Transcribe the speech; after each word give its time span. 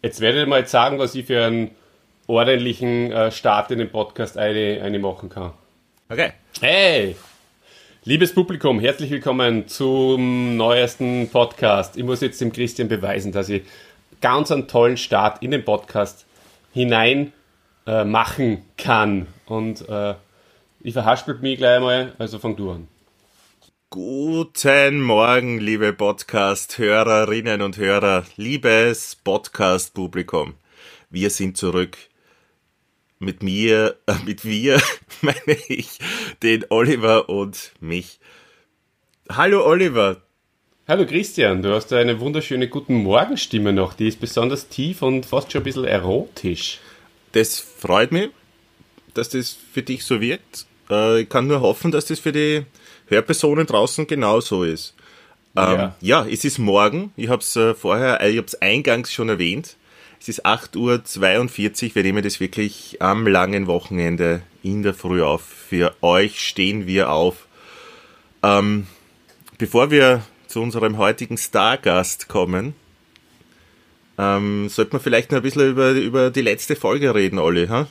Jetzt 0.00 0.20
werdet 0.20 0.42
ihr 0.42 0.46
mal 0.46 0.60
jetzt 0.60 0.70
sagen, 0.70 1.00
was 1.00 1.16
ich 1.16 1.26
für 1.26 1.44
einen 1.44 1.72
ordentlichen 2.28 3.10
äh, 3.10 3.32
Start 3.32 3.72
in 3.72 3.80
den 3.80 3.90
Podcast 3.90 4.38
eine, 4.38 4.80
eine 4.80 5.00
machen 5.00 5.28
kann. 5.28 5.50
Okay. 6.08 6.34
Hey! 6.60 7.16
Liebes 8.04 8.32
Publikum, 8.32 8.78
herzlich 8.78 9.10
willkommen 9.10 9.66
zum 9.66 10.56
neuesten 10.56 11.28
Podcast. 11.30 11.96
Ich 11.96 12.04
muss 12.04 12.20
jetzt 12.20 12.40
dem 12.40 12.52
Christian 12.52 12.86
beweisen, 12.86 13.32
dass 13.32 13.48
ich 13.48 13.64
ganz 14.20 14.52
einen 14.52 14.68
tollen 14.68 14.96
Start 14.96 15.42
in 15.42 15.50
den 15.50 15.64
Podcast 15.64 16.26
hinein 16.72 17.32
äh, 17.84 18.04
machen 18.04 18.66
kann. 18.76 19.26
Und 19.46 19.88
äh, 19.88 20.14
ich 20.80 20.92
verhaspel 20.92 21.34
mich 21.40 21.58
gleich 21.58 21.78
einmal, 21.78 22.12
also 22.18 22.38
fang 22.38 22.54
du 22.54 22.70
an. 22.70 22.88
Guten 23.90 25.00
Morgen, 25.00 25.60
liebe 25.60 25.94
Podcast-Hörerinnen 25.94 27.62
und 27.62 27.78
Hörer, 27.78 28.26
liebes 28.36 29.16
Podcast-Publikum. 29.16 30.52
Wir 31.08 31.30
sind 31.30 31.56
zurück. 31.56 31.96
Mit 33.18 33.42
mir, 33.42 33.96
äh, 34.06 34.12
mit 34.26 34.44
wir 34.44 34.82
meine 35.22 35.56
ich 35.68 36.00
den 36.42 36.66
Oliver 36.68 37.30
und 37.30 37.72
mich. 37.80 38.20
Hallo 39.30 39.64
Oliver. 39.64 40.20
Hallo 40.86 41.06
Christian, 41.06 41.62
du 41.62 41.72
hast 41.72 41.90
eine 41.94 42.20
wunderschöne 42.20 42.68
guten 42.68 43.02
Morgenstimme 43.02 43.72
noch. 43.72 43.94
Die 43.94 44.08
ist 44.08 44.20
besonders 44.20 44.68
tief 44.68 45.00
und 45.00 45.24
fast 45.24 45.50
schon 45.50 45.62
ein 45.62 45.64
bisschen 45.64 45.86
erotisch. 45.86 46.78
Das 47.32 47.58
freut 47.58 48.12
mich, 48.12 48.28
dass 49.14 49.30
das 49.30 49.56
für 49.72 49.82
dich 49.82 50.04
so 50.04 50.20
wirkt. 50.20 50.66
Äh, 50.90 51.22
ich 51.22 51.28
kann 51.30 51.46
nur 51.46 51.62
hoffen, 51.62 51.90
dass 51.90 52.04
das 52.04 52.18
für 52.20 52.32
die 52.32 52.66
Hörpersonen 53.08 53.66
draußen 53.66 54.06
genauso 54.06 54.64
ist. 54.64 54.94
Ähm, 55.56 55.78
ja. 55.78 55.96
ja. 56.00 56.26
es 56.26 56.44
ist 56.44 56.58
morgen. 56.58 57.12
Ich 57.16 57.28
habe 57.28 57.42
es 57.42 57.56
äh, 57.56 57.74
vorher, 57.74 58.20
äh, 58.20 58.30
ich 58.30 58.36
habe 58.36 58.46
es 58.46 58.60
eingangs 58.60 59.12
schon 59.12 59.28
erwähnt. 59.28 59.76
Es 60.20 60.28
ist 60.28 60.44
8.42 60.44 61.88
Uhr. 61.88 61.94
Wir 61.94 62.02
nehmen 62.02 62.22
das 62.22 62.40
wirklich 62.40 63.00
am 63.00 63.26
langen 63.26 63.66
Wochenende 63.66 64.42
in 64.62 64.82
der 64.82 64.94
Früh 64.94 65.22
auf. 65.22 65.42
Für 65.42 65.94
euch 66.02 66.40
stehen 66.46 66.86
wir 66.86 67.10
auf. 67.10 67.46
Ähm, 68.42 68.86
bevor 69.58 69.90
wir 69.90 70.22
zu 70.46 70.60
unserem 70.60 70.98
heutigen 70.98 71.38
Stargast 71.38 72.28
kommen, 72.28 72.74
ähm, 74.18 74.68
sollte 74.68 74.92
man 74.92 75.02
vielleicht 75.02 75.30
noch 75.30 75.38
ein 75.38 75.42
bisschen 75.42 75.70
über, 75.70 75.92
über 75.92 76.30
die 76.30 76.42
letzte 76.42 76.74
Folge 76.74 77.14
reden, 77.14 77.38
Olli. 77.38 77.68
Ha? 77.68 77.86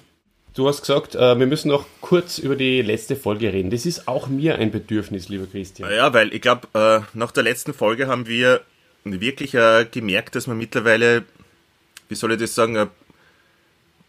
Du 0.58 0.68
hast 0.68 0.82
gesagt, 0.82 1.14
äh, 1.14 1.38
wir 1.38 1.46
müssen 1.46 1.68
noch 1.68 1.86
kurz 2.02 2.40
über 2.40 2.56
die 2.56 2.82
letzte 2.82 3.16
Folge 3.16 3.54
reden. 3.54 3.70
Das 3.70 3.86
ist 3.86 4.08
auch 4.08 4.28
mir 4.28 4.58
ein 4.58 4.72
Bedürfnis, 4.72 5.30
lieber 5.30 5.46
Christian. 5.46 5.92
Ja, 5.94 6.12
weil 6.16 6.34
ich 6.34 6.42
glaube, 6.42 6.68
äh, 6.74 7.02
nach 7.16 7.32
der 7.32 7.44
letzten 7.44 7.76
Folge 7.76 8.08
haben 8.08 8.26
wir 8.26 8.62
wirklich 9.04 9.54
äh, 9.54 9.86
gemerkt, 9.86 10.34
dass 10.34 10.48
wir 10.48 10.56
mittlerweile, 10.56 11.26
wie 12.10 12.16
soll 12.16 12.32
ich 12.32 12.40
das 12.40 12.56
sagen, 12.56 12.90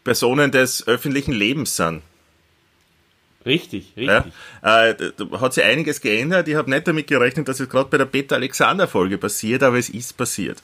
Personen 0.05 0.51
des 0.51 0.89
öffentlichen 0.89 1.33
Lebens 1.33 1.77
sind. 1.77 2.01
Richtig, 3.45 3.93
richtig. 3.95 4.07
Ja, 4.09 4.95
da 4.95 5.41
hat 5.43 5.53
sich 5.53 5.65
einiges 5.65 6.01
geändert. 6.01 6.49
Ich 6.49 6.55
habe 6.55 6.71
nicht 6.71 6.89
damit 6.89 7.09
gerechnet, 7.09 7.47
dass 7.49 7.61
es 7.61 7.69
gerade 7.69 7.91
bei 7.91 7.99
der 7.99 8.07
Peter 8.07 8.37
Alexander 8.37 8.89
Folge 8.89 9.19
passiert, 9.19 9.63
aber 9.63 9.77
es 9.77 9.91
ist 9.91 10.17
passiert. 10.17 10.63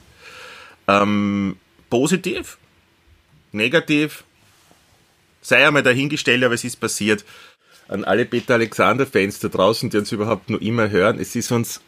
Ähm, 0.89 1.59
positiv, 1.91 2.57
negativ, 3.53 4.25
sei 5.45 5.67
einmal 5.67 5.83
dahingestellt, 5.83 6.43
aber 6.43 6.55
es 6.55 6.65
ist 6.65 6.77
passiert. 6.77 7.25
An 7.87 8.03
alle 8.03 8.25
Peter 8.25 8.55
Alexander-Fans 8.55 9.41
da 9.41 9.49
draußen, 9.49 9.91
die 9.91 9.99
uns 9.99 10.11
überhaupt 10.11 10.49
nur 10.49 10.61
immer 10.63 10.89
hören, 10.89 11.21
es 11.21 11.37
ist 11.37 11.53
uns 11.53 11.83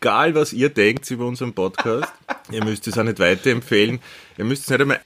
egal, 0.00 0.34
was 0.36 0.52
ihr 0.52 0.68
denkt 0.68 1.10
über 1.10 1.26
unseren 1.26 1.52
Podcast. 1.52 2.12
ihr 2.52 2.64
müsst 2.64 2.86
es 2.86 2.96
auch 2.96 3.02
nicht 3.02 3.18
weiterempfehlen. 3.18 3.98
Ihr 4.38 4.44
müsst 4.44 4.62
es 4.62 4.70
nicht 4.70 4.80
einmal 4.80 5.00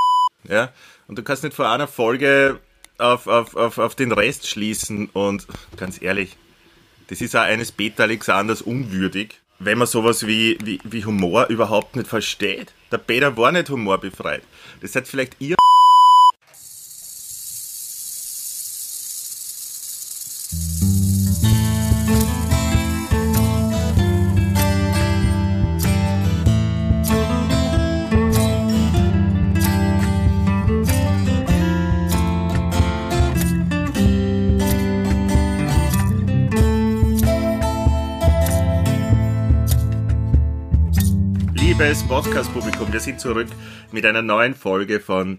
ja, 0.48 0.72
und 1.06 1.18
du 1.18 1.22
kannst 1.22 1.44
nicht 1.44 1.54
vor 1.54 1.68
einer 1.68 1.86
Folge 1.86 2.58
auf, 2.96 3.26
auf, 3.26 3.54
auf, 3.54 3.76
auf 3.76 3.94
den 3.94 4.10
Rest 4.12 4.46
schließen 4.48 5.10
und 5.12 5.46
ganz 5.76 6.00
ehrlich, 6.00 6.36
das 7.08 7.20
ist 7.20 7.36
auch 7.36 7.42
eines 7.42 7.72
Peter 7.72 8.04
Alexanders 8.04 8.62
unwürdig, 8.62 9.40
wenn 9.58 9.78
man 9.78 9.86
sowas 9.86 10.26
wie, 10.26 10.58
wie, 10.64 10.80
wie 10.84 11.04
Humor 11.04 11.46
überhaupt 11.48 11.96
nicht 11.96 12.08
versteht. 12.08 12.72
Der 12.90 12.98
Peter 12.98 13.36
war 13.36 13.52
nicht 13.52 13.68
humorbefreit. 13.68 14.42
Das 14.80 14.92
seid 14.92 15.06
vielleicht 15.06 15.36
ihr 15.40 15.56
liebes 41.78 42.02
Podcast-Publikum, 42.02 42.92
wir 42.92 42.98
sind 42.98 43.20
zurück 43.20 43.46
mit 43.92 44.04
einer 44.04 44.20
neuen 44.20 44.56
Folge 44.56 44.98
von 44.98 45.38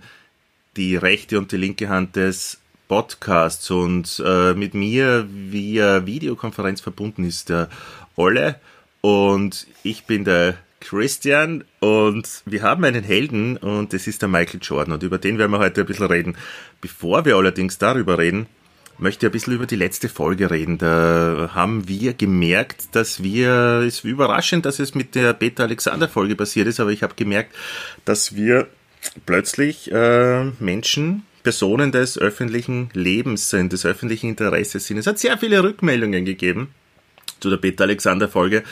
Die 0.77 0.95
rechte 0.95 1.38
und 1.38 1.51
die 1.51 1.57
linke 1.57 1.89
Hand 1.89 2.16
des 2.16 2.61
Podcasts. 2.88 3.69
Und 3.72 4.23
äh, 4.25 4.53
mit 4.53 4.73
mir 4.73 5.27
via 5.29 6.05
Videokonferenz 6.05 6.79
verbunden 6.79 7.25
ist 7.25 7.50
der 7.50 7.67
Olle. 8.16 8.55
Und 9.01 9.67
ich 9.83 10.05
bin 10.05 10.23
der 10.23 10.55
Christian. 10.79 11.66
Und 11.81 12.44
wir 12.45 12.63
haben 12.63 12.85
einen 12.85 13.03
Helden 13.03 13.57
und 13.57 13.91
das 13.91 14.07
ist 14.07 14.21
der 14.21 14.29
Michael 14.29 14.61
Jordan. 14.63 14.94
Und 14.94 15.03
über 15.03 15.17
den 15.17 15.39
werden 15.39 15.51
wir 15.51 15.59
heute 15.59 15.81
ein 15.81 15.88
bisschen 15.88 16.07
reden. 16.07 16.38
Bevor 16.79 17.25
wir 17.25 17.35
allerdings 17.35 17.79
darüber 17.79 18.17
reden, 18.17 18.47
möchte 19.00 19.28
ein 19.28 19.32
bisschen 19.32 19.54
über 19.54 19.66
die 19.66 19.76
letzte 19.76 20.10
Folge 20.10 20.52
reden. 20.52 20.78
Da 20.78 21.52
haben 21.54 21.88
wir 21.88 22.14
gemerkt, 22.14 22.96
dass 22.96 23.24
wir, 23.24 23.84
es 23.86 24.00
ist 24.00 24.04
überraschend, 24.04 24.66
dass 24.66 24.80
es 24.80 24.96
mit 24.96 25.16
der 25.16 25.34
Beta 25.34 25.64
Alexander 25.64 26.08
Folge 26.08 26.36
passiert 26.36 26.68
ist, 26.68 26.80
aber 26.80 26.92
ich 26.92 27.04
habe 27.04 27.16
gemerkt, 27.16 27.56
dass 28.06 28.36
wir 28.36 28.68
plötzlich 29.26 29.92
äh, 29.92 30.46
Menschen, 30.60 31.24
Personen 31.44 31.92
des 31.92 32.18
öffentlichen 32.18 32.90
Lebens 32.94 33.50
sind, 33.50 33.72
des 33.72 33.86
öffentlichen 33.86 34.30
Interesses 34.30 34.88
sind. 34.88 34.98
Es 34.98 35.08
hat 35.08 35.20
sehr 35.20 35.38
viele 35.38 35.64
Rückmeldungen 35.64 36.26
gegeben 36.26 36.74
zu 37.40 37.50
der 37.50 37.58
Beta 37.58 37.86
Alexander 37.86 38.28
Folge 38.28 38.64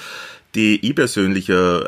die 0.58 0.84
ich 0.84 0.96
persönlich 0.96 1.50
äh, 1.50 1.80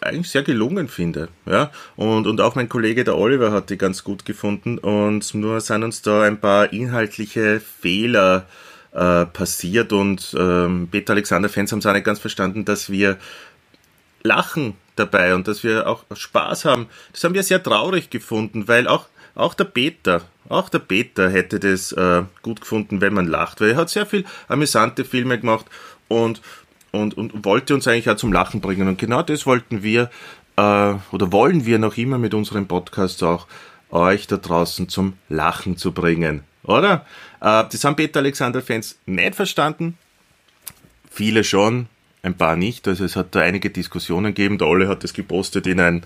eigentlich 0.00 0.30
sehr 0.30 0.42
gelungen 0.42 0.88
finde. 0.88 1.28
Ja? 1.46 1.70
Und, 1.94 2.26
und 2.26 2.40
auch 2.40 2.56
mein 2.56 2.68
Kollege 2.68 3.04
der 3.04 3.16
Oliver 3.16 3.52
hat 3.52 3.70
die 3.70 3.78
ganz 3.78 4.02
gut 4.02 4.24
gefunden 4.24 4.78
und 4.78 5.32
nur 5.34 5.60
sind 5.60 5.84
uns 5.84 6.02
da 6.02 6.22
ein 6.22 6.40
paar 6.40 6.72
inhaltliche 6.72 7.60
Fehler 7.60 8.46
äh, 8.92 9.26
passiert 9.26 9.92
und 9.92 10.34
ähm, 10.36 10.88
Peter 10.90 11.12
Alexander 11.12 11.48
Fans 11.48 11.70
haben 11.70 11.78
es 11.78 11.86
auch 11.86 11.92
nicht 11.92 12.04
ganz 12.04 12.18
verstanden, 12.18 12.64
dass 12.64 12.90
wir 12.90 13.16
lachen 14.24 14.74
dabei 14.96 15.36
und 15.36 15.46
dass 15.46 15.62
wir 15.62 15.86
auch 15.86 16.04
Spaß 16.12 16.64
haben. 16.64 16.88
Das 17.12 17.22
haben 17.22 17.34
wir 17.34 17.44
sehr 17.44 17.62
traurig 17.62 18.10
gefunden, 18.10 18.66
weil 18.66 18.88
auch, 18.88 19.06
auch 19.36 19.54
der 19.54 19.66
Peter, 19.66 20.22
auch 20.48 20.68
der 20.68 20.80
Peter 20.80 21.30
hätte 21.30 21.60
das 21.60 21.92
äh, 21.92 22.24
gut 22.42 22.60
gefunden, 22.60 23.00
wenn 23.00 23.14
man 23.14 23.28
lacht, 23.28 23.60
weil 23.60 23.70
er 23.70 23.76
hat 23.76 23.90
sehr 23.90 24.04
viel 24.06 24.24
amüsante 24.48 25.04
Filme 25.04 25.38
gemacht 25.38 25.66
und 26.08 26.40
und, 26.96 27.16
und 27.16 27.44
wollte 27.44 27.74
uns 27.74 27.86
eigentlich 27.86 28.10
auch 28.10 28.16
zum 28.16 28.32
Lachen 28.32 28.60
bringen. 28.60 28.88
Und 28.88 28.98
genau 28.98 29.22
das 29.22 29.46
wollten 29.46 29.82
wir 29.82 30.10
äh, 30.56 30.94
oder 31.12 31.32
wollen 31.32 31.66
wir 31.66 31.78
noch 31.78 31.96
immer 31.96 32.18
mit 32.18 32.34
unserem 32.34 32.66
Podcast 32.66 33.22
auch, 33.22 33.46
euch 33.90 34.26
da 34.26 34.36
draußen 34.36 34.88
zum 34.88 35.14
Lachen 35.28 35.76
zu 35.76 35.92
bringen. 35.92 36.42
Oder? 36.64 37.06
Äh, 37.40 37.64
das 37.70 37.84
haben 37.84 37.96
Peter 37.96 38.20
Alexander-Fans 38.20 38.98
nicht 39.06 39.34
verstanden. 39.34 39.96
Viele 41.10 41.44
schon, 41.44 41.86
ein 42.22 42.36
paar 42.36 42.56
nicht. 42.56 42.88
Also 42.88 43.04
es 43.04 43.16
hat 43.16 43.34
da 43.34 43.40
einige 43.40 43.70
Diskussionen 43.70 44.34
gegeben. 44.34 44.58
Der 44.58 44.66
Olle 44.66 44.88
hat 44.88 45.04
das 45.04 45.12
gepostet 45.12 45.66
in 45.66 45.80
ein 45.80 46.02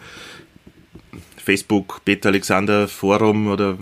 Facebook 1.43 2.05
Peter 2.05 2.29
Alexander 2.29 2.87
Forum 2.87 3.49
oder 3.49 3.79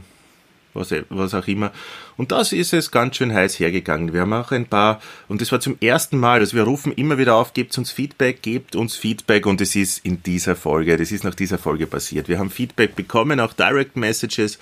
was, 0.75 0.95
was 1.09 1.35
auch 1.35 1.47
immer. 1.49 1.73
Und 2.19 2.33
das 2.33 2.53
ist 2.53 2.73
es 2.73 2.91
ganz 2.91 3.17
schön 3.17 3.33
heiß 3.33 3.61
hergegangen. 3.61 4.13
Wir 4.13 4.23
haben 4.23 4.33
auch 4.33 4.51
ein 4.51 4.67
paar, 4.67 5.01
und 5.29 5.41
das 5.41 5.53
war 5.53 5.61
zum 5.61 5.79
ersten 5.81 6.19
Mal, 6.19 6.41
also 6.41 6.57
wir 6.57 6.65
rufen 6.65 6.93
immer 6.93 7.17
wieder 7.17 7.37
auf, 7.37 7.55
gebt 7.55 7.79
uns 7.79 7.93
Feedback, 7.93 8.43
gebt 8.43 8.75
uns 8.75 8.97
Feedback 8.97 9.47
und 9.47 9.61
es 9.61 9.77
ist 9.77 10.05
in 10.05 10.21
dieser 10.25 10.57
Folge, 10.57 10.97
das 10.97 11.13
ist 11.13 11.23
nach 11.23 11.37
dieser 11.37 11.59
Folge 11.59 11.87
passiert. 11.87 12.29
Wir 12.29 12.41
haben 12.41 12.51
Feedback 12.51 12.97
bekommen, 12.97 13.39
auch 13.39 13.53
Direct 13.53 13.97
Messages, 13.97 14.59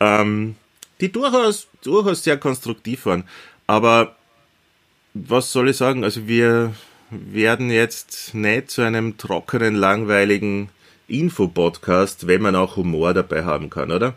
ähm, 0.00 0.56
die 1.00 1.12
durchaus, 1.12 1.68
durchaus 1.84 2.24
sehr 2.24 2.38
konstruktiv 2.38 3.06
waren. 3.06 3.22
Aber 3.68 4.16
was 5.14 5.52
soll 5.52 5.70
ich 5.70 5.76
sagen? 5.76 6.02
Also 6.02 6.26
wir 6.26 6.74
werden 7.10 7.70
jetzt 7.70 8.34
nicht 8.34 8.68
zu 8.68 8.82
einem 8.82 9.16
trockenen, 9.16 9.76
langweiligen 9.76 10.70
Infopodcast, 11.06 12.26
wenn 12.26 12.42
man 12.42 12.56
auch 12.56 12.74
Humor 12.74 13.14
dabei 13.14 13.44
haben 13.44 13.70
kann, 13.70 13.92
oder? 13.92 14.14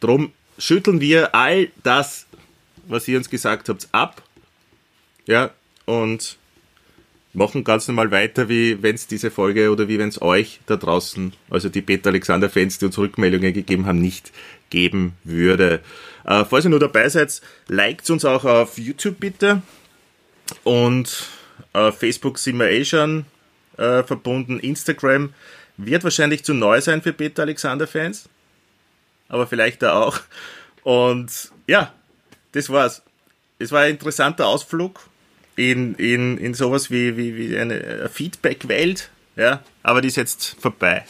Drum 0.00 0.32
schütteln 0.58 1.00
wir 1.00 1.34
all 1.34 1.68
das, 1.82 2.26
was 2.86 3.08
ihr 3.08 3.18
uns 3.18 3.30
gesagt 3.30 3.68
habt, 3.68 3.88
ab. 3.92 4.22
Ja, 5.26 5.50
und 5.86 6.38
machen 7.32 7.64
ganz 7.64 7.88
normal 7.88 8.10
weiter, 8.10 8.48
wie 8.48 8.82
wenn 8.82 8.94
es 8.94 9.06
diese 9.06 9.30
Folge 9.30 9.70
oder 9.70 9.88
wie 9.88 9.98
wenn 9.98 10.08
es 10.08 10.22
euch 10.22 10.60
da 10.66 10.76
draußen, 10.76 11.32
also 11.50 11.68
die 11.68 11.82
Peter 11.82 12.10
Alexander 12.10 12.48
Fans, 12.48 12.78
die 12.78 12.86
uns 12.86 12.96
Rückmeldungen 12.96 13.52
gegeben 13.52 13.86
haben, 13.86 14.00
nicht 14.00 14.32
geben 14.70 15.14
würde. 15.24 15.80
Äh, 16.24 16.44
falls 16.44 16.64
ihr 16.64 16.70
nur 16.70 16.80
dabei 16.80 17.08
seid, 17.08 17.40
liked 17.68 18.08
uns 18.10 18.24
auch 18.24 18.44
auf 18.44 18.78
YouTube 18.78 19.18
bitte. 19.18 19.62
Und 20.62 21.28
äh, 21.72 21.90
Facebook 21.90 22.38
sind 22.38 22.58
wir 22.58 22.70
eh 22.70 22.84
schon 22.84 23.26
äh, 23.76 24.02
verbunden. 24.02 24.60
Instagram 24.60 25.34
wird 25.76 26.04
wahrscheinlich 26.04 26.44
zu 26.44 26.54
neu 26.54 26.80
sein 26.80 27.02
für 27.02 27.12
Peter 27.12 27.42
Alexander 27.42 27.86
Fans. 27.86 28.28
Aber 29.28 29.46
vielleicht 29.46 29.82
da 29.82 30.00
auch. 30.00 30.20
Und 30.82 31.50
ja, 31.66 31.92
das 32.52 32.70
war's. 32.70 33.02
Es 33.58 33.72
war 33.72 33.82
ein 33.82 33.92
interessanter 33.92 34.46
Ausflug 34.46 35.00
in, 35.56 35.94
in, 35.94 36.38
in 36.38 36.54
sowas 36.54 36.90
wie, 36.90 37.16
wie, 37.16 37.36
wie 37.36 37.56
eine 37.56 38.08
Feedback-Welt. 38.12 39.10
Ja, 39.36 39.62
aber 39.82 40.00
die 40.00 40.08
ist 40.08 40.16
jetzt 40.16 40.56
vorbei. 40.60 41.04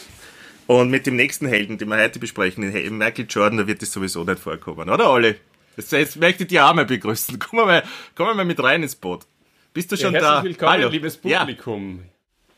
Und 0.67 0.89
mit 0.89 1.05
dem 1.05 1.15
nächsten 1.15 1.47
Helden, 1.47 1.77
den 1.77 1.89
wir 1.89 1.97
heute 1.97 2.19
besprechen, 2.19 2.71
den 2.71 2.97
Michael 2.97 3.27
Jordan, 3.29 3.59
da 3.59 3.67
wird 3.67 3.81
das 3.81 3.91
sowieso 3.91 4.23
nicht 4.23 4.39
vorkommen, 4.39 4.89
oder 4.89 5.11
Olli? 5.11 5.35
Jetzt 5.77 6.15
möchte 6.17 6.43
ich 6.43 6.49
die 6.49 6.59
Arme 6.59 6.85
begrüßen. 6.85 7.37
Komm 7.51 7.59
mal, 7.59 7.83
komm 8.15 8.35
mal 8.37 8.45
mit 8.45 8.61
rein 8.63 8.81
ins 8.81 8.95
Boot. 8.95 9.25
Bist 9.73 9.91
du 9.91 9.97
schon 9.97 10.13
ja, 10.13 10.21
da? 10.21 10.43
Willkommen, 10.43 10.71
Hallo. 10.71 10.87
liebes 10.87 11.17
Publikum. 11.17 12.03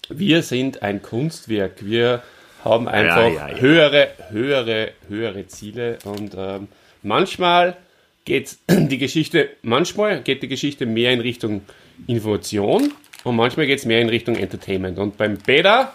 Ja. 0.07 0.19
Wir 0.19 0.43
sind 0.43 0.83
ein 0.83 1.01
Kunstwerk. 1.01 1.83
Wir 1.83 2.23
haben 2.63 2.87
einfach 2.87 3.31
ja, 3.31 3.49
höhere, 3.55 4.09
höhere, 4.29 4.91
höhere 5.07 5.47
Ziele 5.47 5.99
und 6.05 6.33
ähm, 6.37 6.67
manchmal 7.03 7.77
geht 8.25 8.57
die 8.69 8.97
Geschichte, 8.97 9.49
manchmal 9.61 10.21
geht 10.21 10.43
die 10.43 10.47
Geschichte 10.47 10.85
mehr 10.85 11.11
in 11.11 11.21
Richtung 11.21 11.61
Information 12.05 12.93
und 13.23 13.35
manchmal 13.35 13.65
geht 13.65 13.79
es 13.79 13.85
mehr 13.85 14.01
in 14.01 14.09
Richtung 14.09 14.35
Entertainment. 14.35 14.99
Und 14.99 15.17
beim 15.17 15.37
Beta, 15.37 15.93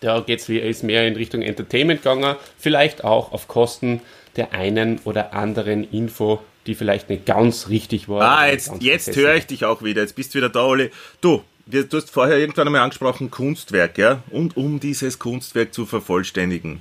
da 0.00 0.20
geht's, 0.20 0.48
ist 0.48 0.82
mehr 0.82 1.06
in 1.06 1.14
Richtung 1.14 1.42
Entertainment 1.42 2.02
gegangen, 2.02 2.36
vielleicht 2.58 3.04
auch 3.04 3.32
auf 3.32 3.48
Kosten 3.48 4.00
der 4.36 4.52
einen 4.52 4.98
oder 5.04 5.34
anderen 5.34 5.90
Info, 5.90 6.40
die 6.66 6.74
vielleicht 6.74 7.10
nicht 7.10 7.26
ganz 7.26 7.68
richtig 7.68 8.08
war. 8.08 8.38
Ah, 8.38 8.46
jetzt, 8.46 8.72
jetzt 8.80 9.14
höre 9.16 9.34
ich 9.34 9.46
dich 9.46 9.64
auch 9.64 9.82
wieder. 9.82 10.02
Jetzt 10.02 10.16
bist 10.16 10.34
du 10.34 10.38
wieder 10.38 10.48
da, 10.48 10.64
Oli. 10.64 10.90
Du, 11.20 11.42
du 11.66 11.96
hast 11.96 12.10
vorher 12.10 12.38
irgendwann 12.38 12.66
einmal 12.66 12.82
angesprochen, 12.82 13.30
Kunstwerk, 13.30 13.98
ja? 13.98 14.22
Und 14.30 14.56
um 14.56 14.80
dieses 14.80 15.18
Kunstwerk 15.18 15.72
zu 15.74 15.86
vervollständigen, 15.86 16.80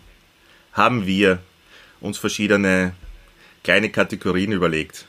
haben 0.73 1.05
wir 1.05 1.39
uns 1.99 2.17
verschiedene 2.17 2.93
kleine 3.63 3.89
Kategorien 3.89 4.51
überlegt. 4.51 5.05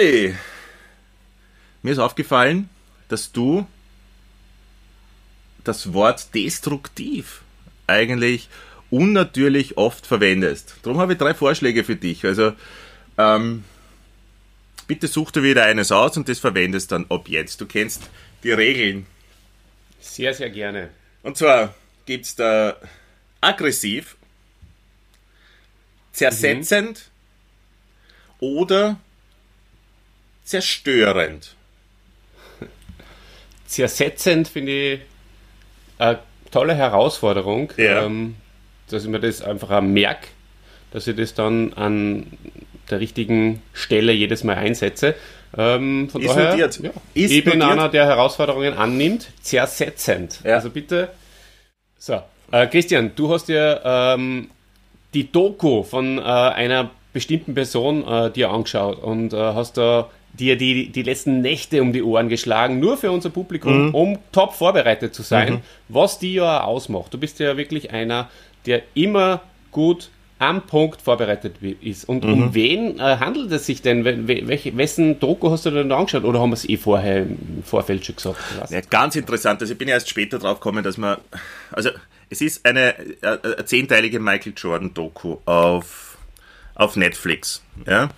Olli, 0.00 0.34
mir 1.82 1.92
ist 1.92 1.98
aufgefallen, 1.98 2.70
dass 3.08 3.32
du 3.32 3.66
das 5.62 5.92
Wort 5.92 6.34
destruktiv 6.34 7.42
eigentlich 7.86 8.48
unnatürlich 8.88 9.76
oft 9.76 10.06
verwendest. 10.06 10.76
Darum 10.82 10.98
habe 10.98 11.12
ich 11.12 11.18
drei 11.18 11.34
Vorschläge 11.34 11.84
für 11.84 11.96
dich. 11.96 12.24
Also 12.24 12.54
ähm, 13.18 13.64
bitte 14.86 15.06
such 15.06 15.32
dir 15.32 15.42
wieder 15.42 15.66
eines 15.66 15.92
aus 15.92 16.16
und 16.16 16.30
das 16.30 16.38
verwendest 16.38 16.92
dann 16.92 17.04
ab 17.10 17.28
jetzt. 17.28 17.60
Du 17.60 17.66
kennst 17.66 18.08
die 18.42 18.52
Regeln. 18.52 19.04
Sehr, 20.00 20.32
sehr 20.32 20.48
gerne. 20.48 20.88
Und 21.22 21.36
zwar 21.36 21.74
gibt 22.06 22.24
es 22.24 22.36
da 22.36 22.74
aggressiv, 23.42 24.16
zersetzend 26.12 27.10
mhm. 28.40 28.46
oder 28.46 28.98
zerstörend. 30.50 31.54
Zersetzend 33.66 34.48
finde 34.48 34.72
ich 34.72 35.00
eine 35.98 36.18
tolle 36.50 36.74
Herausforderung, 36.74 37.72
ja. 37.76 38.04
ähm, 38.04 38.34
dass 38.88 39.04
ich 39.04 39.08
mir 39.08 39.20
das 39.20 39.42
einfach 39.42 39.80
merke, 39.80 40.26
dass 40.90 41.06
ich 41.06 41.14
das 41.14 41.34
dann 41.34 41.72
an 41.74 42.26
der 42.90 42.98
richtigen 42.98 43.62
Stelle 43.72 44.12
jedes 44.12 44.42
Mal 44.42 44.56
einsetze. 44.56 45.14
Ähm, 45.56 46.08
von 46.10 46.20
ist 46.20 46.30
daher, 46.30 46.50
notiert. 46.50 46.80
Ja, 46.82 46.90
ist 47.14 47.30
ich 47.30 47.44
bin 47.44 47.62
einer, 47.62 47.88
der 47.88 48.06
Herausforderungen 48.06 48.74
annimmt. 48.74 49.30
Zersetzend. 49.40 50.40
Ja. 50.42 50.56
Also 50.56 50.70
bitte. 50.70 51.10
So, 51.96 52.22
äh, 52.50 52.66
Christian, 52.66 53.12
du 53.14 53.32
hast 53.32 53.48
ja 53.48 54.14
ähm, 54.14 54.50
die 55.14 55.30
Doku 55.30 55.84
von 55.84 56.18
äh, 56.18 56.22
einer 56.22 56.90
bestimmten 57.12 57.54
Person 57.54 58.06
äh, 58.06 58.30
dir 58.32 58.50
angeschaut 58.50 59.00
und 59.00 59.32
äh, 59.32 59.36
hast 59.36 59.76
da 59.76 60.10
dir 60.32 60.56
die, 60.56 60.90
die 60.90 61.02
letzten 61.02 61.40
Nächte 61.40 61.82
um 61.82 61.92
die 61.92 62.02
Ohren 62.02 62.28
geschlagen, 62.28 62.80
nur 62.80 62.96
für 62.96 63.10
unser 63.10 63.30
Publikum, 63.30 63.88
mhm. 63.88 63.94
um 63.94 64.18
top 64.32 64.54
vorbereitet 64.54 65.14
zu 65.14 65.22
sein, 65.22 65.54
mhm. 65.54 65.60
was 65.88 66.18
die 66.18 66.34
ja 66.34 66.62
ausmacht. 66.62 67.12
Du 67.12 67.18
bist 67.18 67.38
ja 67.40 67.56
wirklich 67.56 67.90
einer, 67.90 68.30
der 68.66 68.82
immer 68.94 69.42
gut 69.70 70.10
am 70.40 70.66
Punkt 70.66 71.02
vorbereitet 71.02 71.56
ist. 71.82 72.08
Und 72.08 72.24
mhm. 72.24 72.32
um 72.32 72.54
wen 72.54 72.98
äh, 72.98 73.18
handelt 73.18 73.52
es 73.52 73.66
sich 73.66 73.82
denn? 73.82 74.04
Welche, 74.26 74.74
wessen 74.76 75.20
Doku 75.20 75.50
hast 75.50 75.66
du 75.66 75.70
denn 75.70 75.92
angeschaut? 75.92 76.24
Oder 76.24 76.40
haben 76.40 76.50
wir 76.50 76.54
es 76.54 76.66
eh 76.66 76.78
vorher 76.78 77.24
im 77.24 77.62
Vorfeld 77.62 78.06
schon 78.06 78.16
gesagt? 78.16 78.38
Ja, 78.70 78.80
ganz 78.80 79.16
interessant. 79.16 79.60
Also 79.60 79.74
ich 79.74 79.78
bin 79.78 79.88
erst 79.88 80.08
später 80.08 80.38
drauf 80.38 80.58
gekommen, 80.58 80.82
dass 80.82 80.96
man, 80.96 81.18
also 81.72 81.90
es 82.30 82.40
ist 82.40 82.64
eine, 82.64 82.94
eine 83.20 83.58
äh, 83.58 83.64
zehnteilige 83.66 84.18
Michael 84.18 84.54
Jordan 84.56 84.94
Doku 84.94 85.36
auf, 85.44 86.09
auf 86.80 86.96
Netflix. 86.96 87.62
Ja? 87.86 88.08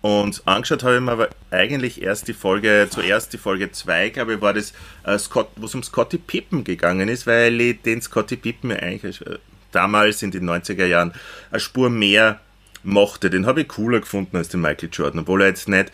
Und 0.00 0.42
angeschaut 0.44 0.82
habe 0.82 0.96
ich 0.96 1.00
mir 1.00 1.12
aber 1.12 1.28
eigentlich 1.50 2.02
erst 2.02 2.28
die 2.28 2.34
Folge, 2.34 2.88
zuerst 2.90 3.32
die 3.32 3.38
Folge 3.38 3.70
2, 3.70 4.10
glaube 4.10 4.34
ich, 4.34 4.40
war 4.40 4.52
das, 4.52 4.72
äh, 5.04 5.18
Scott, 5.18 5.48
wo 5.56 5.66
es 5.66 5.74
um 5.74 5.82
Scotty 5.82 6.18
Pippen 6.18 6.64
gegangen 6.64 7.08
ist, 7.08 7.26
weil 7.26 7.60
ich 7.60 7.82
den 7.82 8.02
Scotty 8.02 8.36
Pippen 8.36 8.72
eigentlich 8.72 9.24
äh, 9.26 9.38
damals 9.72 10.22
in 10.22 10.30
den 10.30 10.48
90er 10.48 10.86
Jahren 10.86 11.12
eine 11.50 11.60
Spur 11.60 11.90
mehr 11.90 12.40
mochte. 12.82 13.30
Den 13.30 13.46
habe 13.46 13.62
ich 13.62 13.68
cooler 13.68 14.00
gefunden 14.00 14.36
als 14.36 14.48
den 14.48 14.60
Michael 14.60 14.90
Jordan, 14.92 15.20
obwohl 15.20 15.42
er 15.42 15.48
jetzt 15.48 15.68
nicht 15.68 15.92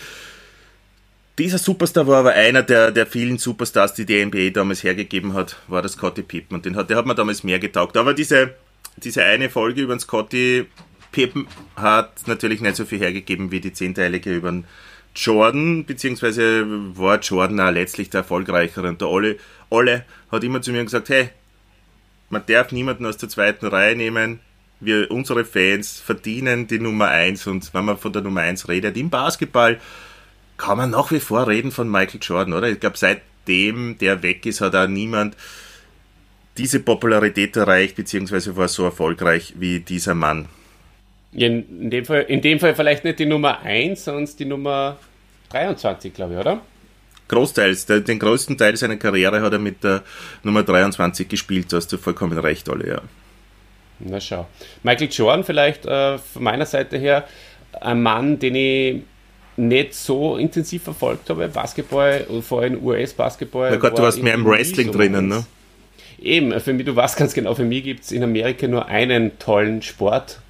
dieser 1.37 1.59
Superstar 1.59 2.07
war 2.07 2.19
aber 2.19 2.35
einer 2.35 2.62
der, 2.62 2.93
der 2.93 3.07
vielen 3.07 3.38
Superstars, 3.38 3.95
die 3.95 4.07
die 4.07 4.25
NBA 4.25 4.50
damals 4.50 4.85
hergegeben 4.85 5.35
hat, 5.35 5.57
war 5.66 5.83
der 5.83 5.90
Scotty 5.90 6.23
Pippen. 6.23 6.54
Und 6.54 6.64
den 6.64 6.76
hat, 6.76 6.90
der 6.90 6.97
hat 6.97 7.07
mir 7.07 7.16
damals 7.16 7.43
mehr 7.43 7.59
getaugt. 7.59 7.97
Aber 7.97 8.14
diese, 8.14 8.54
diese 8.99 9.25
eine 9.25 9.50
Folge 9.50 9.83
über 9.83 9.97
den 9.97 9.99
Scotty 9.99 10.66
Pippen 11.14 11.47
hat 11.76 12.26
natürlich 12.26 12.61
nicht 12.61 12.75
so 12.75 12.85
viel 12.85 12.99
hergegeben 12.99 13.52
wie 13.52 13.61
die 13.61 13.73
zehnteilige 13.73 14.35
über 14.35 14.50
den 14.50 14.64
Jordan, 15.14 15.85
beziehungsweise 15.85 16.64
war 16.66 17.21
Jordan 17.21 17.61
auch 17.61 17.71
letztlich 17.71 18.11
der 18.11 18.23
erfolgreichere. 18.23 18.88
Und 18.88 19.00
der 19.00 19.09
Olle, 19.09 19.37
Olle 19.71 20.04
hat 20.33 20.42
immer 20.42 20.61
zu 20.61 20.73
mir 20.73 20.83
gesagt, 20.83 21.09
hey, 21.11 21.30
man 22.30 22.42
darf 22.47 22.73
niemanden 22.73 23.06
aus 23.06 23.16
der 23.16 23.28
zweiten 23.28 23.66
Reihe 23.66 23.94
nehmen. 23.94 24.40
Wir, 24.80 25.09
unsere 25.12 25.44
Fans 25.44 26.00
verdienen 26.00 26.66
die 26.66 26.80
Nummer 26.80 27.09
1 27.09 27.47
und 27.47 27.73
wenn 27.73 27.85
man 27.85 27.97
von 27.97 28.12
der 28.12 28.23
Nummer 28.23 28.40
1 28.40 28.68
redet, 28.68 28.97
im 28.97 29.09
Basketball 29.09 29.80
kann 30.56 30.78
man 30.78 30.90
nach 30.90 31.12
wie 31.12 31.21
vor 31.21 31.47
reden 31.47 31.71
von 31.71 31.88
Michael 31.88 32.21
Jordan, 32.21 32.54
oder? 32.54 32.68
Ich 32.68 32.80
glaube, 32.80 32.99
seitdem 32.99 33.99
der 33.99 34.25
weg 34.25 34.44
ist, 34.47 34.61
hat 34.61 34.75
auch 34.75 34.88
niemand 34.88 35.37
diese 36.59 36.80
Popularität 36.80 37.54
erreicht, 37.54 37.94
beziehungsweise 37.94 38.56
war 38.56 38.66
so 38.66 38.85
erfolgreich 38.85 39.54
wie 39.59 39.78
dieser 39.78 40.14
Mann. 40.14 40.49
In, 41.35 41.91
dem 41.91 42.05
Fall, 42.05 42.23
in 42.23 42.41
dem 42.41 42.61
Fall 42.61 42.75
vielleicht 42.75 43.05
nicht 43.05 43.19
die 43.19 43.26
Nummer 43.26 43.61
1, 43.62 44.05
sondern 44.05 44.29
die 44.38 44.45
Nummer 44.45 44.97
23, 45.50 46.14
glaube 46.14 46.35
ich, 46.35 46.38
oder? 46.41 46.61
Großteils, 47.29 47.87
den 47.87 48.19
größten 48.19 48.59
Teil 48.59 48.76
seiner 48.76 48.97
Karriere 48.97 49.41
hat 49.41 49.53
er 49.53 49.59
mit 49.59 49.83
der 49.83 50.03
Nummer 50.43 50.62
23 50.62 51.29
gespielt, 51.29 51.73
da 51.73 51.79
hast 51.79 51.93
du 51.93 51.97
vollkommen 51.97 52.38
recht, 52.38 52.69
alle, 52.69 52.87
ja. 52.87 53.00
Na 53.99 54.21
schau. 54.21 54.47
Michael 54.83 55.09
Jordan 55.11 55.45
vielleicht 55.45 55.87
äh, 55.87 56.19
von 56.19 56.43
meiner 56.43 56.67
Seite 56.67 56.99
her 56.99 57.25
ein 57.81 58.03
Mann, 58.03 58.38
den 58.38 58.55
ich 58.55 59.03
nicht 59.57 59.95
so 59.95 60.37
intensiv 60.37 60.83
verfolgt 60.83 61.31
habe, 61.31 61.49
Basketball, 61.49 62.26
vor 62.43 62.62
allem 62.62 62.85
US-Basketball. 62.85 63.71
Ja 63.71 63.76
Gott, 63.76 63.97
du 63.97 64.03
warst 64.03 64.23
mehr 64.23 64.35
im 64.35 64.45
Wrestling 64.45 64.88
so 64.88 64.99
drinnen, 64.99 65.29
ne? 65.29 65.47
Eben, 66.21 66.59
für 66.61 66.73
mich, 66.73 66.87
du 66.87 66.97
weißt 66.97 67.17
ganz 67.17 67.35
genau, 67.35 67.55
für 67.55 67.64
mich 67.64 67.85
gibt 67.85 68.05
es 68.05 68.12
in 68.12 68.23
Amerika 68.23 68.67
nur 68.67 68.87
einen 68.87 69.38
tollen 69.38 69.83
Sport, 69.83 70.41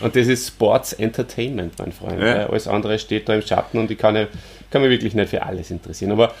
und 0.00 0.16
das 0.16 0.26
ist 0.26 0.48
Sports 0.48 0.92
Entertainment, 0.92 1.78
mein 1.78 1.92
Freund. 1.92 2.20
Ja. 2.20 2.46
Alles 2.46 2.66
andere 2.66 2.98
steht 2.98 3.28
da 3.28 3.34
im 3.34 3.42
Schatten 3.42 3.78
und 3.78 3.90
ich 3.90 3.98
kann, 3.98 4.26
kann 4.70 4.82
mich 4.82 4.90
wirklich 4.90 5.14
nicht 5.14 5.30
für 5.30 5.42
alles 5.42 5.70
interessieren. 5.70 6.12
Aber 6.12 6.34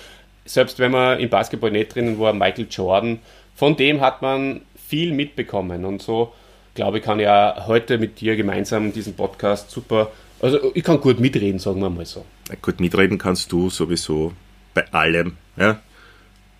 selbst 0.44 0.78
wenn 0.78 0.90
man 0.90 1.20
im 1.20 1.28
Basketball 1.28 1.70
nicht 1.70 1.94
drinnen 1.94 2.18
war, 2.18 2.32
Michael 2.32 2.66
Jordan, 2.70 3.18
von 3.54 3.76
dem 3.76 4.00
hat 4.00 4.22
man 4.22 4.62
viel 4.88 5.12
mitbekommen. 5.12 5.84
Und 5.84 6.02
so, 6.02 6.32
glaube 6.74 6.98
ich, 6.98 7.04
kann 7.04 7.20
ich 7.20 7.28
auch 7.28 7.66
heute 7.66 7.98
mit 7.98 8.20
dir 8.20 8.36
gemeinsam 8.36 8.92
diesen 8.92 9.14
Podcast 9.14 9.70
super, 9.70 10.10
also 10.40 10.72
ich 10.74 10.82
kann 10.82 11.00
gut 11.00 11.20
mitreden, 11.20 11.58
sagen 11.58 11.80
wir 11.80 11.90
mal 11.90 12.06
so. 12.06 12.24
Gut, 12.60 12.80
mitreden 12.80 13.18
kannst 13.18 13.52
du 13.52 13.70
sowieso 13.70 14.32
bei 14.74 14.90
allem. 14.92 15.36
Ja? 15.56 15.80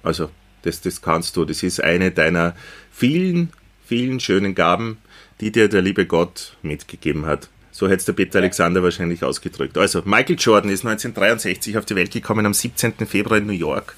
Also, 0.03 0.31
das, 0.63 0.81
das 0.81 1.03
kannst 1.03 1.37
du. 1.37 1.45
Das 1.45 1.63
ist 1.63 1.83
eine 1.83 2.11
deiner 2.13 2.55
vielen, 2.91 3.53
vielen 3.85 4.21
schönen 4.21 4.55
Gaben, 4.55 4.99
die 5.43 5.51
dir 5.51 5.69
der 5.69 5.83
liebe 5.83 6.07
Gott 6.07 6.57
mitgegeben 6.63 7.27
hat. 7.27 7.49
So 7.73 7.87
hätte 7.87 7.97
es 7.97 8.05
der 8.05 8.13
Peter 8.13 8.39
Alexander 8.39 8.81
wahrscheinlich 8.81 9.25
ausgedrückt. 9.25 9.77
Also, 9.77 10.03
Michael 10.05 10.37
Jordan 10.39 10.71
ist 10.71 10.87
1963 10.87 11.77
auf 11.77 11.85
die 11.85 11.97
Welt 11.97 12.13
gekommen, 12.13 12.47
am 12.47 12.55
17. 12.55 12.95
Februar 13.09 13.39
in 13.39 13.47
New 13.47 13.53
York. 13.53 13.97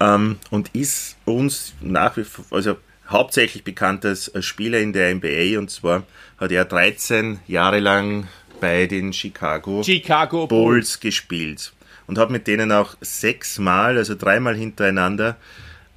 Ähm, 0.00 0.38
und 0.50 0.74
ist 0.74 1.18
uns 1.26 1.74
nach 1.82 2.16
wie 2.16 2.24
vor, 2.24 2.46
also 2.50 2.78
hauptsächlich 3.06 3.64
bekannt 3.64 4.06
als 4.06 4.32
Spieler 4.40 4.78
in 4.78 4.94
der 4.94 5.14
NBA. 5.14 5.58
Und 5.58 5.70
zwar 5.70 6.04
hat 6.38 6.50
er 6.50 6.64
13 6.64 7.40
Jahre 7.46 7.80
lang 7.80 8.26
bei 8.58 8.86
den 8.86 9.12
Chicago, 9.12 9.82
Chicago 9.82 10.46
Bulls 10.46 11.00
gespielt. 11.00 11.74
Und 12.06 12.16
hat 12.16 12.30
mit 12.30 12.46
denen 12.46 12.72
auch 12.72 12.96
sechsmal, 13.02 13.98
also 13.98 14.14
dreimal 14.14 14.56
hintereinander, 14.56 15.36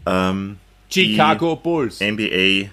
ähm, 0.05 0.57
Chicago 0.89 1.55
Bulls. 1.55 2.01
NBA 2.01 2.71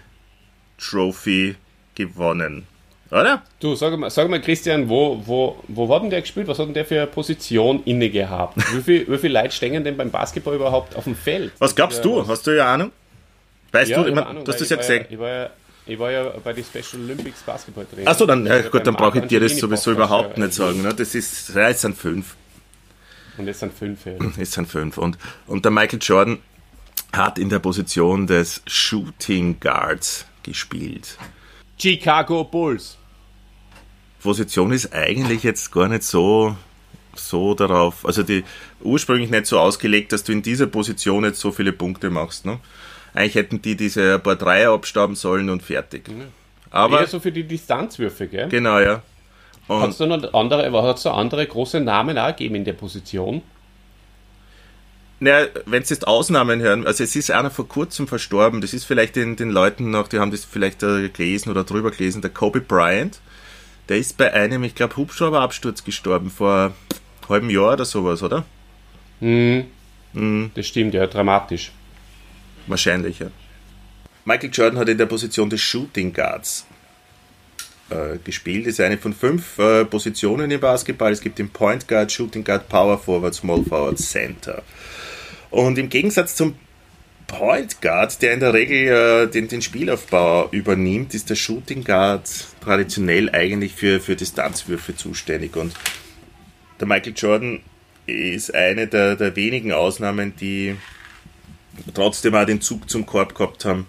Trophy 0.78 1.54
gewonnen. 1.96 2.66
Oder? 3.10 3.42
Du, 3.60 3.74
sag 3.76 3.96
mal, 3.96 4.10
sag 4.10 4.28
mal 4.28 4.40
Christian, 4.40 4.88
wo, 4.88 5.22
wo, 5.24 5.62
wo 5.68 5.94
hat 5.94 6.02
denn 6.02 6.10
der 6.10 6.20
gespielt? 6.22 6.48
Was 6.48 6.58
hat 6.58 6.66
denn 6.66 6.74
der 6.74 6.84
für 6.84 6.96
eine 6.96 7.06
Position 7.06 7.82
inne 7.84 8.10
gehabt? 8.10 8.56
Wie 8.74 8.82
viel, 8.82 9.08
wie 9.08 9.18
viel 9.18 9.32
Leute 9.32 9.52
stehen 9.52 9.84
denn 9.84 9.96
beim 9.96 10.10
Basketball 10.10 10.56
überhaupt 10.56 10.96
auf 10.96 11.04
dem 11.04 11.14
Feld? 11.14 11.52
Was 11.58 11.74
glaubst 11.74 12.04
du? 12.04 12.26
Hast 12.26 12.46
du 12.46 12.56
ja 12.56 12.72
Ahnung? 12.72 12.90
Weißt 13.70 13.90
Ja, 13.90 14.02
du, 14.02 14.08
ich 14.08 14.14
mein, 14.14 14.24
Ahnung, 14.24 14.44
du 14.44 14.52
hast 14.52 14.60
das 14.60 14.68
ja 14.70 14.76
gesehen. 14.76 15.06
Ich 15.08 15.18
war 15.18 15.28
ja, 15.28 15.50
ich 15.86 15.98
war 15.98 16.10
ja 16.10 16.32
bei 16.42 16.52
den 16.52 16.64
Special 16.64 17.02
Olympics 17.04 17.42
Basketball 17.42 17.86
drin. 17.92 18.08
Achso, 18.08 18.26
dann, 18.26 18.44
ja, 18.44 18.54
Also 18.54 18.70
gut, 18.70 18.86
dann 18.86 18.96
brauche 18.96 19.18
ich 19.20 19.26
dir 19.26 19.38
das 19.38 19.56
sowieso 19.56 19.92
überhaupt 19.92 20.36
ja, 20.36 20.44
nicht 20.44 20.54
sagen. 20.54 20.82
Ne? 20.82 20.92
Das 20.92 21.14
ist, 21.14 21.54
ja, 21.54 21.68
es 21.68 21.82
sind 21.82 21.96
fünf. 21.96 22.34
Und 23.38 23.46
jetzt 23.46 23.60
sind 23.60 23.72
fünf. 23.72 24.04
Ja. 24.04 24.12
Es 24.38 24.52
sind 24.52 24.66
fünf. 24.66 24.98
Und, 24.98 25.16
und 25.46 25.64
der 25.64 25.70
Michael 25.70 26.00
Jordan 26.02 26.38
hat 27.12 27.38
in 27.38 27.50
der 27.50 27.60
Position 27.60 28.26
des 28.26 28.62
Shooting 28.66 29.60
Guards 29.60 30.26
gespielt. 30.42 31.18
Chicago 31.78 32.44
Bulls. 32.44 32.96
Position 34.22 34.72
ist 34.72 34.92
eigentlich 34.92 35.42
jetzt 35.42 35.70
gar 35.72 35.88
nicht 35.88 36.02
so, 36.02 36.56
so 37.14 37.54
darauf, 37.54 38.04
also 38.04 38.22
die 38.22 38.44
ursprünglich 38.80 39.30
nicht 39.30 39.46
so 39.46 39.58
ausgelegt, 39.58 40.12
dass 40.12 40.24
du 40.24 40.32
in 40.32 40.42
dieser 40.42 40.66
Position 40.66 41.24
jetzt 41.24 41.40
so 41.40 41.52
viele 41.52 41.72
Punkte 41.72 42.10
machst. 42.10 42.46
Ne? 42.46 42.58
Eigentlich 43.14 43.34
hätten 43.36 43.62
die 43.62 43.76
diese 43.76 44.18
paar 44.18 44.36
Dreier 44.36 44.72
abstauben 44.72 45.16
sollen 45.16 45.48
und 45.48 45.62
fertig. 45.62 46.10
Aber, 46.70 47.00
Eher 47.00 47.06
so 47.06 47.20
für 47.20 47.32
die 47.32 47.44
Distanzwürfe, 47.44 48.26
gell? 48.26 48.48
genau, 48.48 48.80
ja. 48.80 49.02
Hat 49.68 49.90
es 49.90 49.98
da 49.98 50.06
noch 50.06 50.32
andere, 50.34 50.70
hat's 50.82 51.02
da 51.02 51.14
andere 51.14 51.46
große 51.46 51.80
Namen 51.80 52.18
auch 52.18 52.28
gegeben 52.28 52.56
in 52.56 52.64
der 52.64 52.74
Position? 52.74 53.42
Naja, 55.18 55.46
wenn 55.64 55.82
es 55.82 55.90
jetzt 55.90 56.06
Ausnahmen 56.06 56.60
hören, 56.60 56.86
also 56.86 57.02
es 57.02 57.16
ist 57.16 57.30
einer 57.30 57.50
vor 57.50 57.66
kurzem 57.66 58.06
verstorben, 58.06 58.60
das 58.60 58.74
ist 58.74 58.84
vielleicht 58.84 59.16
den, 59.16 59.36
den 59.36 59.50
Leuten 59.50 59.90
noch, 59.90 60.08
die 60.08 60.18
haben 60.18 60.30
das 60.30 60.44
vielleicht 60.44 60.82
äh, 60.82 61.08
gelesen 61.08 61.50
oder 61.50 61.64
drüber 61.64 61.90
gelesen, 61.90 62.20
der 62.20 62.30
Kobe 62.30 62.60
Bryant, 62.60 63.20
der 63.88 63.98
ist 63.98 64.18
bei 64.18 64.32
einem, 64.32 64.64
ich 64.64 64.74
glaube, 64.74 64.96
Hubschrauberabsturz 64.96 65.84
gestorben 65.84 66.30
vor 66.30 66.56
einem 66.56 67.28
halben 67.28 67.50
Jahr 67.50 67.72
oder 67.74 67.84
sowas, 67.84 68.22
oder? 68.22 68.44
Das 70.54 70.66
stimmt, 70.66 70.94
ja, 70.94 71.06
dramatisch. 71.06 71.72
Wahrscheinlich, 72.66 73.20
ja. 73.20 73.28
Michael 74.24 74.50
Jordan 74.52 74.78
hat 74.78 74.88
in 74.88 74.98
der 74.98 75.06
Position 75.06 75.48
des 75.48 75.60
Shooting 75.60 76.12
Guards 76.12 76.66
äh, 77.90 78.18
gespielt. 78.24 78.66
Ist 78.66 78.80
eine 78.80 78.98
von 78.98 79.12
fünf 79.12 79.58
äh, 79.58 79.84
Positionen 79.84 80.50
im 80.50 80.60
Basketball. 80.60 81.12
Es 81.12 81.20
gibt 81.20 81.38
den 81.38 81.50
Point 81.50 81.86
Guard, 81.86 82.10
Shooting 82.10 82.44
Guard, 82.44 82.68
Power 82.68 82.98
Forward, 82.98 83.34
Small 83.34 83.64
Forward, 83.64 83.98
Center. 83.98 84.62
Und 85.50 85.78
im 85.78 85.88
Gegensatz 85.88 86.34
zum 86.34 86.54
Point 87.26 87.80
Guard, 87.80 88.20
der 88.22 88.34
in 88.34 88.40
der 88.40 88.52
Regel 88.52 88.88
äh, 88.88 89.30
den, 89.30 89.48
den 89.48 89.62
Spielaufbau 89.62 90.48
übernimmt, 90.50 91.14
ist 91.14 91.30
der 91.30 91.34
Shooting 91.34 91.84
Guard 91.84 92.28
traditionell 92.60 93.30
eigentlich 93.30 93.74
für, 93.74 94.00
für 94.00 94.16
Distanzwürfe 94.16 94.96
zuständig. 94.96 95.56
Und 95.56 95.72
der 96.80 96.86
Michael 96.86 97.14
Jordan 97.16 97.60
ist 98.06 98.54
eine 98.54 98.86
der, 98.86 99.16
der 99.16 99.34
wenigen 99.34 99.72
Ausnahmen, 99.72 100.34
die 100.36 100.76
trotzdem 101.94 102.34
auch 102.34 102.46
den 102.46 102.60
Zug 102.60 102.88
zum 102.88 103.06
Korb 103.06 103.34
gehabt 103.34 103.64
haben 103.64 103.86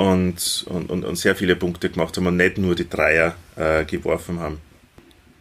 und, 0.00 0.64
und, 0.68 0.90
und, 0.90 1.04
und 1.04 1.16
sehr 1.16 1.36
viele 1.36 1.56
Punkte 1.56 1.90
gemacht 1.90 2.16
haben 2.16 2.26
und 2.26 2.36
nicht 2.36 2.58
nur 2.58 2.74
die 2.74 2.88
Dreier 2.88 3.34
äh, 3.56 3.84
geworfen 3.84 4.38
haben. 4.40 4.60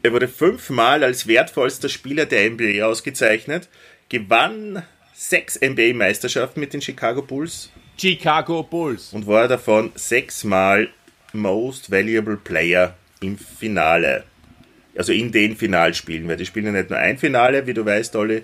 Er 0.03 0.13
wurde 0.13 0.27
fünfmal 0.27 1.03
als 1.03 1.27
wertvollster 1.27 1.89
Spieler 1.89 2.25
der 2.25 2.49
NBA 2.51 2.85
ausgezeichnet, 2.85 3.67
gewann 4.07 4.83
sechs 5.13 5.59
NBA-Meisterschaften 5.61 6.59
mit 6.59 6.73
den 6.73 6.81
Chicago 6.81 7.21
Bulls 7.21 7.69
Chicago 7.97 8.63
Bulls. 8.63 9.11
und 9.13 9.27
war 9.27 9.47
davon 9.49 9.91
sechsmal 9.95 10.87
Most 11.33 11.91
Valuable 11.91 12.37
Player 12.37 12.95
im 13.21 13.37
Finale. 13.37 14.23
Also 14.95 15.11
in 15.11 15.31
den 15.31 15.55
Finalspielen, 15.57 16.27
weil 16.27 16.37
die 16.37 16.45
spielen 16.45 16.67
ja 16.67 16.71
nicht 16.71 16.89
nur 16.89 16.97
ein 16.99 17.17
Finale, 17.17 17.67
wie 17.67 17.73
du 17.73 17.85
weißt, 17.85 18.15
Olli, 18.15 18.43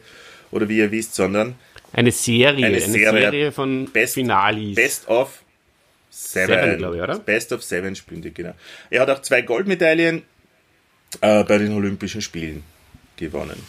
oder 0.52 0.68
wie 0.70 0.78
ihr 0.80 0.92
wisst, 0.92 1.16
sondern 1.16 1.56
Eine 1.94 2.12
Serie, 2.12 2.66
Eine 2.66 2.76
eine, 2.78 2.82
Serie. 2.82 3.22
Serie, 3.22 3.52
von 3.54 3.86
Best- 3.92 4.16
Finalis. 4.16 4.76
Best 4.76 5.08
of 5.08 5.42
Seven. 6.18 6.56
Seven, 6.56 6.78
glaube 6.78 6.96
ich, 6.98 7.02
oder? 7.02 7.20
Best 7.20 7.52
of 7.52 7.62
Seven 7.64 7.96
spielen 7.96 8.22
die, 8.22 8.34
genau. 8.34 8.54
Er 8.90 9.02
hat 9.02 9.10
auch 9.10 9.22
zwei 9.22 9.42
Goldmedaillen 9.42 10.22
äh, 11.22 11.44
bei 11.44 11.58
den 11.58 11.74
Olympischen 11.74 12.22
Spielen 12.22 12.64
gewonnen. 13.18 13.62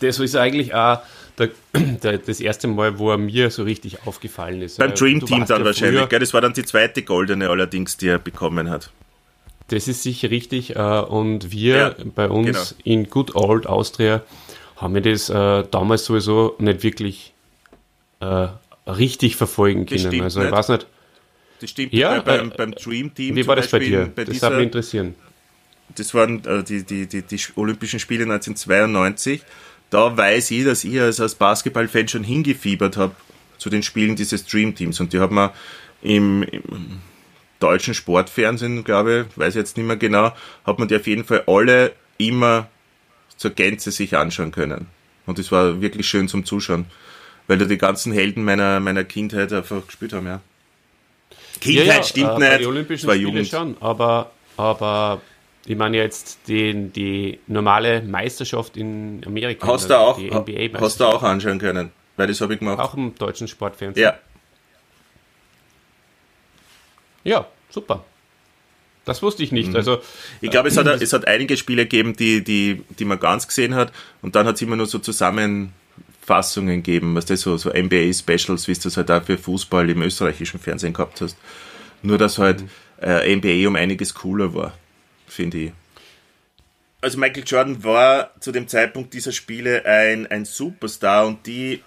Das 0.00 0.18
ist 0.18 0.36
eigentlich 0.36 0.74
auch 0.74 1.00
der, 1.38 1.50
der, 2.02 2.18
das 2.18 2.40
erste 2.40 2.66
Mal, 2.66 2.98
wo 2.98 3.10
er 3.10 3.18
mir 3.18 3.50
so 3.50 3.62
richtig 3.64 4.06
aufgefallen 4.06 4.62
ist. 4.62 4.78
Beim 4.78 4.92
Äh, 4.92 4.94
Dream 4.94 5.20
du 5.20 5.26
Team 5.26 5.44
dann 5.46 5.60
ja 5.60 5.64
wahrscheinlich, 5.66 6.00
früher- 6.00 6.08
gell? 6.08 6.20
Das 6.20 6.32
war 6.32 6.40
dann 6.40 6.54
die 6.54 6.64
zweite 6.64 7.02
goldene 7.02 7.48
allerdings, 7.50 7.96
die 7.98 8.08
er 8.08 8.18
bekommen 8.18 8.70
hat. 8.70 8.90
Das 9.68 9.86
ist 9.88 10.02
sicher 10.02 10.30
richtig. 10.30 10.76
Äh, 10.76 10.78
und 10.78 11.50
wir 11.52 11.76
Ja, 11.76 11.94
bei 12.14 12.28
uns 12.28 12.74
genau. 12.76 12.80
in 12.84 13.10
Good 13.10 13.34
Old 13.34 13.66
Austria 13.66 14.22
haben 14.76 14.94
wir 14.94 15.02
das 15.02 15.28
äh, 15.30 15.64
damals 15.70 16.04
sowieso 16.06 16.56
nicht 16.58 16.82
wirklich 16.82 17.32
äh, 18.20 18.48
richtig 18.86 19.36
verfolgen 19.36 19.86
können. 19.86 20.00
stimmt 20.00 20.22
Also 20.22 20.40
ich 20.40 20.46
nicht. 20.46 20.56
weiß 20.56 20.68
nicht, 20.70 20.86
Das 21.60 21.70
stimmt 21.70 21.92
Ja, 21.92 22.20
bei, 22.20 22.38
beim, 22.38 22.50
äh, 22.50 22.54
beim 22.56 22.72
Dream 22.72 23.14
Team. 23.14 23.36
wie 23.36 23.46
war 23.46 23.56
das 23.56 23.68
bei 23.68 23.78
Beispiel, 23.78 23.96
dir? 23.98 24.12
Bei 24.14 24.24
das 24.24 24.34
dieser, 24.34 24.48
würde 24.48 24.56
mich 24.56 24.66
interessieren. 24.66 25.14
das 25.94 26.14
waren 26.14 26.44
äh, 26.44 26.62
die, 26.62 26.82
die, 26.82 27.06
die, 27.06 27.22
die 27.22 27.40
Olympischen 27.56 28.00
Spiele 28.00 28.24
1992. 28.24 29.42
Da 29.90 30.16
weiß 30.16 30.50
ich, 30.50 30.64
dass 30.64 30.84
ich 30.84 31.00
als, 31.00 31.20
als 31.20 31.34
Basketballfan 31.36 32.08
schon 32.08 32.24
hingefiebert 32.24 32.96
habe 32.96 33.14
zu 33.58 33.70
den 33.70 33.82
Spielen 33.82 34.16
dieses 34.16 34.44
Dream 34.46 34.74
Teams. 34.74 34.98
Und 35.00 35.12
die 35.12 35.20
haben 35.20 35.36
wir 35.36 35.52
im, 36.02 36.42
im 36.42 37.00
deutschen 37.60 37.94
Sportfernsehen, 37.94 38.84
glaube 38.84 39.26
ich, 39.30 39.38
weiß 39.38 39.54
ich 39.54 39.58
jetzt 39.58 39.76
nicht 39.76 39.86
mehr 39.86 39.96
genau, 39.96 40.32
hat 40.66 40.78
man 40.78 40.88
die 40.88 40.96
auf 40.96 41.06
jeden 41.06 41.24
Fall 41.24 41.44
alle 41.46 41.92
immer 42.18 42.68
zur 43.36 43.52
Gänze 43.52 43.90
sich 43.90 44.16
anschauen 44.16 44.52
können. 44.52 44.86
Und 45.26 45.38
das 45.38 45.50
war 45.50 45.80
wirklich 45.80 46.06
schön 46.06 46.28
zum 46.28 46.44
Zuschauen, 46.44 46.86
weil 47.46 47.56
da 47.58 47.64
die 47.64 47.78
ganzen 47.78 48.12
Helden 48.12 48.44
meiner, 48.44 48.80
meiner 48.80 49.04
Kindheit 49.04 49.52
einfach 49.52 49.86
gespielt 49.86 50.12
haben, 50.12 50.26
ja. 50.26 50.40
Kindheit 51.64 52.06
stimmt 52.06 52.30
äh, 52.30 52.38
nicht, 52.38 52.60
den 52.60 52.66
Olympischen 52.66 53.10
Spielen 53.10 53.22
Jugend. 53.22 53.48
schon, 53.48 53.76
aber, 53.80 54.30
aber 54.56 55.20
ich 55.66 55.76
meine 55.76 55.96
jetzt 55.96 56.38
die, 56.46 56.72
die 56.90 57.38
normale 57.46 58.02
Meisterschaft 58.02 58.76
in 58.76 59.22
Amerika. 59.26 59.66
Hast 59.66 59.88
du 59.90 59.98
auch, 59.98 60.18
die 60.18 60.30
hast 60.74 61.00
du 61.00 61.04
auch 61.04 61.22
anschauen 61.22 61.58
können, 61.58 61.90
weil 62.16 62.26
das 62.26 62.40
habe 62.40 62.54
ich 62.54 62.60
gemacht. 62.60 62.78
Auch 62.78 62.94
im 62.94 63.14
deutschen 63.14 63.48
Sportfernsehen. 63.48 64.02
Ja, 64.04 64.18
ja, 67.24 67.46
super. 67.70 68.04
Das 69.06 69.22
wusste 69.22 69.42
ich 69.42 69.52
Mhm. 69.52 69.58
nicht. 69.58 69.74
Also 69.76 70.00
ich 70.40 70.50
glaube, 70.50 70.68
es 70.68 70.76
hat, 70.76 70.86
es 70.86 71.12
hat 71.12 71.26
einige 71.26 71.56
Spiele 71.56 71.82
gegeben, 71.84 72.16
die, 72.16 72.42
die, 72.42 72.82
die 72.98 73.04
man 73.04 73.18
ganz 73.20 73.46
gesehen 73.46 73.74
hat 73.74 73.92
und 74.22 74.34
dann 74.34 74.46
hat 74.46 74.56
es 74.56 74.62
immer 74.62 74.76
nur 74.76 74.86
so 74.86 74.98
Zusammenfassungen 76.24 76.82
gegeben, 76.82 77.14
was 77.14 77.26
das 77.26 77.42
so, 77.42 77.56
so 77.56 77.70
NBA-Specials, 77.70 78.66
wie 78.66 78.72
es 78.72 78.80
das 78.80 78.96
halt 78.96 79.10
auch 79.10 79.22
für 79.22 79.38
Fußball 79.38 79.88
im 79.90 80.02
österreichischen 80.02 80.58
Fernsehen 80.58 80.92
gehabt 80.92 81.20
hast. 81.20 81.36
Nur, 82.02 82.18
dass 82.18 82.38
halt 82.38 82.64
äh, 83.00 83.34
NBA 83.34 83.68
um 83.68 83.76
einiges 83.76 84.14
cooler 84.14 84.54
war, 84.54 84.74
finde 85.26 85.58
ich. 85.58 85.72
Also 87.00 87.18
Michael 87.18 87.44
Jordan 87.46 87.84
war 87.84 88.30
zu 88.40 88.50
dem 88.50 88.66
Zeitpunkt 88.66 89.12
dieser 89.12 89.32
Spiele 89.32 89.84
ein, 89.84 90.26
ein 90.26 90.44
Superstar 90.46 91.26
und 91.26 91.46
die 91.46 91.82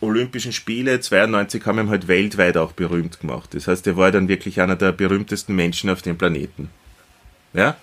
Olympischen 0.00 0.52
Spiele 0.52 1.00
92 1.00 1.64
haben 1.66 1.80
ihn 1.80 1.88
halt 1.88 2.06
weltweit 2.06 2.56
auch 2.56 2.72
berühmt 2.72 3.18
gemacht. 3.18 3.54
Das 3.54 3.66
heißt, 3.66 3.86
er 3.86 3.96
war 3.96 4.12
dann 4.12 4.28
wirklich 4.28 4.60
einer 4.60 4.76
der 4.76 4.92
berühmtesten 4.92 5.56
Menschen 5.56 5.90
auf 5.90 6.02
dem 6.02 6.18
Planeten. 6.18 6.70
Ja? 7.54 7.76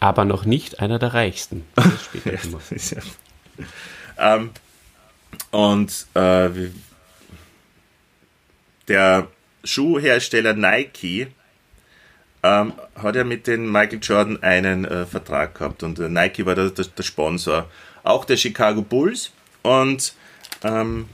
aber 0.00 0.24
noch 0.24 0.46
nicht 0.46 0.80
einer 0.80 0.98
der 0.98 1.14
reichsten. 1.14 1.64
Das 2.24 2.72
ist 2.72 2.90
ja. 2.92 3.02
Ähm, 4.20 4.50
Und 5.50 6.06
äh, 6.14 6.50
der 8.88 9.28
Schuhhersteller 9.64 10.54
Nike 10.54 11.28
ähm, 12.42 12.72
hat 12.94 13.16
ja 13.16 13.24
mit 13.24 13.46
den 13.46 13.70
Michael 13.70 14.00
Jordan 14.02 14.42
einen 14.42 14.84
äh, 14.84 15.06
Vertrag 15.06 15.54
gehabt 15.54 15.82
und 15.82 15.98
äh, 15.98 16.08
Nike 16.08 16.46
war 16.46 16.54
der, 16.54 16.70
der, 16.70 16.86
der, 16.86 17.02
Sponsor. 17.02 17.68
Auch 18.02 18.24
der 18.24 18.36
Chicago 18.36 18.82
Bulls 18.82 19.32
und 19.62 20.14
ähm, 20.64 21.08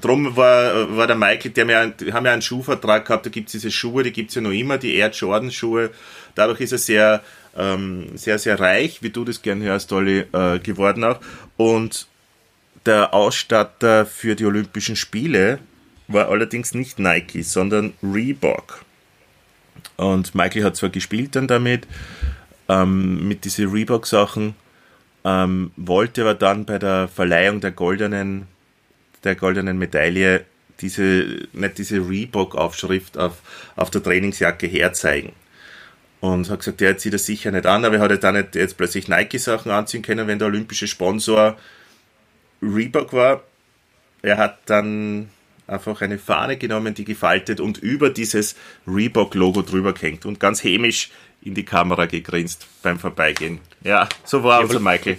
drum 0.00 0.36
war, 0.36 0.96
war 0.96 1.06
der 1.06 1.16
Michael, 1.16 1.50
der 1.52 1.88
die 1.88 2.12
haben 2.12 2.26
ja 2.26 2.32
einen 2.32 2.42
Schuhvertrag 2.42 3.06
gehabt, 3.06 3.26
da 3.26 3.30
gibt 3.30 3.48
es 3.48 3.52
diese 3.52 3.70
Schuhe, 3.70 4.02
die 4.02 4.12
gibt 4.12 4.30
es 4.30 4.34
ja 4.34 4.40
noch 4.40 4.50
immer, 4.50 4.78
die 4.78 4.94
Air 4.94 5.10
Jordan 5.10 5.50
Schuhe. 5.50 5.90
Dadurch 6.34 6.60
ist 6.60 6.72
er 6.72 6.78
sehr, 6.78 7.22
ähm, 7.56 8.16
sehr, 8.16 8.38
sehr 8.38 8.58
reich, 8.60 9.02
wie 9.02 9.10
du 9.10 9.24
das 9.24 9.42
gern 9.42 9.62
hörst, 9.62 9.92
Olli, 9.92 10.24
äh, 10.32 10.58
geworden 10.58 11.04
auch. 11.04 11.20
Und 11.56 12.06
der 12.86 13.12
Ausstatter 13.12 14.06
für 14.06 14.34
die 14.34 14.44
Olympischen 14.44 14.96
Spiele 14.96 15.58
war 16.06 16.28
allerdings 16.28 16.74
nicht 16.74 16.98
Nike, 16.98 17.42
sondern 17.42 17.92
Reebok. 18.02 18.84
Und 19.96 20.34
Michael 20.34 20.64
hat 20.64 20.76
zwar 20.76 20.90
gespielt 20.90 21.36
dann 21.36 21.48
damit, 21.48 21.86
ähm, 22.68 23.26
mit 23.26 23.44
diesen 23.44 23.70
Reebok-Sachen, 23.70 24.54
ähm, 25.24 25.72
wollte 25.76 26.22
aber 26.22 26.34
dann 26.34 26.64
bei 26.64 26.78
der 26.78 27.08
Verleihung 27.08 27.60
der 27.60 27.72
goldenen, 27.72 28.46
der 29.24 29.34
goldenen 29.34 29.78
Medaille 29.78 30.44
diese, 30.80 31.48
nicht 31.52 31.78
diese 31.78 31.96
Reebok-Aufschrift 31.98 33.18
auf, 33.18 33.42
auf 33.76 33.90
der 33.90 34.02
Trainingsjacke 34.02 34.66
herzeigen. 34.66 35.32
Und 36.20 36.50
hat 36.50 36.60
gesagt, 36.60 36.80
der 36.80 36.98
zieht 36.98 37.14
das 37.14 37.26
sicher 37.26 37.50
nicht 37.50 37.66
an, 37.66 37.84
aber 37.84 37.96
er 37.96 38.00
hat 38.02 38.10
jetzt 38.10 38.24
auch 38.24 38.32
nicht 38.32 38.54
jetzt 38.54 38.76
plötzlich 38.76 39.08
Nike-Sachen 39.08 39.70
anziehen 39.70 40.02
können, 40.02 40.26
wenn 40.26 40.38
der 40.38 40.48
olympische 40.48 40.88
Sponsor 40.88 41.56
Reebok 42.60 43.12
war. 43.12 43.42
Er 44.22 44.36
hat 44.36 44.58
dann 44.66 45.30
einfach 45.68 46.00
eine 46.00 46.18
Fahne 46.18 46.56
genommen, 46.56 46.94
die 46.94 47.04
gefaltet 47.04 47.60
und 47.60 47.78
über 47.78 48.10
dieses 48.10 48.56
Reebok-Logo 48.86 49.62
drüber 49.62 49.92
gehängt 49.92 50.26
und 50.26 50.40
ganz 50.40 50.64
hämisch 50.64 51.10
in 51.40 51.54
die 51.54 51.64
Kamera 51.64 52.06
gegrinst 52.06 52.66
beim 52.82 52.98
Vorbeigehen. 52.98 53.60
Ja, 53.84 54.08
so 54.24 54.42
war 54.42 54.60
unser 54.60 54.80
Michael. 54.80 55.18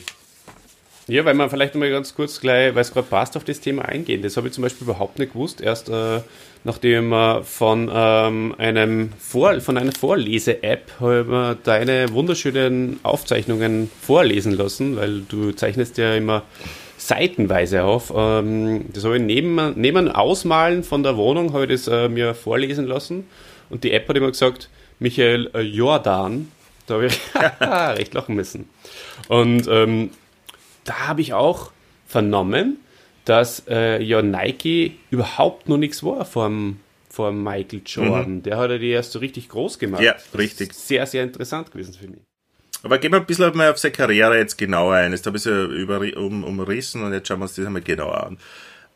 Ja, 1.09 1.25
weil 1.25 1.33
man 1.33 1.49
vielleicht 1.49 1.73
mal 1.73 1.89
ganz 1.89 2.13
kurz 2.13 2.39
gleich, 2.39 2.75
weil 2.75 2.81
es 2.81 2.93
gerade 2.93 3.07
passt, 3.07 3.35
auf 3.35 3.43
das 3.43 3.59
Thema 3.59 3.83
eingehen. 3.85 4.21
Das 4.21 4.37
habe 4.37 4.47
ich 4.47 4.53
zum 4.53 4.61
Beispiel 4.61 4.85
überhaupt 4.85 5.17
nicht 5.17 5.33
gewusst. 5.33 5.59
Erst 5.59 5.89
äh, 5.89 6.19
nachdem 6.63 7.09
wir 7.09 7.43
von 7.43 7.89
ähm, 7.91 8.53
einem 8.59 9.11
Vor 9.17 9.59
von 9.59 9.77
einer 9.77 9.91
Vorlese-App 9.91 10.91
deine 11.63 12.13
wunderschönen 12.13 12.99
Aufzeichnungen 13.01 13.89
vorlesen 14.01 14.51
lassen, 14.51 14.97
weil 14.97 15.21
du 15.21 15.51
zeichnest 15.51 15.97
ja 15.97 16.13
immer 16.13 16.43
seitenweise 16.97 17.85
auf. 17.85 18.13
Ähm, 18.15 18.85
das 18.93 19.03
habe 19.03 19.17
ich 19.17 19.23
neben, 19.23 19.73
neben 19.79 20.09
Ausmalen 20.09 20.83
von 20.83 21.01
der 21.01 21.17
Wohnung 21.17 21.53
habe 21.53 21.65
äh, 21.73 22.07
mir 22.07 22.35
vorlesen 22.35 22.85
lassen 22.85 23.25
und 23.71 23.83
die 23.83 23.93
App 23.93 24.07
hat 24.07 24.15
immer 24.15 24.27
gesagt, 24.27 24.69
Michael 24.99 25.49
äh, 25.55 25.61
Jordan, 25.61 26.51
da 26.85 26.95
habe 26.95 27.07
ich 27.07 27.19
recht 27.97 28.13
lachen 28.13 28.35
müssen. 28.35 28.69
Und 29.27 29.67
ähm, 29.67 30.11
da 30.89 31.07
habe 31.07 31.21
ich 31.21 31.33
auch 31.33 31.71
vernommen, 32.07 32.77
dass 33.25 33.63
äh, 33.69 34.01
ja 34.01 34.21
Nike 34.21 34.97
überhaupt 35.11 35.69
noch 35.69 35.77
nichts 35.77 36.03
war 36.03 36.25
vom, 36.25 36.79
vom 37.09 37.43
Michael 37.43 37.81
Jordan. 37.85 38.35
Mhm. 38.37 38.43
Der 38.43 38.57
hat 38.57 38.71
ja 38.71 38.77
die 38.79 38.89
erst 38.89 39.11
so 39.11 39.19
richtig 39.19 39.49
groß 39.49 39.77
gemacht. 39.77 40.01
Ja, 40.01 40.15
richtig. 40.35 40.73
Sehr, 40.73 41.05
sehr 41.05 41.23
interessant 41.23 41.71
gewesen 41.71 41.93
für 41.93 42.07
mich. 42.07 42.21
Aber 42.81 42.97
gehen 42.97 43.11
wir 43.11 43.19
ein 43.19 43.25
bisschen 43.25 43.55
mal 43.55 43.69
auf 43.69 43.77
seine 43.77 43.91
Karriere 43.91 44.37
jetzt 44.37 44.57
genauer 44.57 44.95
ein. 44.95 45.11
Jetzt 45.11 45.27
habe 45.27 45.37
ich 45.37 45.43
sie 45.43 45.65
über, 45.65 45.99
um, 46.17 46.43
umrissen 46.43 47.03
und 47.03 47.13
jetzt 47.13 47.27
schauen 47.27 47.39
wir 47.39 47.43
uns 47.43 47.55
das 47.55 47.65
einmal 47.65 47.81
genauer 47.81 48.23
an. 48.23 48.37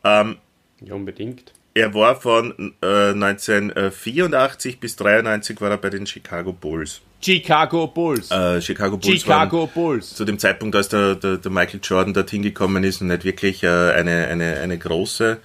Ähm, 0.04 0.38
ja, 0.82 0.96
unbedingt. 0.96 1.54
Er 1.76 1.94
war 1.94 2.20
von 2.20 2.74
äh, 2.82 3.10
1984 3.12 4.80
bis 4.80 4.96
93 4.96 5.60
war 5.60 5.72
er 5.72 5.78
bei 5.78 5.90
den 5.90 6.06
Chicago 6.06 6.54
Bulls. 6.54 7.02
Chicago 7.24 7.88
Bulls. 7.88 8.32
Äh, 8.32 8.62
Chicago 8.62 8.98
Bulls. 8.98 9.22
Chicago 9.22 9.68
Bulls. 9.68 10.16
Zu 10.16 10.26
dem 10.26 10.38
Zeitpunkt, 10.38 10.76
als 10.76 10.90
der, 10.90 11.16
der, 11.16 11.38
der, 11.38 11.52
Michael 11.52 11.80
Jordan 11.82 12.14
dorthin 12.14 12.42
gekommen 12.42 12.84
ist 12.84 13.02
und 13.02 13.08
nicht 13.08 13.24
wirklich 13.24 13.64
äh, 13.64 13.68
eine, 13.68 14.28
eine, 14.28 14.60
eine 14.60 14.78
große 14.78 15.40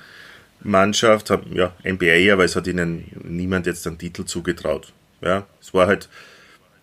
Mannschaft, 0.61 1.31
ja, 1.53 1.73
NBA, 1.85 2.33
aber 2.33 2.45
es 2.45 2.57
hat 2.57 2.67
ihnen 2.67 3.05
niemand 3.23 3.67
jetzt 3.67 3.87
einen 3.87 3.99
Titel 3.99 4.25
zugetraut. 4.25 4.93
Ja, 5.21 5.47
es 5.61 5.73
war 5.73 5.87
halt 5.87 6.09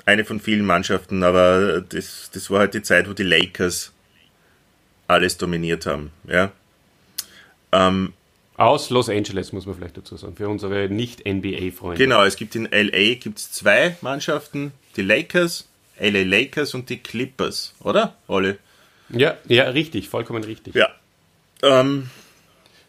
eine 0.05 0.23
von 0.23 0.39
vielen 0.39 0.65
Mannschaften, 0.65 1.23
aber 1.23 1.81
das, 1.81 2.29
das 2.33 2.49
war 2.49 2.59
halt 2.59 2.73
die 2.73 2.81
Zeit, 2.81 3.09
wo 3.09 3.13
die 3.13 3.23
Lakers 3.23 3.91
alles 5.07 5.37
dominiert 5.37 5.85
haben. 5.85 6.11
Ja. 6.27 6.51
Ähm, 7.71 8.13
aus 8.57 8.89
Los 8.89 9.09
Angeles, 9.09 9.51
muss 9.51 9.65
man 9.65 9.75
vielleicht 9.75 9.97
dazu 9.97 10.15
sagen, 10.15 10.35
für 10.35 10.47
unsere 10.47 10.89
Nicht-NBA-Freunde. 10.89 11.97
Genau, 11.97 12.23
es 12.23 12.35
gibt 12.35 12.55
in 12.55 12.67
LA 12.71 13.15
gibt's 13.15 13.51
zwei 13.51 13.97
Mannschaften, 14.01 14.71
die 14.95 15.01
Lakers, 15.01 15.67
LA 15.99 16.23
Lakers 16.23 16.73
und 16.73 16.89
die 16.89 16.97
Clippers, 16.97 17.73
oder? 17.81 18.15
Alle. 18.27 18.57
Ja, 19.09 19.37
ja, 19.47 19.65
richtig, 19.65 20.09
vollkommen 20.09 20.43
richtig. 20.43 20.75
Ja. 20.75 20.89
Ähm, 21.61 22.09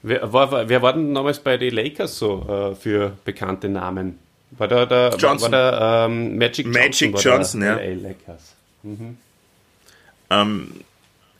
wer, 0.02 0.32
war, 0.32 0.68
wer 0.68 0.82
war 0.82 0.92
denn 0.92 1.14
damals 1.14 1.40
bei 1.40 1.56
den 1.56 1.74
Lakers 1.74 2.18
so 2.18 2.72
äh, 2.72 2.74
für 2.74 3.16
bekannte 3.24 3.68
Namen? 3.68 4.18
War 4.52 4.68
da 4.68 4.86
der, 4.86 5.16
Johnson. 5.18 5.52
War 5.52 6.06
der 6.06 6.06
ähm, 6.08 6.38
Magic 6.38 6.66
Johnson? 6.66 7.10
Magic 7.10 7.24
Johnson, 7.24 7.62
ja. 7.62 7.76
LA 7.76 8.08
Lakers. 8.08 8.54
Mhm. 8.82 9.16
Ähm, 10.30 10.80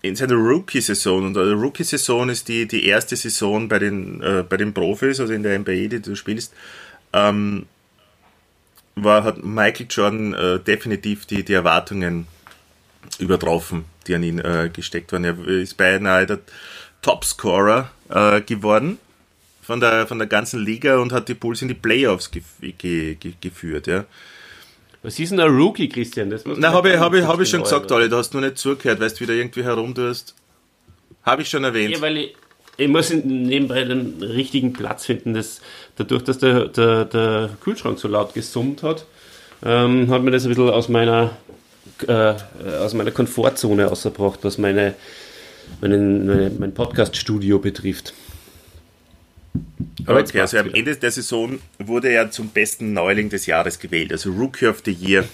in 0.08 0.16
seiner 0.16 0.34
Rookie-Saison, 0.34 1.26
und 1.26 1.38
eine 1.38 1.52
Rookie-Saison 1.52 2.28
ist 2.28 2.48
die, 2.48 2.66
die 2.66 2.86
erste 2.86 3.16
Saison 3.16 3.68
bei 3.68 3.78
den, 3.78 4.22
äh, 4.22 4.44
bei 4.48 4.56
den 4.56 4.72
Profis, 4.72 5.20
also 5.20 5.32
in 5.32 5.42
der 5.42 5.58
NBA, 5.58 5.88
die 5.88 6.00
du 6.00 6.14
spielst, 6.14 6.52
ähm, 7.12 7.66
war, 8.94 9.24
hat 9.24 9.44
Michael 9.44 9.86
Jordan 9.90 10.34
äh, 10.34 10.58
definitiv 10.58 11.26
die, 11.26 11.44
die 11.44 11.52
Erwartungen 11.52 12.26
übertroffen, 13.18 13.84
die 14.06 14.14
an 14.14 14.22
ihn 14.22 14.38
äh, 14.38 14.70
gesteckt 14.72 15.12
waren. 15.12 15.24
Er 15.24 15.38
ist 15.46 15.76
beinahe 15.76 16.26
der 16.26 16.40
Topscorer 17.02 17.90
äh, 18.08 18.40
geworden 18.40 18.98
von 19.62 19.80
der, 19.80 20.06
von 20.06 20.18
der 20.18 20.28
ganzen 20.28 20.60
Liga 20.60 20.96
und 20.98 21.12
hat 21.12 21.28
die 21.28 21.34
Bulls 21.34 21.62
in 21.62 21.68
die 21.68 21.74
Playoffs 21.74 22.30
ge 22.30 22.42
ge 22.60 23.14
ge 23.16 23.34
geführt. 23.40 23.86
Ja. 23.86 24.04
Was 25.02 25.18
ist 25.18 25.30
denn 25.30 25.40
ein 25.40 25.54
Rookie, 25.54 25.88
Christian? 25.88 26.30
Das 26.30 26.44
Na, 26.44 26.72
habe 26.72 26.90
ich, 26.90 26.96
hab 26.98 27.14
ich, 27.14 27.24
hab 27.24 27.40
ich 27.40 27.48
schon 27.48 27.62
gesagt, 27.62 27.90
alle. 27.92 28.08
Du 28.08 28.16
hast 28.16 28.32
nur 28.32 28.42
nicht 28.42 28.58
zugehört, 28.58 29.00
weil 29.00 29.10
du 29.10 29.20
wieder 29.20 29.34
irgendwie 29.34 29.62
herumtust. 29.62 30.34
Habe 31.22 31.42
ich 31.42 31.48
schon 31.48 31.64
erwähnt. 31.64 31.94
Ja, 31.94 32.00
weil 32.00 32.16
ich, 32.16 32.36
ich 32.76 32.88
muss 32.88 33.10
nebenbei 33.10 33.84
den 33.84 34.22
richtigen 34.22 34.72
Platz 34.72 35.06
finden. 35.06 35.34
Das, 35.34 35.60
dadurch, 35.96 36.24
dass 36.24 36.38
der, 36.38 36.68
der, 36.68 37.04
der 37.04 37.50
Kühlschrank 37.60 37.98
so 37.98 38.08
laut 38.08 38.34
gesummt 38.34 38.82
hat, 38.82 39.06
ähm, 39.64 40.10
hat 40.10 40.22
mir 40.22 40.30
das 40.30 40.44
ein 40.44 40.50
bisschen 40.50 40.70
aus 40.70 40.88
meiner, 40.88 41.36
äh, 42.06 42.34
aus 42.80 42.94
meiner 42.94 43.10
Komfortzone 43.10 43.90
ausgebracht, 43.90 44.40
was 44.42 44.58
meine, 44.58 44.94
meine, 45.80 45.98
meine 45.98 46.50
mein 46.58 46.74
Podcast-Studio 46.74 47.58
betrifft. 47.58 48.12
Aber 50.06 50.20
okay, 50.20 50.40
also 50.40 50.58
am 50.58 50.72
Ende 50.72 50.96
der 50.96 51.10
Saison 51.10 51.58
wurde 51.78 52.08
er 52.08 52.30
zum 52.30 52.50
besten 52.50 52.92
Neuling 52.92 53.28
des 53.28 53.46
Jahres 53.46 53.78
gewählt, 53.78 54.12
also 54.12 54.30
Rookie 54.30 54.66
of 54.66 54.82
the 54.84 54.92
Year. 54.92 55.24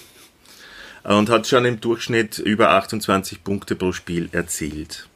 Und 1.03 1.29
hat 1.29 1.47
schon 1.47 1.65
im 1.65 1.81
Durchschnitt 1.81 2.39
über 2.39 2.69
28 2.71 3.43
Punkte 3.43 3.75
pro 3.75 3.91
Spiel 3.91 4.29
erzielt. 4.31 5.09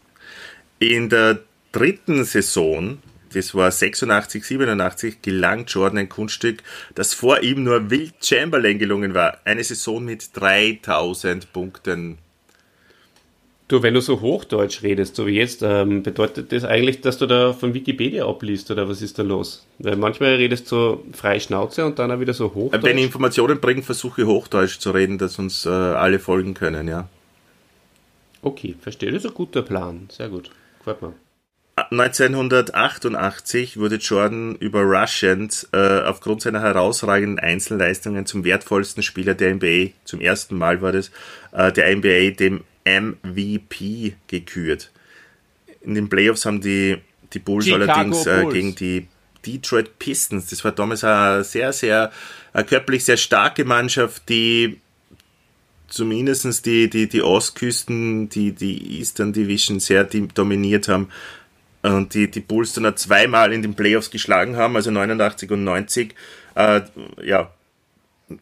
In 0.79 1.09
der 1.09 1.39
dritten 1.71 2.25
Saison, 2.25 2.99
das 3.33 3.55
war 3.55 3.71
86, 3.71 4.43
87, 4.45 5.21
gelang 5.21 5.65
Jordan 5.65 5.99
ein 5.99 6.09
Kunststück, 6.09 6.61
das 6.93 7.13
vor 7.13 7.41
ihm 7.41 7.63
nur 7.63 7.89
Will 7.89 8.11
Chamberlain 8.21 8.79
gelungen 8.79 9.13
war. 9.13 9.39
Eine 9.45 9.63
Saison 9.63 10.03
mit 10.03 10.35
3000 10.35 11.53
Punkten 11.53 12.17
Du, 13.67 13.83
wenn 13.83 13.93
du 13.93 13.99
so 13.99 14.21
Hochdeutsch 14.21 14.81
redest, 14.81 15.17
so 15.17 15.27
wie 15.27 15.35
jetzt, 15.35 15.61
ähm, 15.61 16.01
bedeutet 16.01 16.53
das 16.53 16.63
eigentlich, 16.63 17.01
dass 17.01 17.17
du 17.17 17.25
da 17.25 17.51
von 17.51 17.73
Wikipedia 17.73 18.25
abliest 18.25 18.71
oder 18.71 18.87
was 18.87 19.01
ist 19.01 19.19
da 19.19 19.23
los? 19.23 19.67
Weil 19.79 19.97
manchmal 19.97 20.35
redest 20.35 20.71
du 20.71 21.03
frei 21.11 21.41
Schnauze 21.41 21.85
und 21.85 21.99
dann 21.99 22.09
auch 22.09 22.21
wieder 22.21 22.33
so 22.33 22.53
Hochdeutsch. 22.53 22.83
Wenn 22.83 22.97
ich 22.97 23.03
Informationen 23.03 23.59
bringe, 23.59 23.83
versuche 23.83 24.21
ich 24.21 24.27
Hochdeutsch 24.27 24.79
zu 24.79 24.91
reden, 24.91 25.17
dass 25.17 25.37
uns 25.37 25.65
äh, 25.65 25.69
alle 25.69 26.19
folgen 26.19 26.53
können, 26.53 26.87
ja. 26.87 27.09
Okay, 28.41 28.75
verstehe. 28.79 29.11
Das 29.11 29.25
ist 29.25 29.31
ein 29.31 29.35
guter 29.35 29.63
Plan. 29.63 30.07
Sehr 30.09 30.29
gut. 30.29 30.49
Gefällt 30.79 31.01
mir. 31.01 31.13
1988 31.91 33.77
wurde 33.77 33.97
Jordan 33.97 34.55
überraschend 34.55 35.67
äh, 35.73 36.01
aufgrund 36.01 36.41
seiner 36.41 36.61
herausragenden 36.61 37.37
Einzelleistungen 37.37 38.25
zum 38.25 38.43
wertvollsten 38.43 39.03
Spieler 39.03 39.35
der 39.35 39.53
NBA. 39.55 39.91
Zum 40.03 40.19
ersten 40.19 40.57
Mal 40.57 40.81
war 40.81 40.93
das 40.93 41.11
äh, 41.51 41.71
der 41.71 41.95
NBA 41.95 42.31
dem 42.31 42.63
MVP 42.87 44.15
gekürt. 44.27 44.91
In 45.81 45.95
den 45.95 46.09
Playoffs 46.09 46.45
haben 46.45 46.61
die, 46.61 46.97
die 47.33 47.39
Bulls 47.39 47.65
Chicago 47.65 47.91
allerdings 47.91 48.25
äh, 48.25 48.41
Bulls. 48.41 48.53
gegen 48.53 48.75
die 48.75 49.07
Detroit 49.45 49.99
Pistons, 49.99 50.47
das 50.47 50.63
war 50.63 50.71
damals 50.71 51.03
eine 51.03 51.43
sehr, 51.43 51.71
sehr 51.71 52.11
eine 52.53 52.65
körperlich 52.65 53.05
sehr 53.05 53.17
starke 53.17 53.65
Mannschaft, 53.65 54.27
die 54.29 54.79
zumindest 55.87 56.65
die, 56.65 56.89
die, 56.89 57.07
die 57.07 57.21
Ostküsten, 57.21 58.29
die, 58.29 58.51
die 58.51 58.97
Eastern 58.97 59.31
Division 59.31 59.79
sehr 59.79 60.03
dominiert 60.03 60.87
haben 60.87 61.09
und 61.81 62.13
die, 62.13 62.29
die 62.29 62.39
Bulls 62.39 62.73
dann 62.73 62.85
auch 62.85 62.95
zweimal 62.95 63.53
in 63.53 63.61
den 63.61 63.75
Playoffs 63.75 64.11
geschlagen 64.11 64.57
haben, 64.57 64.75
also 64.75 64.91
89 64.91 65.51
und 65.51 65.63
90. 65.63 66.15
Äh, 66.55 66.81
ja, 67.23 67.51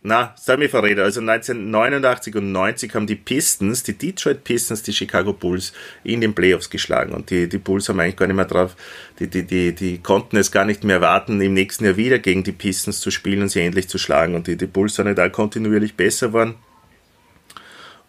na, 0.02 0.34
sei 0.36 0.58
mir 0.58 0.70
verrät. 0.70 0.98
Also 0.98 1.20
1989 1.20 2.36
und 2.36 2.52
90 2.52 2.96
haben 2.96 3.06
die 3.06 3.16
Pistons, 3.16 3.84
die 3.84 3.94
Detroit 3.94 4.44
Pistons, 4.44 4.82
die 4.82 4.94
Chicago 4.94 5.32
Bulls 5.32 5.74
in 6.04 6.22
den 6.22 6.34
Playoffs 6.34 6.72
geschlagen. 6.72 7.14
Und 7.14 7.30
die, 7.30 7.48
die 7.48 7.60
Bulls 7.60 7.88
haben 7.88 8.00
eigentlich 8.00 8.16
gar 8.16 8.26
nicht 8.26 8.36
mehr 8.36 8.46
drauf, 8.46 8.76
die, 9.20 9.28
die, 9.28 9.44
die, 9.44 9.74
die 9.76 10.00
konnten 10.00 10.38
es 10.38 10.52
gar 10.52 10.66
nicht 10.66 10.84
mehr 10.84 11.02
warten, 11.02 11.40
im 11.40 11.54
nächsten 11.54 11.86
Jahr 11.86 11.98
wieder 11.98 12.18
gegen 12.18 12.44
die 12.44 12.52
Pistons 12.52 13.00
zu 13.00 13.12
spielen 13.12 13.44
und 13.44 13.50
sie 13.50 13.62
endlich 13.62 13.88
zu 13.88 14.00
schlagen. 14.00 14.34
Und 14.34 14.48
die, 14.48 14.58
die 14.58 14.66
Bulls 14.66 14.96
sind 14.96 15.06
nicht 15.06 15.20
halt 15.20 15.34
kontinuierlich 15.34 15.96
besser 15.96 16.30
geworden. 16.30 16.56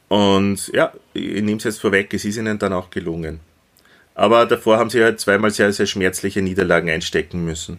Und 0.08 0.68
ja, 0.68 0.94
ich 1.12 1.42
nehme 1.42 1.58
es 1.58 1.64
jetzt 1.64 1.80
vorweg, 1.80 2.14
es 2.14 2.24
ist 2.24 2.38
ihnen 2.38 2.58
dann 2.58 2.72
auch 2.72 2.88
gelungen. 2.88 3.40
Aber 4.14 4.46
davor 4.46 4.78
haben 4.78 4.88
sie 4.88 5.02
halt 5.02 5.20
zweimal 5.20 5.50
sehr, 5.50 5.72
sehr 5.74 5.84
schmerzliche 5.84 6.40
Niederlagen 6.40 6.88
einstecken 6.88 7.44
müssen. 7.44 7.78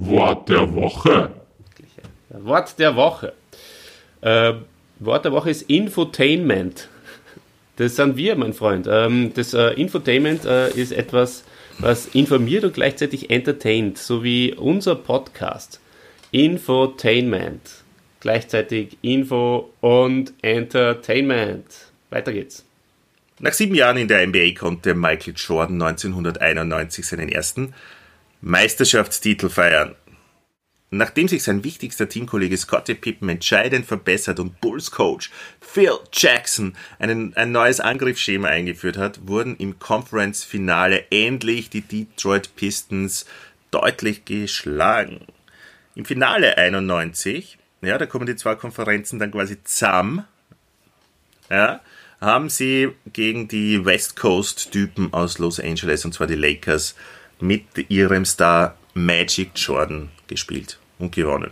Wort 0.00 0.48
der 0.48 0.74
Woche. 0.74 1.30
Wort 2.30 2.78
der 2.78 2.96
Woche. 2.96 3.34
Äh, 4.22 4.54
Wort 4.98 5.26
der 5.26 5.32
Woche 5.32 5.50
ist 5.50 5.62
Infotainment. 5.62 6.88
Das 7.76 7.96
sind 7.96 8.16
wir, 8.16 8.34
mein 8.34 8.54
Freund. 8.54 8.88
Ähm, 8.90 9.32
das 9.34 9.52
äh, 9.52 9.68
Infotainment 9.74 10.46
äh, 10.46 10.70
ist 10.70 10.92
etwas, 10.92 11.44
was 11.78 12.06
informiert 12.06 12.64
und 12.64 12.72
gleichzeitig 12.72 13.28
entertaint, 13.28 13.98
so 13.98 14.24
wie 14.24 14.54
unser 14.54 14.94
Podcast. 14.94 15.80
Infotainment. 16.30 17.60
Gleichzeitig 18.20 18.96
Info 19.02 19.70
und 19.80 20.32
Entertainment. 20.40 21.66
Weiter 22.08 22.32
geht's. 22.32 22.64
Nach 23.38 23.52
sieben 23.52 23.74
Jahren 23.74 23.98
in 23.98 24.08
der 24.08 24.26
NBA 24.26 24.52
konnte 24.58 24.94
Michael 24.94 25.34
Jordan 25.36 25.80
1991 25.80 27.06
seinen 27.06 27.28
ersten 27.28 27.74
Meisterschaftstitel 28.40 29.48
feiern. 29.48 29.94
Nachdem 30.92 31.28
sich 31.28 31.44
sein 31.44 31.62
wichtigster 31.62 32.08
Teamkollege 32.08 32.56
Scottie 32.56 32.94
Pippen 32.94 33.28
entscheidend 33.28 33.86
verbessert 33.86 34.40
und 34.40 34.60
Bulls 34.60 34.90
Coach 34.90 35.30
Phil 35.60 35.98
Jackson 36.12 36.74
einen, 36.98 37.36
ein 37.36 37.52
neues 37.52 37.78
Angriffsschema 37.78 38.48
eingeführt 38.48 38.96
hat, 38.96 39.28
wurden 39.28 39.56
im 39.56 39.78
Conference-Finale 39.78 41.04
endlich 41.10 41.70
die 41.70 41.82
Detroit 41.82 42.56
Pistons 42.56 43.24
deutlich 43.70 44.24
geschlagen. 44.24 45.26
Im 45.94 46.04
Finale 46.04 46.58
91, 46.58 47.58
ja, 47.82 47.98
da 47.98 48.06
kommen 48.06 48.26
die 48.26 48.36
zwei 48.36 48.56
Konferenzen 48.56 49.20
dann 49.20 49.30
quasi 49.30 49.62
zusammen, 49.62 50.24
ja, 51.48 51.80
haben 52.20 52.50
sie 52.50 52.88
gegen 53.12 53.46
die 53.46 53.84
West 53.84 54.16
Coast-Typen 54.16 55.12
aus 55.12 55.38
Los 55.38 55.60
Angeles, 55.60 56.04
und 56.04 56.14
zwar 56.14 56.26
die 56.26 56.34
Lakers, 56.34 56.96
mit 57.40 57.64
ihrem 57.88 58.24
Star 58.24 58.76
Magic 58.94 59.50
Jordan 59.54 60.10
gespielt 60.26 60.78
und 60.98 61.14
gewonnen. 61.14 61.50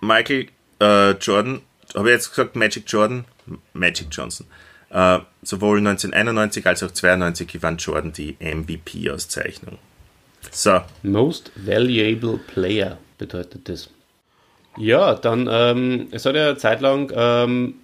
Michael 0.00 0.48
äh, 0.80 1.12
Jordan, 1.12 1.62
habe 1.94 2.08
ich 2.08 2.14
jetzt 2.14 2.30
gesagt 2.30 2.56
Magic 2.56 2.84
Jordan? 2.86 3.24
Magic 3.72 4.08
Johnson. 4.10 4.46
Äh, 4.90 5.18
sowohl 5.42 5.78
1991 5.78 6.66
als 6.66 6.82
auch 6.82 6.90
92 6.90 7.48
gewann 7.48 7.76
Jordan 7.76 8.12
die 8.12 8.36
MVP-Auszeichnung. 8.40 9.78
So. 10.50 10.80
Most 11.02 11.50
Valuable 11.56 12.38
Player 12.38 12.98
bedeutet 13.18 13.68
das. 13.68 13.90
Ja, 14.76 15.14
dann, 15.14 15.48
ähm, 15.50 16.08
es 16.10 16.26
hat 16.26 16.36
ja 16.36 16.48
eine 16.48 16.58
Zeit 16.58 16.80
lang 16.80 17.10
ähm, 17.14 17.74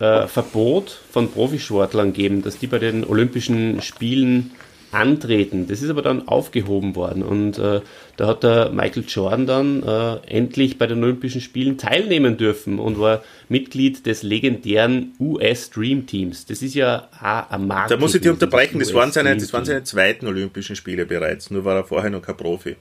äh, 0.00 0.26
Verbot 0.26 0.90
von 1.10 1.30
Profisportlern 1.30 2.12
gegeben, 2.12 2.42
dass 2.42 2.58
die 2.58 2.66
bei 2.66 2.78
den 2.78 3.04
Olympischen 3.04 3.80
Spielen 3.82 4.50
antreten. 4.92 5.68
Das 5.68 5.82
ist 5.82 5.90
aber 5.90 6.02
dann 6.02 6.26
aufgehoben 6.28 6.96
worden 6.96 7.22
und 7.22 7.58
äh, 7.58 7.80
da 8.16 8.26
hat 8.26 8.42
der 8.42 8.70
Michael 8.70 9.04
Jordan 9.06 9.46
dann 9.46 9.82
äh, 9.82 10.16
endlich 10.26 10.78
bei 10.78 10.86
den 10.86 11.02
Olympischen 11.02 11.40
Spielen 11.40 11.78
teilnehmen 11.78 12.36
dürfen 12.36 12.78
und 12.78 12.98
war 12.98 13.22
Mitglied 13.48 14.06
des 14.06 14.22
legendären 14.22 15.12
US 15.20 15.70
Dream 15.70 16.06
Teams. 16.06 16.46
Das 16.46 16.62
ist 16.62 16.74
ja 16.74 17.08
auch 17.20 17.50
ein 17.50 17.66
Markt. 17.66 17.90
Da 17.90 17.96
muss 17.96 18.14
ich 18.14 18.20
dich 18.20 18.30
unterbrechen, 18.30 18.78
das, 18.78 18.88
das 18.88 18.96
waren, 18.96 19.12
seine, 19.12 19.36
das 19.36 19.52
waren 19.52 19.64
seine 19.64 19.84
zweiten 19.84 20.26
Olympischen 20.26 20.76
Spiele 20.76 21.06
bereits, 21.06 21.50
nur 21.50 21.64
war 21.64 21.76
er 21.76 21.84
vorher 21.84 22.10
noch 22.10 22.22
kein 22.22 22.36
Profi. 22.36 22.76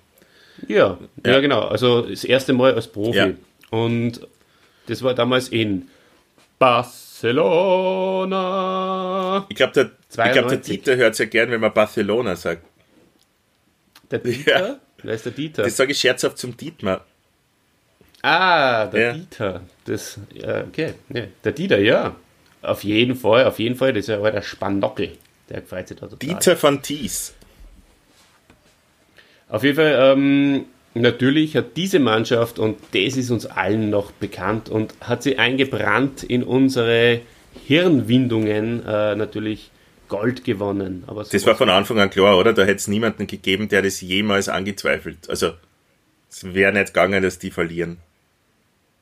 Ja, 0.67 0.97
ja, 1.25 1.31
ja 1.31 1.39
genau, 1.39 1.61
also 1.61 2.01
das 2.01 2.23
erste 2.23 2.53
Mal 2.53 2.73
als 2.73 2.87
Profi. 2.87 3.17
Ja. 3.17 3.29
Und 3.69 4.21
das 4.87 5.03
war 5.03 5.13
damals 5.13 5.49
in 5.49 5.87
Barcelona. 7.19 8.29
Ich 9.49 9.55
glaube, 9.55 9.73
der, 9.73 9.91
glaub, 10.32 10.47
der 10.47 10.58
Dieter 10.58 10.95
hört 10.95 11.15
sehr 11.15 11.27
gern, 11.27 11.51
wenn 11.51 11.60
man 11.60 11.73
Barcelona 11.73 12.38
sagt. 12.38 12.63
Der 14.10 14.19
Dieter? 14.19 14.67
Ja. 14.67 14.79
Wer 15.03 15.13
ist 15.13 15.25
der 15.25 15.34
Dieter? 15.34 15.63
Das 15.63 15.75
sage 15.75 15.91
ich 15.91 15.99
scherzhaft 15.99 16.38
zum 16.38 16.55
Dietmar. 16.55 17.05
Ah, 18.21 18.86
der 18.88 19.01
ja. 19.01 19.13
Dieter. 19.13 19.62
Das, 19.86 20.19
ja, 20.34 20.62
okay. 20.63 20.93
Ja, 21.10 21.23
der 21.43 21.51
Dieter, 21.51 21.79
ja. 21.79 22.15
Auf 22.62 22.84
jeden 22.84 23.15
Fall, 23.15 23.45
auf 23.45 23.60
jeden 23.60 23.75
Fall. 23.75 23.93
Das 23.93 24.01
ist 24.05 24.08
ja 24.10 24.19
auch 24.19 24.29
der 24.29 24.41
Spandockel. 24.41 25.17
Der 25.49 25.62
gefällt 25.62 25.88
sich 25.89 25.97
da 25.97 26.08
total. 26.08 26.19
Dieter 26.19 26.62
van 26.62 26.82
Thies. 26.82 27.34
Auf 29.47 29.63
jeden 29.63 29.75
Fall, 29.75 30.13
ähm, 30.13 30.65
natürlich 30.99 31.55
hat 31.55 31.77
diese 31.77 31.99
Mannschaft, 31.99 32.59
und 32.59 32.77
das 32.93 33.17
ist 33.17 33.29
uns 33.31 33.45
allen 33.45 33.89
noch 33.89 34.12
bekannt, 34.12 34.69
und 34.69 34.93
hat 35.01 35.23
sie 35.23 35.38
eingebrannt 35.38 36.23
in 36.23 36.43
unsere 36.43 37.21
Hirnwindungen, 37.65 38.85
äh, 38.85 39.15
natürlich 39.15 39.71
Gold 40.07 40.43
gewonnen. 40.43 41.03
Aber 41.07 41.23
das 41.23 41.45
war 41.45 41.55
von 41.55 41.69
Anfang 41.69 41.99
an 41.99 42.09
klar, 42.09 42.38
oder? 42.38 42.53
Da 42.53 42.63
hätte 42.63 42.75
es 42.75 42.88
niemanden 42.88 43.27
gegeben, 43.27 43.69
der 43.69 43.81
das 43.81 44.01
jemals 44.01 44.49
angezweifelt. 44.49 45.29
Also, 45.29 45.53
es 46.29 46.53
wäre 46.53 46.73
nicht 46.73 46.88
gegangen, 46.88 47.23
dass 47.23 47.39
die 47.39 47.51
verlieren. 47.51 47.97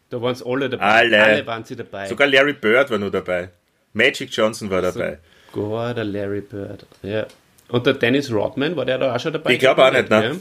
Da 0.10 0.22
waren 0.22 0.34
es 0.34 0.46
alle 0.46 0.70
dabei. 0.70 0.84
Alle. 0.84 1.24
alle 1.24 1.48
waren 1.48 1.64
sie 1.64 1.76
dabei. 1.76 2.08
Sogar 2.08 2.28
Larry 2.28 2.54
Bird 2.54 2.90
war 2.92 2.98
nur 2.98 3.12
dabei. 3.12 3.50
Magic 3.94 4.30
Johnson 4.32 4.70
war 4.70 4.82
dabei. 4.82 5.20
Sogar 5.54 5.94
der 5.94 6.04
Larry 6.06 6.42
Bird. 6.42 6.86
Ja. 7.02 7.26
Und 7.70 7.86
der 7.86 7.94
Dennis 7.94 8.32
Rodman, 8.32 8.76
war 8.76 8.86
der 8.86 8.98
da 8.98 9.16
auch 9.16 9.20
schon 9.20 9.34
dabei? 9.34 9.54
Ich 9.54 9.60
glaube 9.60 9.84
auch 9.84 9.92
nicht, 9.92 10.10
ne? 10.10 10.40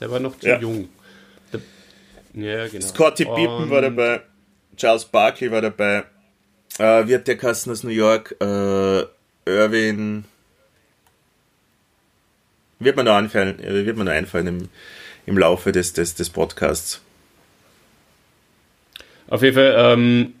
Der 0.00 0.10
war 0.10 0.20
noch 0.20 0.38
zu 0.38 0.46
ja. 0.46 0.58
jung. 0.58 0.88
Der, 1.52 1.60
ja, 2.34 2.68
genau. 2.68 2.86
Scotty 2.86 3.24
Pippen 3.24 3.70
war 3.70 3.82
dabei. 3.82 4.22
Charles 4.76 5.04
Barkley 5.04 5.50
war 5.50 5.60
dabei. 5.60 6.04
Äh, 6.78 7.06
wird 7.08 7.26
der 7.26 7.36
Kasten 7.36 7.70
aus 7.70 7.82
New 7.82 7.90
York. 7.90 8.36
Äh, 8.40 9.04
Irwin. 9.44 10.24
Wird 12.78 12.96
man 12.96 13.06
noch 13.06 13.16
einfallen, 13.16 13.58
äh, 13.58 13.84
wird 13.84 13.96
man 13.96 14.06
noch 14.06 14.12
einfallen 14.12 14.46
im, 14.46 14.68
im 15.26 15.38
Laufe 15.38 15.72
des, 15.72 15.92
des, 15.92 16.14
des 16.14 16.30
Podcasts. 16.30 17.00
Auf 19.28 19.42
jeden 19.42 19.54
Fall 19.54 19.74
ähm, 19.76 20.34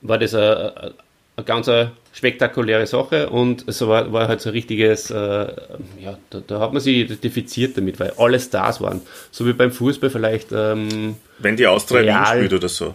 war 0.00 0.18
das 0.18 0.34
eine, 0.34 0.94
eine 1.36 1.44
ganz 1.44 1.68
spektakuläre 2.12 2.86
Sache 2.86 3.30
und 3.30 3.68
es 3.68 3.80
war, 3.82 4.12
war 4.12 4.28
halt 4.28 4.40
so 4.40 4.50
ein 4.50 4.54
richtiges, 4.54 5.10
äh, 5.10 5.14
ja, 5.14 6.18
da, 6.30 6.42
da, 6.44 6.60
hat 6.60 6.72
man 6.72 6.82
sich 6.82 6.96
identifiziert 6.96 7.76
damit, 7.76 8.00
weil 8.00 8.12
alle 8.18 8.40
Stars 8.40 8.80
waren. 8.80 9.00
So 9.30 9.46
wie 9.46 9.52
beim 9.52 9.70
Fußball 9.70 10.10
vielleicht. 10.10 10.48
Ähm, 10.52 11.16
Wenn 11.38 11.56
die 11.56 11.66
Austria 11.66 12.02
Wien 12.02 12.26
spielt 12.26 12.52
oder 12.52 12.68
so. 12.68 12.94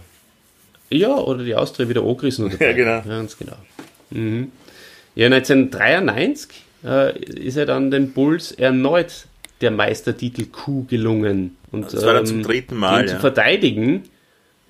Ja, 0.89 1.15
oder 1.15 1.43
die 1.43 1.56
Austria 1.56 1.88
wieder 1.88 2.04
angerissen 2.04 2.45
oder 2.45 2.62
Ja, 2.62 2.73
genau. 2.73 3.01
Ganz 3.01 3.38
genau. 3.38 3.56
Mhm. 4.12 4.51
Ja, 5.15 5.28
1993 5.28 6.49
äh, 6.84 7.17
ist 7.17 7.56
er 7.56 7.65
dann 7.65 7.89
den 7.91 8.12
Bulls 8.12 8.51
erneut 8.51 9.28
der 9.62 9.71
Meistertitel 9.71 10.45
Q 10.45 10.86
gelungen. 10.86 11.56
Und, 11.71 11.93
das 11.93 12.06
war 12.06 12.13
dann 12.13 12.25
zum 12.25 12.38
ähm, 12.38 12.43
dritten 12.43 12.75
Mal. 12.75 13.08
ja. 13.08 13.13
zu 13.13 13.19
verteidigen, 13.19 14.04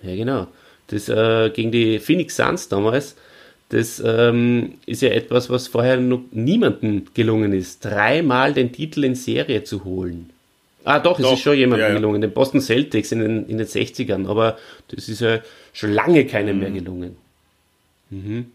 ja 0.04 0.16
genau, 0.16 0.48
das 0.88 1.10
äh, 1.10 1.50
gegen 1.50 1.72
die 1.72 2.00
Phoenix 2.00 2.36
Suns 2.36 2.70
damals, 2.70 3.16
das 3.70 4.02
ähm, 4.06 4.76
ist 4.86 5.02
ja 5.02 5.10
etwas, 5.10 5.50
was 5.50 5.68
vorher 5.68 5.98
noch 5.98 6.22
niemandem 6.32 7.06
gelungen 7.14 7.54
ist, 7.54 7.84
dreimal 7.84 8.54
den 8.54 8.72
Titel 8.72 9.04
in 9.04 9.16
Serie 9.16 9.64
zu 9.64 9.84
holen. 9.84 10.30
Ah, 10.84 11.00
doch, 11.00 11.20
doch 11.20 11.32
es 11.32 11.40
ist 11.40 11.44
schon 11.44 11.58
jemandem 11.58 11.88
ja, 11.88 11.94
ja. 11.94 11.96
gelungen, 12.00 12.22
den 12.22 12.32
Boston 12.32 12.62
Celtics 12.62 13.12
in 13.12 13.20
den, 13.20 13.50
in 13.50 13.58
den 13.58 13.66
60ern, 13.66 14.28
aber 14.28 14.58
das 14.90 15.10
ist 15.10 15.22
ja 15.22 15.40
schon 15.74 15.92
lange 15.92 16.26
keinem 16.26 16.58
mhm. 16.58 16.62
mehr 16.62 16.72
gelungen. 16.72 17.18
Mhm. 18.12 18.46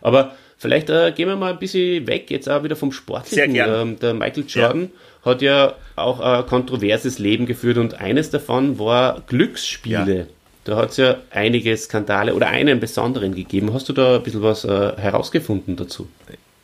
Aber 0.00 0.34
vielleicht 0.58 0.90
äh, 0.90 1.12
gehen 1.12 1.28
wir 1.28 1.36
mal 1.36 1.52
ein 1.52 1.60
bisschen 1.60 2.04
weg, 2.08 2.28
jetzt 2.30 2.48
auch 2.48 2.64
wieder 2.64 2.74
vom 2.74 2.90
Sportlichen. 2.90 3.54
Ähm, 3.54 3.98
der 4.00 4.14
Michael 4.14 4.44
Jordan 4.48 4.90
ja. 5.24 5.30
hat 5.30 5.42
ja 5.42 5.74
auch 5.94 6.18
ein 6.18 6.44
kontroverses 6.46 7.20
Leben 7.20 7.46
geführt 7.46 7.78
und 7.78 8.00
eines 8.00 8.30
davon 8.30 8.80
war 8.80 9.22
Glücksspiele. 9.28 10.26
Da 10.64 10.76
hat 10.76 10.92
es 10.92 10.96
ja 10.96 11.18
einige 11.30 11.76
Skandale 11.76 12.34
oder 12.34 12.48
einen 12.48 12.80
besonderen 12.80 13.34
gegeben. 13.34 13.74
Hast 13.74 13.88
du 13.90 13.92
da 13.92 14.16
ein 14.16 14.22
bisschen 14.22 14.42
was 14.42 14.64
äh, 14.64 14.96
herausgefunden 14.96 15.76
dazu? 15.76 16.08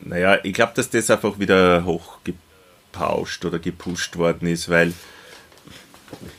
Naja, 0.00 0.38
ich 0.42 0.54
glaube, 0.54 0.72
dass 0.74 0.88
das 0.88 1.10
einfach 1.10 1.38
wieder 1.38 1.84
hochgepauscht 1.84 3.44
oder 3.44 3.58
gepusht 3.58 4.16
worden 4.16 4.48
ist, 4.48 4.70
weil 4.70 4.94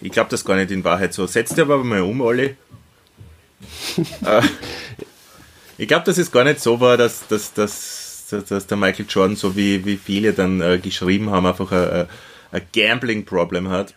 ich 0.02 0.12
glaube 0.12 0.32
das 0.32 0.44
gar 0.44 0.56
nicht 0.56 0.72
in 0.72 0.84
Wahrheit 0.84 1.14
so. 1.14 1.28
Setzt 1.28 1.56
dir 1.58 1.62
aber 1.62 1.84
mal 1.84 2.02
um, 2.02 2.22
Olli. 2.22 2.56
äh, 4.26 4.42
ich 5.78 5.88
glaube, 5.88 6.06
dass 6.06 6.18
es 6.18 6.32
gar 6.32 6.44
nicht 6.44 6.60
so 6.60 6.80
war, 6.80 6.98
dass, 6.98 7.28
dass, 7.28 7.54
dass, 7.54 8.34
dass 8.48 8.66
der 8.66 8.78
Michael 8.78 9.06
Jordan, 9.08 9.36
so 9.36 9.56
wie, 9.56 9.86
wie 9.86 9.98
viele 9.98 10.34
dann 10.34 10.62
äh, 10.62 10.80
geschrieben 10.80 11.30
haben, 11.30 11.46
einfach 11.46 11.72
ein, 11.72 12.08
ein 12.52 12.62
Gambling-Problem 12.74 13.70
hat, 13.70 13.94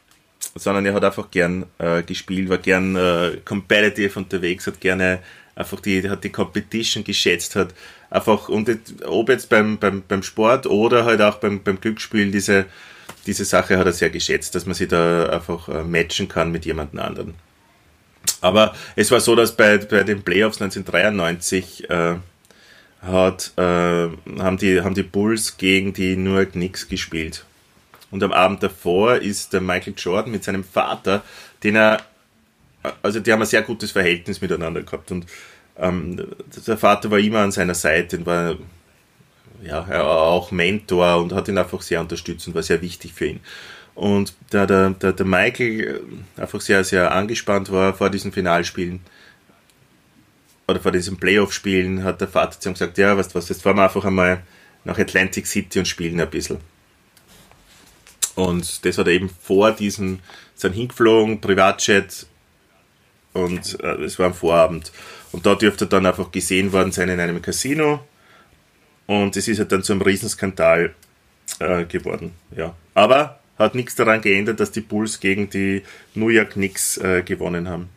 sondern 0.54 0.87
er 0.87 0.94
hat 0.94 1.04
einfach 1.04 1.30
gern 1.30 1.66
äh, 1.78 2.02
gespielt, 2.02 2.48
war 2.48 2.59
gern 2.59 2.96
äh, 2.96 3.38
competitive 3.44 4.18
unterwegs, 4.18 4.66
hat 4.66 4.80
gerne 4.80 5.20
einfach 5.54 5.80
die, 5.80 6.09
hat 6.09 6.24
die 6.24 6.30
Competition 6.30 7.04
geschätzt, 7.04 7.57
hat 7.57 7.74
einfach, 8.11 8.48
und 8.48 8.70
ob 9.04 9.28
jetzt 9.28 9.48
beim, 9.48 9.78
beim, 9.78 10.02
beim 10.07 10.22
Sport 10.22 10.66
oder 10.66 11.04
halt 11.04 11.20
auch 11.20 11.37
beim, 11.37 11.62
beim 11.62 11.80
Glücksspiel, 11.80 12.30
diese, 12.30 12.66
diese 13.26 13.44
Sache 13.44 13.78
hat 13.78 13.87
er 13.87 13.92
sehr 13.92 14.11
geschätzt, 14.11 14.54
dass 14.54 14.66
man 14.66 14.74
sich 14.74 14.88
da 14.88 15.26
einfach 15.28 15.68
äh, 15.68 15.85
matchen 15.85 16.28
kann 16.28 16.50
mit 16.50 16.64
jemand 16.64 16.98
anderen. 16.98 17.35
Aber 18.40 18.74
es 18.96 19.11
war 19.11 19.20
so, 19.20 19.35
dass 19.35 19.57
bei, 19.57 19.78
bei 19.78 20.02
den 20.02 20.22
Playoffs 20.22 20.61
1993 20.61 21.90
äh, 21.90 22.16
hat, 23.02 23.52
äh, 23.57 23.62
haben, 23.62 24.57
die, 24.59 24.80
haben 24.80 24.94
die 24.94 25.02
Bulls 25.02 25.57
gegen 25.57 25.92
die 25.92 26.16
New 26.16 26.35
York 26.35 26.52
Knicks 26.52 26.88
gespielt. 26.88 27.44
Und 28.14 28.22
am 28.22 28.31
Abend 28.31 28.62
davor 28.62 29.16
ist 29.16 29.53
der 29.53 29.61
Michael 29.61 29.94
Jordan 29.96 30.31
mit 30.31 30.44
seinem 30.44 30.62
Vater, 30.62 31.24
den 31.64 31.74
er, 31.74 32.00
also 33.03 33.18
die 33.18 33.33
haben 33.33 33.40
ein 33.40 33.46
sehr 33.46 33.62
gutes 33.62 33.90
Verhältnis 33.90 34.40
miteinander 34.40 34.83
gehabt. 34.83 35.11
Und 35.11 35.27
ähm, 35.77 36.24
der 36.64 36.79
Vater 36.79 37.11
war 37.11 37.18
immer 37.18 37.40
an 37.40 37.50
seiner 37.50 37.74
Seite 37.74 38.18
und 38.18 38.24
war 38.24 38.55
ja, 39.64 40.00
auch 40.00 40.53
Mentor 40.53 41.16
und 41.22 41.33
hat 41.33 41.48
ihn 41.48 41.59
einfach 41.59 41.83
sehr 41.83 42.00
unterstützt 42.00 42.46
und 42.46 42.55
war 42.55 42.62
sehr 42.62 42.81
wichtig 42.83 43.12
für 43.14 43.27
ihn. 43.27 43.40
Und 43.96 44.35
da 44.50 44.64
der, 44.64 44.90
der, 44.90 45.12
der 45.12 45.27
Michael 45.27 45.81
äh, 45.81 46.40
einfach 46.40 46.61
sehr, 46.61 46.85
sehr 46.85 47.11
angespannt 47.11 47.72
war 47.72 47.94
vor 47.94 48.11
diesen 48.11 48.31
Finalspielen 48.31 49.00
oder 50.68 50.79
vor 50.79 50.92
diesen 50.92 51.16
Playoff-Spielen, 51.16 52.05
hat 52.05 52.20
der 52.20 52.29
Vater 52.29 52.61
zu 52.61 52.68
ihm 52.68 52.74
gesagt, 52.74 52.96
ja, 52.96 53.16
weißt 53.16 53.33
du 53.33 53.35
was, 53.35 53.48
jetzt 53.48 53.62
fahren 53.62 53.77
wir 53.77 53.83
einfach 53.83 54.05
einmal 54.05 54.44
nach 54.85 55.00
Atlantic 55.00 55.48
City 55.48 55.81
und 55.81 55.88
spielen 55.88 56.20
ein 56.20 56.31
bisschen. 56.31 56.61
Und 58.34 58.84
das 58.84 58.98
hat 58.98 59.06
er 59.06 59.12
eben 59.12 59.28
vor 59.28 59.72
diesem, 59.72 60.18
sind 60.54 60.72
hingeflogen, 60.72 61.40
Privatjet, 61.40 62.26
und 63.34 63.80
äh, 63.82 64.04
es 64.04 64.18
war 64.18 64.26
am 64.26 64.34
Vorabend. 64.34 64.92
Und 65.32 65.44
da 65.44 65.54
dürfte 65.54 65.84
er 65.84 65.88
dann 65.88 66.06
einfach 66.06 66.32
gesehen 66.32 66.72
worden 66.72 66.92
sein 66.92 67.10
in 67.10 67.20
einem 67.20 67.42
Casino. 67.42 68.00
Und 69.06 69.36
es 69.36 69.48
ist 69.48 69.58
halt 69.58 69.72
dann 69.72 69.82
zu 69.82 69.92
einem 69.92 70.02
Riesenskandal 70.02 70.94
äh, 71.58 71.84
geworden. 71.84 72.32
Ja. 72.56 72.74
Aber 72.94 73.40
hat 73.58 73.74
nichts 73.74 73.96
daran 73.96 74.20
geändert, 74.20 74.60
dass 74.60 74.70
die 74.70 74.80
Bulls 74.80 75.20
gegen 75.20 75.50
die 75.50 75.82
New 76.14 76.28
York 76.28 76.52
Knicks 76.52 76.96
äh, 76.98 77.22
gewonnen 77.22 77.68
haben. 77.68 77.88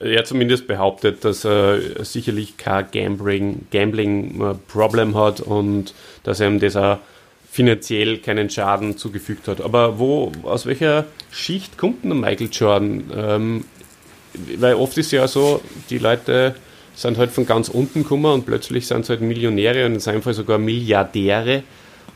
Er 0.00 0.24
zumindest 0.24 0.66
behauptet, 0.66 1.24
dass 1.24 1.44
er 1.44 2.04
sicherlich 2.04 2.56
kein 2.56 2.90
Gambling, 2.92 3.66
Gambling 3.70 4.40
äh, 4.40 5.14
hat 5.14 5.40
und 5.40 5.92
dass 6.22 6.40
er 6.40 6.48
ihm 6.48 6.60
das 6.60 6.76
auch 6.76 6.98
finanziell 7.50 8.18
keinen 8.18 8.50
Schaden 8.50 8.96
zugefügt 8.96 9.48
hat. 9.48 9.60
Aber 9.60 9.98
wo, 9.98 10.32
aus 10.42 10.66
welcher 10.66 11.06
Schicht 11.30 11.78
kommt 11.78 12.04
denn 12.04 12.20
Michael 12.20 12.48
Jordan? 12.52 13.04
Ähm, 13.14 13.64
weil 14.58 14.74
oft 14.74 14.96
ist 14.98 15.10
ja 15.10 15.26
so, 15.26 15.62
die 15.90 15.98
Leute 15.98 16.54
sind 16.94 17.16
halt 17.16 17.30
von 17.30 17.46
ganz 17.46 17.68
unten 17.68 18.02
gekommen 18.02 18.32
und 18.32 18.46
plötzlich 18.46 18.86
sind 18.86 19.06
sie 19.06 19.12
halt 19.12 19.20
Millionäre 19.20 19.86
und 19.86 19.94
in 19.94 20.00
seinem 20.00 20.22
Fall 20.22 20.34
sogar 20.34 20.58
Milliardäre 20.58 21.62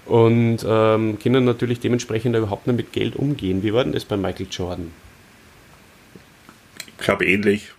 und 0.06 0.58
ähm, 0.66 1.18
können 1.18 1.44
natürlich 1.44 1.80
dementsprechend 1.80 2.36
überhaupt 2.36 2.66
nicht 2.66 2.76
mit 2.76 2.92
Geld 2.92 3.16
umgehen. 3.16 3.62
Wie 3.62 3.72
war 3.72 3.84
denn 3.84 3.92
das 3.92 4.04
bei 4.04 4.16
Michael 4.16 4.48
Jordan? 4.50 4.92
Ich 6.86 6.98
glaube 6.98 7.26
ähnlich. 7.26 7.72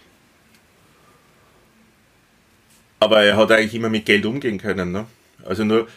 Aber 3.00 3.22
er 3.22 3.36
hat 3.36 3.52
eigentlich 3.52 3.76
immer 3.76 3.90
mit 3.90 4.06
Geld 4.06 4.26
umgehen 4.26 4.58
können. 4.58 4.94
Ne? 4.94 5.06
Also 5.46 5.66
nur, 5.66 5.88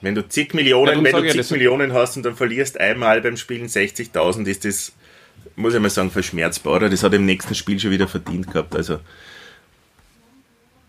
wenn 0.00 0.14
du 0.14 0.26
zig 0.28 0.54
Millionen, 0.54 1.04
ja, 1.04 1.12
wenn 1.12 1.24
du 1.24 1.30
zig 1.30 1.50
Millionen 1.50 1.92
hast 1.92 2.16
und 2.16 2.24
dann 2.24 2.36
verlierst 2.36 2.80
einmal 2.80 3.20
beim 3.20 3.36
Spielen 3.36 3.66
60.000, 3.66 4.46
ist 4.46 4.64
das, 4.64 4.92
muss 5.56 5.74
ich 5.74 5.80
mal 5.80 5.90
sagen, 5.90 6.10
verschmerzbar. 6.10 6.76
Oder? 6.76 6.88
Das 6.88 7.02
hat 7.02 7.12
er 7.12 7.18
im 7.18 7.26
nächsten 7.26 7.54
Spiel 7.54 7.78
schon 7.78 7.90
wieder 7.90 8.08
verdient 8.08 8.50
gehabt. 8.50 8.74
Also, 8.74 9.00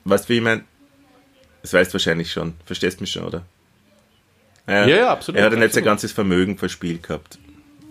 weißt 0.06 0.26
du, 0.26 0.30
wie 0.30 0.38
ich 0.38 0.44
meine? 0.44 0.64
Das 1.62 1.74
weißt 1.74 1.92
du 1.92 1.96
wahrscheinlich 1.96 2.32
schon. 2.32 2.54
Verstehst 2.66 3.02
mich 3.02 3.12
schon, 3.12 3.24
oder? 3.24 3.44
Ja, 4.68 4.88
ja, 4.88 4.96
ja 4.96 5.12
absolut. 5.12 5.40
Er 5.40 5.46
hat 5.46 5.54
ja 5.54 5.60
nicht 5.60 5.74
sein 5.74 5.84
ganzes 5.84 6.12
Vermögen 6.12 6.58
verspielt 6.58 7.04
gehabt. 7.04 7.38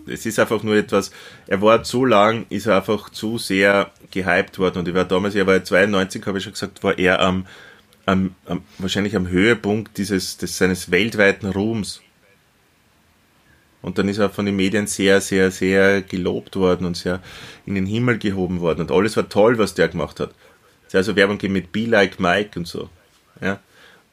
Es 0.07 0.25
ist 0.25 0.39
einfach 0.39 0.63
nur 0.63 0.75
etwas, 0.75 1.11
er 1.47 1.61
war 1.61 1.83
zu 1.83 2.05
lang, 2.05 2.47
ist 2.49 2.65
er 2.65 2.77
einfach 2.77 3.11
zu 3.11 3.37
sehr 3.37 3.91
gehypt 4.09 4.57
worden. 4.57 4.79
Und 4.79 4.87
ich 4.87 4.95
war 4.95 5.05
damals, 5.05 5.35
er 5.35 5.45
war 5.45 5.63
92, 5.63 6.25
habe 6.25 6.39
ich 6.39 6.43
schon 6.43 6.53
gesagt, 6.53 6.83
war 6.83 6.97
er 6.97 7.19
am, 7.19 7.45
am, 8.11 8.35
am 8.45 8.61
wahrscheinlich 8.77 9.15
am 9.15 9.27
Höhepunkt 9.27 9.97
dieses, 9.97 10.37
des, 10.37 10.57
seines 10.57 10.91
weltweiten 10.91 11.47
Ruhms. 11.49 12.01
Und 13.81 13.97
dann 13.97 14.07
ist 14.09 14.19
er 14.19 14.29
von 14.29 14.45
den 14.45 14.55
Medien 14.55 14.85
sehr, 14.85 15.21
sehr, 15.21 15.49
sehr 15.49 16.01
gelobt 16.01 16.55
worden 16.55 16.85
und 16.85 16.95
sehr 16.95 17.21
in 17.65 17.75
den 17.75 17.87
Himmel 17.87 18.19
gehoben 18.19 18.59
worden. 18.59 18.81
Und 18.81 18.91
alles 18.91 19.17
war 19.17 19.27
toll, 19.27 19.57
was 19.57 19.73
der 19.73 19.87
gemacht 19.87 20.19
hat. 20.19 20.31
Also 20.93 21.15
Werbung 21.15 21.39
mit 21.51 21.71
Be 21.71 21.85
Like 21.85 22.19
Mike 22.19 22.59
und 22.59 22.67
so. 22.67 22.89
Ja. 23.41 23.59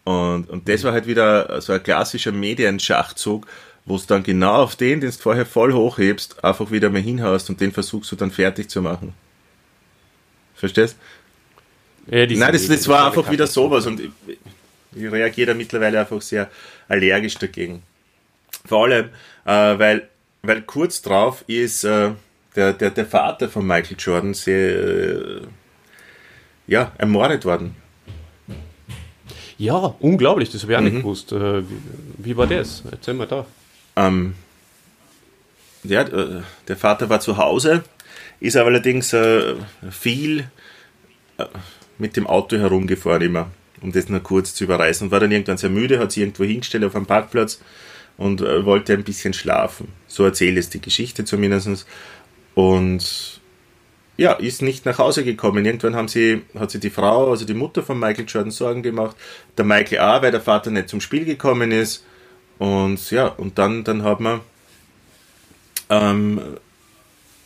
Und, 0.04 0.48
und 0.48 0.68
das 0.68 0.84
war 0.84 0.92
halt 0.92 1.06
wieder 1.06 1.61
so 1.61 1.72
ein 1.72 1.82
klassischer 1.82 2.32
Medienschachzug, 2.32 3.46
wo 3.84 3.96
es 3.96 4.06
dann 4.06 4.22
genau 4.22 4.54
auf 4.54 4.76
den, 4.76 5.00
den 5.00 5.11
du 5.11 5.16
vorher 5.16 5.44
voll 5.44 5.74
hochhebst, 5.74 6.42
einfach 6.42 6.70
wieder 6.70 6.88
mal 6.88 7.02
hinhaust 7.02 7.50
und 7.50 7.61
den 7.61 7.72
versuchst 7.72 8.11
du 8.12 8.16
dann 8.16 8.30
fertig 8.30 8.70
zu 8.70 8.80
machen. 8.80 9.12
Verstehst? 10.54 10.96
Ja, 12.11 12.27
Nein, 12.27 12.53
das, 12.53 12.66
das 12.66 12.88
war 12.88 13.07
einfach 13.07 13.31
wieder 13.31 13.47
sowas 13.47 13.87
und 13.87 14.01
ich, 14.01 14.11
ich 14.94 15.12
reagiere 15.12 15.49
da 15.49 15.55
mittlerweile 15.55 16.01
einfach 16.01 16.23
sehr 16.23 16.51
allergisch 16.88 17.37
dagegen. 17.37 17.83
Vor 18.64 18.85
allem, 18.85 19.11
äh, 19.44 19.79
weil, 19.79 20.09
weil 20.42 20.62
kurz 20.62 21.03
drauf 21.03 21.44
ist 21.47 21.85
äh, 21.85 22.12
der, 22.57 22.73
der, 22.73 22.90
der 22.90 23.07
Vater 23.07 23.49
von 23.49 23.66
Michael 23.66 23.97
Jordan 23.99 24.33
sehr, 24.33 24.71
äh, 24.71 25.40
ja, 26.66 26.92
ermordet 26.97 27.44
worden. 27.44 27.77
Ja, 29.59 29.94
unglaublich, 29.99 30.51
das 30.51 30.62
habe 30.62 30.73
ich 30.73 30.79
auch 30.79 30.83
mhm. 30.83 30.88
nicht 30.88 31.03
gewusst. 31.03 31.33
Äh, 31.33 31.68
wie, 31.68 31.77
wie, 32.18 32.37
war 32.37 32.47
das? 32.47 32.85
Erzähl 32.90 33.14
mal 33.14 33.27
da. 33.27 33.44
Ähm, 33.97 34.35
ja, 35.85 36.03
äh, 36.03 36.42
der 36.68 36.77
Vater 36.77 37.09
war 37.11 37.21
zu 37.21 37.37
Hause, 37.37 37.83
ist 38.40 38.57
aber 38.57 38.68
allerdings 38.68 39.12
äh, 39.12 39.57
viel 39.90 40.49
mit 41.98 42.16
dem 42.16 42.26
Auto 42.26 42.56
herumgefahren 42.56 43.22
immer, 43.22 43.50
um 43.80 43.92
das 43.92 44.08
nur 44.08 44.20
kurz 44.20 44.54
zu 44.54 44.64
überreißen. 44.64 45.06
Und 45.06 45.11
war 45.11 45.20
dann 45.20 45.32
irgendwann 45.32 45.58
sehr 45.58 45.70
müde, 45.70 45.98
hat 45.98 46.12
sich 46.12 46.22
irgendwo 46.22 46.44
hingestellt 46.44 46.84
auf 46.84 46.96
einem 46.96 47.06
Parkplatz 47.06 47.61
und 48.16 48.40
wollte 48.40 48.92
ein 48.92 49.04
bisschen 49.04 49.32
schlafen. 49.32 49.88
So 50.06 50.24
erzählt 50.24 50.58
es 50.58 50.70
die 50.70 50.80
Geschichte 50.80 51.24
zumindest. 51.24 51.87
Und 52.54 53.40
ja, 54.16 54.32
ist 54.32 54.62
nicht 54.62 54.84
nach 54.84 54.98
Hause 54.98 55.22
gekommen. 55.24 55.64
Irgendwann 55.64 55.94
haben 55.94 56.08
sie, 56.08 56.42
hat 56.58 56.72
sie 56.72 56.80
die 56.80 56.90
Frau, 56.90 57.30
also 57.30 57.44
die 57.44 57.54
Mutter 57.54 57.84
von 57.84 57.98
Michael 57.98 58.26
Jordan, 58.26 58.50
Sorgen 58.50 58.82
gemacht. 58.82 59.16
Der 59.56 59.64
Michael 59.64 60.00
A., 60.00 60.20
weil 60.20 60.32
der 60.32 60.40
Vater 60.40 60.72
nicht 60.72 60.88
zum 60.88 61.00
Spiel 61.00 61.24
gekommen 61.24 61.70
ist. 61.70 62.04
Und 62.58 63.12
ja, 63.12 63.28
und 63.28 63.58
dann, 63.58 63.84
dann 63.84 64.02
hat 64.02 64.18
man 64.18 64.40
ähm, 65.88 66.38
äh, 66.38 66.58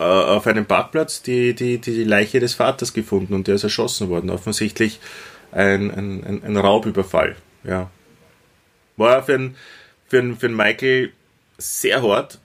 auf 0.02 0.46
einem 0.46 0.66
Parkplatz 0.66 1.22
die, 1.22 1.54
die, 1.54 1.78
die 1.78 2.04
Leiche 2.04 2.40
des 2.40 2.54
Vaters 2.54 2.92
gefunden 2.92 3.34
und 3.34 3.46
der 3.46 3.56
ist 3.56 3.64
erschossen 3.64 4.08
worden. 4.08 4.30
Offensichtlich 4.30 5.00
ein, 5.52 5.90
ein, 5.90 6.42
ein 6.44 6.56
Raubüberfall. 6.56 7.36
Ja. 7.64 7.90
War 8.96 9.22
für 9.22 9.34
einen, 9.34 9.56
für 10.08 10.34
für 10.36 10.48
Michael 10.48 11.12
sehr 11.58 12.02
hart, 12.02 12.38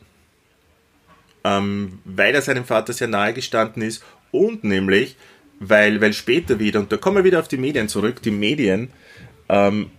ähm, 1.43 1.99
weil 2.05 2.35
er 2.35 2.41
seinem 2.41 2.65
Vater 2.65 2.93
sehr 2.93 3.07
nahe 3.07 3.33
gestanden 3.33 3.81
ist 3.81 4.03
und 4.31 4.63
nämlich, 4.63 5.15
weil, 5.59 6.01
weil 6.01 6.13
später 6.13 6.59
wieder, 6.59 6.79
und 6.79 6.91
da 6.91 6.97
kommen 6.97 7.17
wir 7.17 7.23
wieder 7.23 7.39
auf 7.39 7.47
die 7.47 7.57
Medien 7.57 7.89
zurück, 7.89 8.21
die 8.21 8.31
Medien, 8.31 8.89
ähm, 9.49 9.89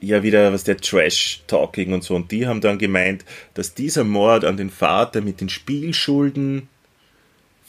ja 0.00 0.22
wieder 0.22 0.52
was 0.52 0.64
der 0.64 0.76
Trash-Talking 0.76 1.92
und 1.92 2.04
so, 2.04 2.14
und 2.14 2.30
die 2.30 2.46
haben 2.46 2.60
dann 2.60 2.78
gemeint, 2.78 3.24
dass 3.54 3.74
dieser 3.74 4.04
Mord 4.04 4.44
an 4.44 4.56
den 4.56 4.70
Vater 4.70 5.20
mit 5.20 5.40
den 5.40 5.48
Spielschulden 5.48 6.68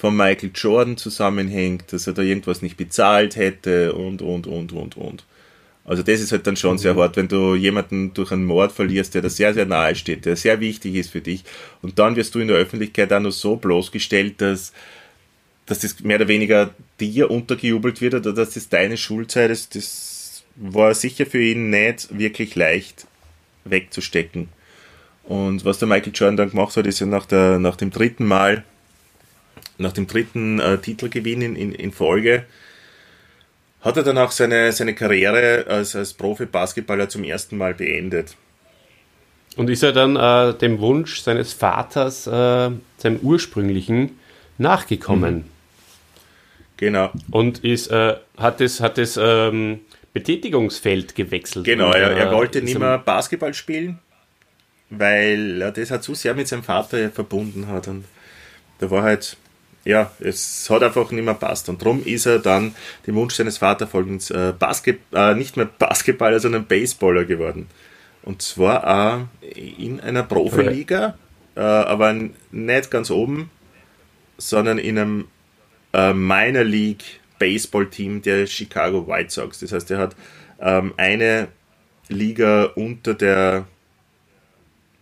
von 0.05 0.15
Michael 0.15 0.51
Jordan 0.53 0.97
zusammenhängt, 0.97 1.91
dass 1.91 2.05
er 2.05 2.13
da 2.13 2.21
irgendwas 2.21 2.61
nicht 2.61 2.77
bezahlt 2.77 3.37
hätte 3.37 3.93
und, 3.93 4.21
und, 4.21 4.45
und, 4.45 4.71
und, 4.71 4.97
und. 4.97 5.25
Also 5.83 6.03
das 6.03 6.19
ist 6.19 6.31
halt 6.31 6.45
dann 6.45 6.55
schon 6.55 6.73
mhm. 6.73 6.77
sehr 6.77 6.95
hart, 6.95 7.17
wenn 7.17 7.27
du 7.27 7.55
jemanden 7.55 8.13
durch 8.13 8.31
einen 8.31 8.45
Mord 8.45 8.71
verlierst, 8.71 9.15
der 9.15 9.23
da 9.23 9.29
sehr, 9.29 9.55
sehr 9.55 9.65
nahe 9.65 9.95
steht, 9.95 10.25
der 10.25 10.35
sehr 10.35 10.59
wichtig 10.59 10.93
ist 10.93 11.09
für 11.09 11.21
dich. 11.21 11.43
Und 11.81 11.97
dann 11.97 12.15
wirst 12.15 12.35
du 12.35 12.39
in 12.39 12.49
der 12.49 12.57
Öffentlichkeit 12.57 13.11
auch 13.11 13.19
nur 13.19 13.31
so 13.31 13.55
bloßgestellt, 13.55 14.41
dass, 14.41 14.73
dass 15.65 15.79
das 15.79 15.99
mehr 16.01 16.17
oder 16.17 16.27
weniger 16.27 16.75
dir 16.99 17.31
untergejubelt 17.31 17.99
wird 17.99 18.13
oder 18.13 18.31
dass 18.31 18.51
das 18.51 18.69
deine 18.69 18.97
Schulzeit 18.97 19.49
ist, 19.49 19.73
das 19.73 20.43
war 20.55 20.93
sicher 20.93 21.25
für 21.25 21.41
ihn 21.41 21.71
nicht 21.71 22.15
wirklich 22.15 22.53
leicht 22.53 23.07
wegzustecken. 23.63 24.49
Und 25.23 25.65
was 25.65 25.79
der 25.79 25.87
Michael 25.87 26.13
Jordan 26.13 26.37
dann 26.37 26.51
gemacht 26.51 26.77
hat, 26.77 26.85
ist 26.85 26.99
ja 26.99 27.07
nach, 27.07 27.25
der, 27.25 27.57
nach 27.57 27.75
dem 27.75 27.89
dritten 27.89 28.25
Mal, 28.25 28.63
nach 29.77 29.93
dem 29.93 30.07
dritten 30.07 30.59
äh, 30.59 30.77
Titelgewinn 30.77 31.41
in, 31.41 31.55
in, 31.55 31.73
in 31.73 31.91
Folge, 31.91 32.45
hat 33.81 33.97
er 33.97 34.03
dann 34.03 34.17
auch 34.17 34.31
seine, 34.31 34.71
seine 34.71 34.95
Karriere 34.95 35.65
als, 35.67 35.95
als 35.95 36.13
Profi-Basketballer 36.13 37.07
zum 37.09 37.23
ersten 37.23 37.57
Mal 37.57 37.73
beendet. 37.73 38.35
Und 39.55 39.69
ist 39.69 39.83
er 39.83 39.93
dann 39.93 40.15
äh, 40.15 40.57
dem 40.57 40.79
Wunsch 40.79 41.21
seines 41.21 41.53
Vaters, 41.53 42.27
äh, 42.27 42.71
seinem 42.97 43.19
ursprünglichen, 43.21 44.19
nachgekommen? 44.57 45.35
Mhm. 45.35 45.45
Genau. 46.77 47.11
Und 47.31 47.63
ist, 47.63 47.87
äh, 47.87 48.15
hat 48.37 48.59
es, 48.59 48.81
hat 48.81 48.97
es 48.97 49.17
ähm, 49.21 49.79
Betätigungsfeld 50.13 51.15
gewechselt. 51.15 51.65
Genau, 51.65 51.91
er, 51.91 52.11
er 52.11 52.31
wollte 52.31 52.61
nicht 52.61 52.77
mehr 52.77 52.97
Basketball 52.97 53.53
spielen, 53.53 53.99
weil 54.89 55.61
er 55.61 55.71
das 55.71 55.91
halt 55.91 56.03
zu 56.03 56.15
sehr 56.15 56.33
mit 56.33 56.47
seinem 56.47 56.63
Vater 56.63 57.09
verbunden 57.11 57.67
hat. 57.67 57.87
Und 57.87 58.05
da 58.79 58.89
war 58.91 59.03
halt, 59.03 59.37
ja, 59.85 60.11
es 60.19 60.67
hat 60.69 60.83
einfach 60.83 61.11
nicht 61.11 61.23
mehr 61.23 61.35
passt. 61.35 61.69
Und 61.69 61.81
darum 61.81 62.03
ist 62.03 62.25
er 62.25 62.39
dann 62.39 62.75
dem 63.05 63.15
Wunsch 63.15 63.35
seines 63.35 63.59
Vaters 63.59 63.89
folgend 63.89 64.29
äh, 64.31 64.53
äh, 65.13 65.35
nicht 65.35 65.55
mehr 65.55 65.67
Basketballer, 65.67 66.39
sondern 66.39 66.65
Baseballer 66.65 67.23
geworden. 67.23 67.67
Und 68.23 68.41
zwar 68.41 69.29
äh, 69.41 69.59
in 69.59 69.99
einer 69.99 70.23
Profiliga, 70.23 71.15
äh, 71.55 71.59
aber 71.59 72.15
nicht 72.51 72.91
ganz 72.91 73.11
oben, 73.11 73.51
sondern 74.37 74.79
in 74.79 74.97
einem 74.97 75.27
äh, 75.93 76.13
Minor 76.13 76.63
League 76.63 77.21
Baseball 77.37 77.87
Team 77.87 78.23
der 78.23 78.47
Chicago 78.47 79.07
White 79.07 79.29
Sox. 79.29 79.59
Das 79.59 79.71
heißt, 79.71 79.91
er 79.91 79.99
hat 79.99 80.15
ähm, 80.59 80.93
eine 80.97 81.49
Liga 82.07 82.65
unter 82.75 83.13
der 83.13 83.65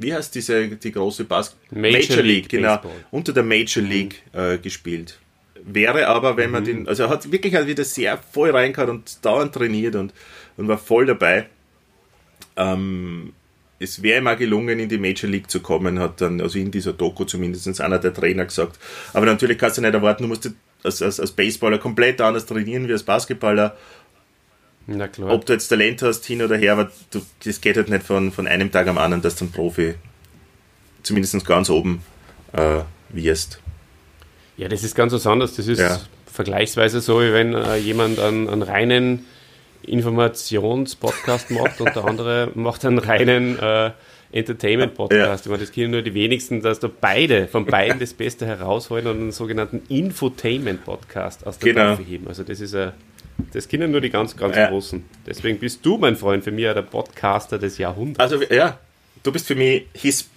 wie 0.03 0.13
heißt 0.13 0.35
diese 0.35 0.67
die 0.67 0.91
große 0.91 1.23
Bas 1.23 1.55
Major, 1.71 1.91
Major 1.91 2.17
League, 2.17 2.25
League 2.25 2.49
genau 2.49 2.79
unter 3.09 3.33
der 3.33 3.43
Major. 3.43 3.83
League 3.83 4.21
mhm. 4.31 4.39
äh, 4.39 4.57
gespielt 4.59 5.17
wäre 5.65 6.07
aber 6.07 6.37
wenn 6.37 6.51
man 6.51 6.63
mhm. 6.63 6.67
den 6.67 6.87
also 6.87 7.03
er 7.03 7.09
hat 7.09 7.31
wirklich 7.31 7.55
halt 7.55 7.67
wieder 7.67 7.83
sehr 7.83 8.17
voll 8.17 8.51
reingehauen 8.51 8.89
und 8.89 9.25
dauernd 9.25 9.53
trainiert 9.53 9.95
und, 9.95 10.13
und 10.57 10.67
war 10.67 10.77
voll 10.77 11.07
dabei 11.07 11.47
ähm, 12.55 13.33
es 13.79 14.01
wäre 14.01 14.19
ihm 14.21 14.27
auch 14.27 14.37
gelungen, 14.37 14.79
in 14.79 14.89
die 14.89 14.97
Major 14.97 15.29
League 15.29 15.49
zu 15.49 15.59
kommen, 15.59 15.99
hat 15.99 16.21
dann, 16.21 16.39
also 16.41 16.57
in 16.57 16.71
dieser 16.71 16.93
Doku 16.93 17.25
zumindest 17.25 17.81
einer 17.81 17.99
der 17.99 18.13
Trainer 18.13 18.45
gesagt. 18.45 18.79
Aber 19.13 19.25
natürlich 19.25 19.57
kannst 19.57 19.77
du 19.77 19.81
nicht 19.81 19.93
erwarten, 19.93 20.23
du 20.23 20.29
musst 20.29 20.49
als, 20.83 21.01
als, 21.01 21.19
als 21.19 21.31
Baseballer 21.31 21.77
komplett 21.77 22.21
anders 22.21 22.45
trainieren 22.45 22.87
wie 22.87 22.93
als 22.93 23.03
Basketballer. 23.03 23.75
Na 24.87 25.07
klar. 25.07 25.31
Ob 25.31 25.45
du 25.45 25.53
jetzt 25.53 25.67
Talent 25.67 26.01
hast, 26.01 26.25
hin 26.25 26.41
oder 26.41 26.57
her, 26.57 26.73
aber 26.73 26.91
du, 27.11 27.21
das 27.45 27.61
geht 27.61 27.77
halt 27.77 27.89
nicht 27.89 28.03
von, 28.03 28.31
von 28.31 28.47
einem 28.47 28.71
Tag 28.71 28.87
am 28.87 28.97
anderen, 28.97 29.21
dass 29.21 29.35
du 29.35 29.45
ein 29.45 29.51
Profi 29.51 29.95
zumindest 31.03 31.45
ganz 31.45 31.69
oben 31.69 32.03
äh, 32.51 32.81
wirst. 33.09 33.59
Ja, 34.57 34.67
das 34.67 34.83
ist 34.83 34.95
ganz 34.95 35.13
was 35.13 35.25
anderes. 35.25 35.55
Das 35.55 35.67
ist 35.67 35.79
ja. 35.79 35.99
vergleichsweise 36.31 37.01
so, 37.01 37.21
wie 37.21 37.33
wenn 37.33 37.53
äh, 37.53 37.77
jemand 37.77 38.19
einen, 38.19 38.49
einen 38.49 38.61
reinen 38.61 39.25
Informationspodcast 39.85 41.51
macht 41.51 41.81
und 41.81 41.95
der 41.95 42.05
andere 42.05 42.51
macht 42.55 42.85
einen 42.85 42.99
reinen 42.99 43.59
äh, 43.59 43.91
Entertainment-Podcast. 44.31 45.45
Ja. 45.45 45.45
Ich 45.45 45.45
meine, 45.45 45.59
das 45.59 45.71
kennen 45.71 45.91
nur 45.91 46.01
die 46.01 46.13
wenigsten, 46.13 46.61
dass 46.61 46.79
da 46.79 46.89
beide, 46.89 47.47
von 47.47 47.65
beiden 47.65 47.99
das 47.99 48.13
Beste 48.13 48.45
herausholen 48.45 49.07
und 49.07 49.17
einen 49.17 49.31
sogenannten 49.31 49.83
Infotainment-Podcast 49.89 51.45
aus 51.45 51.59
der 51.59 51.73
genau. 51.73 51.91
Taufe 51.91 52.03
heben. 52.03 52.27
Also 52.27 52.43
das 52.43 52.59
ist 52.59 52.75
ein, 52.75 52.93
das 53.51 53.67
kennen 53.67 53.91
nur 53.91 54.01
die 54.01 54.09
ganz, 54.09 54.35
ganz 54.35 54.55
ja. 54.55 54.69
Großen. 54.69 55.05
Deswegen 55.27 55.59
bist 55.59 55.85
du, 55.85 55.97
mein 55.97 56.15
Freund, 56.15 56.43
für 56.43 56.51
mich 56.51 56.65
der 56.65 56.81
Podcaster 56.81 57.59
des 57.59 57.77
Jahrhunderts. 57.77 58.19
Also 58.19 58.43
ja, 58.43 58.79
du 59.21 59.31
bist 59.31 59.47
für 59.47 59.55
mich 59.55 59.85
his 59.93 60.29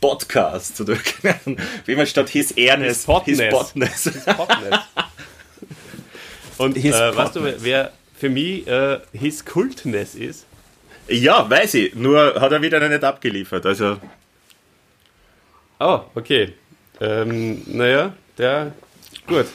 Podcast, 0.00 0.80
oder 0.80 0.96
wie 1.86 1.94
man 1.94 2.06
statt 2.06 2.28
his 2.28 2.52
Ernest, 2.52 3.08
his 3.24 3.38
Podness. 3.50 4.02
His 4.02 4.24
Podness. 4.24 4.80
Und 6.58 6.76
his 6.76 6.94
äh, 6.94 7.16
weißt 7.16 7.36
du, 7.36 7.54
wer 7.62 7.92
für 8.20 8.28
mich 8.28 8.66
äh, 8.68 9.00
his 9.12 9.44
Kultness 9.44 10.14
ist? 10.14 10.46
Ja, 11.08 11.48
weiß 11.48 11.74
ich. 11.74 11.94
Nur 11.94 12.40
hat 12.40 12.52
er 12.52 12.62
wieder 12.62 12.86
nicht 12.86 13.02
abgeliefert. 13.02 13.66
Also. 13.66 13.96
Oh, 15.80 16.00
okay. 16.14 16.52
Ähm, 17.00 17.62
naja, 17.66 18.12
der. 18.38 18.72
Gut. 19.26 19.46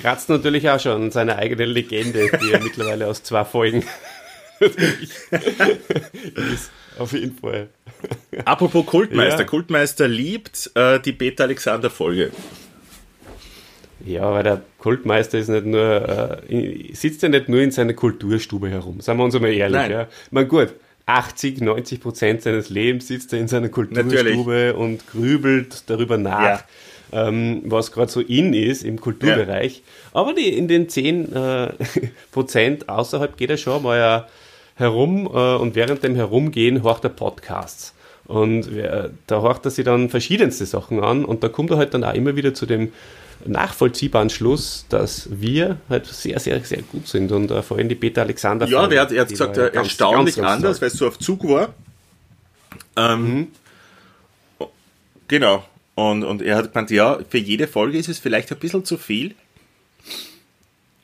Kratzt 0.00 0.30
natürlich 0.30 0.68
auch 0.70 0.80
schon 0.80 1.10
seine 1.10 1.36
eigene 1.36 1.66
Legende, 1.66 2.30
die 2.42 2.52
er 2.52 2.60
mittlerweile 2.62 3.06
aus 3.06 3.22
zwei 3.22 3.44
Folgen 3.44 3.84
ist. 4.60 5.30
Auf 6.98 7.12
jeden 7.12 7.36
Fall. 7.36 7.68
Apropos 8.46 8.86
Kultmeister. 8.86 9.40
Ja. 9.40 9.44
Kultmeister 9.44 10.08
liebt 10.08 10.70
äh, 10.74 10.98
die 11.00 11.12
Beta-Alexander-Folge. 11.12 12.30
Ja, 14.04 14.32
weil 14.32 14.42
der 14.42 14.62
Kultmeister 14.78 15.38
ist 15.38 15.48
nicht 15.48 15.66
nur, 15.66 16.38
äh, 16.48 16.94
sitzt 16.94 17.22
ja 17.22 17.28
nicht 17.28 17.48
nur 17.48 17.60
in 17.60 17.70
seiner 17.70 17.92
Kulturstube 17.92 18.68
herum, 18.68 19.00
sagen 19.00 19.18
wir 19.18 19.24
uns 19.24 19.34
einmal 19.34 19.52
ehrlich. 19.52 19.76
Nein. 19.76 19.90
Ja. 19.90 20.08
Man 20.30 20.48
gut, 20.48 20.74
80, 21.06 21.60
90 21.60 22.00
Prozent 22.00 22.42
seines 22.42 22.70
Lebens 22.70 23.08
sitzt 23.08 23.32
er 23.32 23.40
in 23.40 23.48
seiner 23.48 23.68
Kulturstube 23.68 24.14
Natürlich. 24.14 24.74
und 24.74 25.06
grübelt 25.08 25.84
darüber 25.86 26.18
nach, 26.18 26.64
ja. 27.12 27.28
ähm, 27.28 27.62
was 27.64 27.92
gerade 27.92 28.10
so 28.10 28.20
in 28.20 28.54
ist 28.54 28.84
im 28.84 29.00
Kulturbereich. 29.00 29.78
Ja. 29.78 30.20
Aber 30.20 30.34
die, 30.34 30.56
in 30.56 30.68
den 30.68 30.88
10 30.88 31.32
äh, 31.34 31.68
Prozent 32.32 32.88
außerhalb 32.88 33.36
geht 33.36 33.50
er 33.50 33.56
schon 33.56 33.82
mal 33.82 34.26
herum 34.76 35.26
äh, 35.26 35.56
und 35.56 35.74
während 35.74 36.02
dem 36.02 36.14
Herumgehen 36.14 36.82
horcht 36.82 37.04
er 37.04 37.10
Podcasts. 37.10 37.94
Und 38.26 38.72
äh, 38.76 39.10
da 39.26 39.42
horcht 39.42 39.64
er 39.64 39.72
sich 39.72 39.84
dann 39.84 40.08
verschiedenste 40.08 40.64
Sachen 40.64 41.02
an 41.02 41.24
und 41.24 41.42
da 41.42 41.48
kommt 41.48 41.72
er 41.72 41.78
halt 41.78 41.94
dann 41.94 42.04
auch 42.04 42.14
immer 42.14 42.36
wieder 42.36 42.54
zu 42.54 42.64
dem 42.64 42.92
nachvollziehbaren 43.46 44.30
Schluss, 44.30 44.86
dass 44.88 45.28
wir 45.30 45.78
halt 45.88 46.06
sehr, 46.06 46.38
sehr, 46.40 46.60
sehr 46.60 46.82
gut 46.82 47.08
sind 47.08 47.32
und 47.32 47.50
uh, 47.50 47.62
vor 47.62 47.78
allem 47.78 47.88
die 47.88 47.94
Peter 47.94 48.22
Alexander. 48.22 48.66
Ja, 48.66 48.86
der 48.86 49.02
hat, 49.02 49.12
er 49.12 49.22
hat 49.22 49.28
gesagt, 49.28 49.56
ganz, 49.56 49.74
erstaunlich 49.74 50.36
ganz, 50.36 50.46
ganz 50.46 50.56
anders, 50.56 50.80
weil 50.80 50.88
es 50.88 50.94
so 50.94 51.06
auf 51.08 51.18
Zug 51.18 51.48
war. 51.48 51.74
Ähm, 52.96 53.34
mhm. 53.34 53.48
Genau. 55.28 55.64
Und, 55.94 56.24
und 56.24 56.42
er 56.42 56.56
hat 56.56 56.72
gemeint, 56.72 56.90
ja, 56.90 57.18
für 57.28 57.38
jede 57.38 57.66
Folge 57.66 57.98
ist 57.98 58.08
es 58.08 58.18
vielleicht 58.18 58.50
ein 58.50 58.58
bisschen 58.58 58.84
zu 58.84 58.96
viel. 58.96 59.34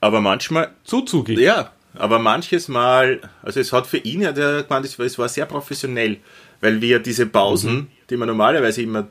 Aber 0.01 0.21
manchmal. 0.21 0.71
Zu 0.85 1.03
zugig. 1.03 1.39
Ja, 1.39 1.73
aber 1.95 2.19
manches 2.19 2.69
Mal, 2.69 3.21
also 3.43 3.61
es 3.61 3.73
hat 3.73 3.87
für 3.87 3.99
ihn, 3.99 4.27
hat 4.27 4.39
er 4.39 4.63
gemeint, 4.63 4.85
es 4.85 5.19
war 5.19 5.29
sehr 5.29 5.47
professionell, 5.47 6.19
weil 6.61 6.81
wir 6.81 6.99
diese 6.99 7.27
Pausen, 7.27 7.75
mhm. 7.75 7.87
die 8.11 8.17
man 8.17 8.29
normalerweise 8.29 8.83
immer 8.83 9.09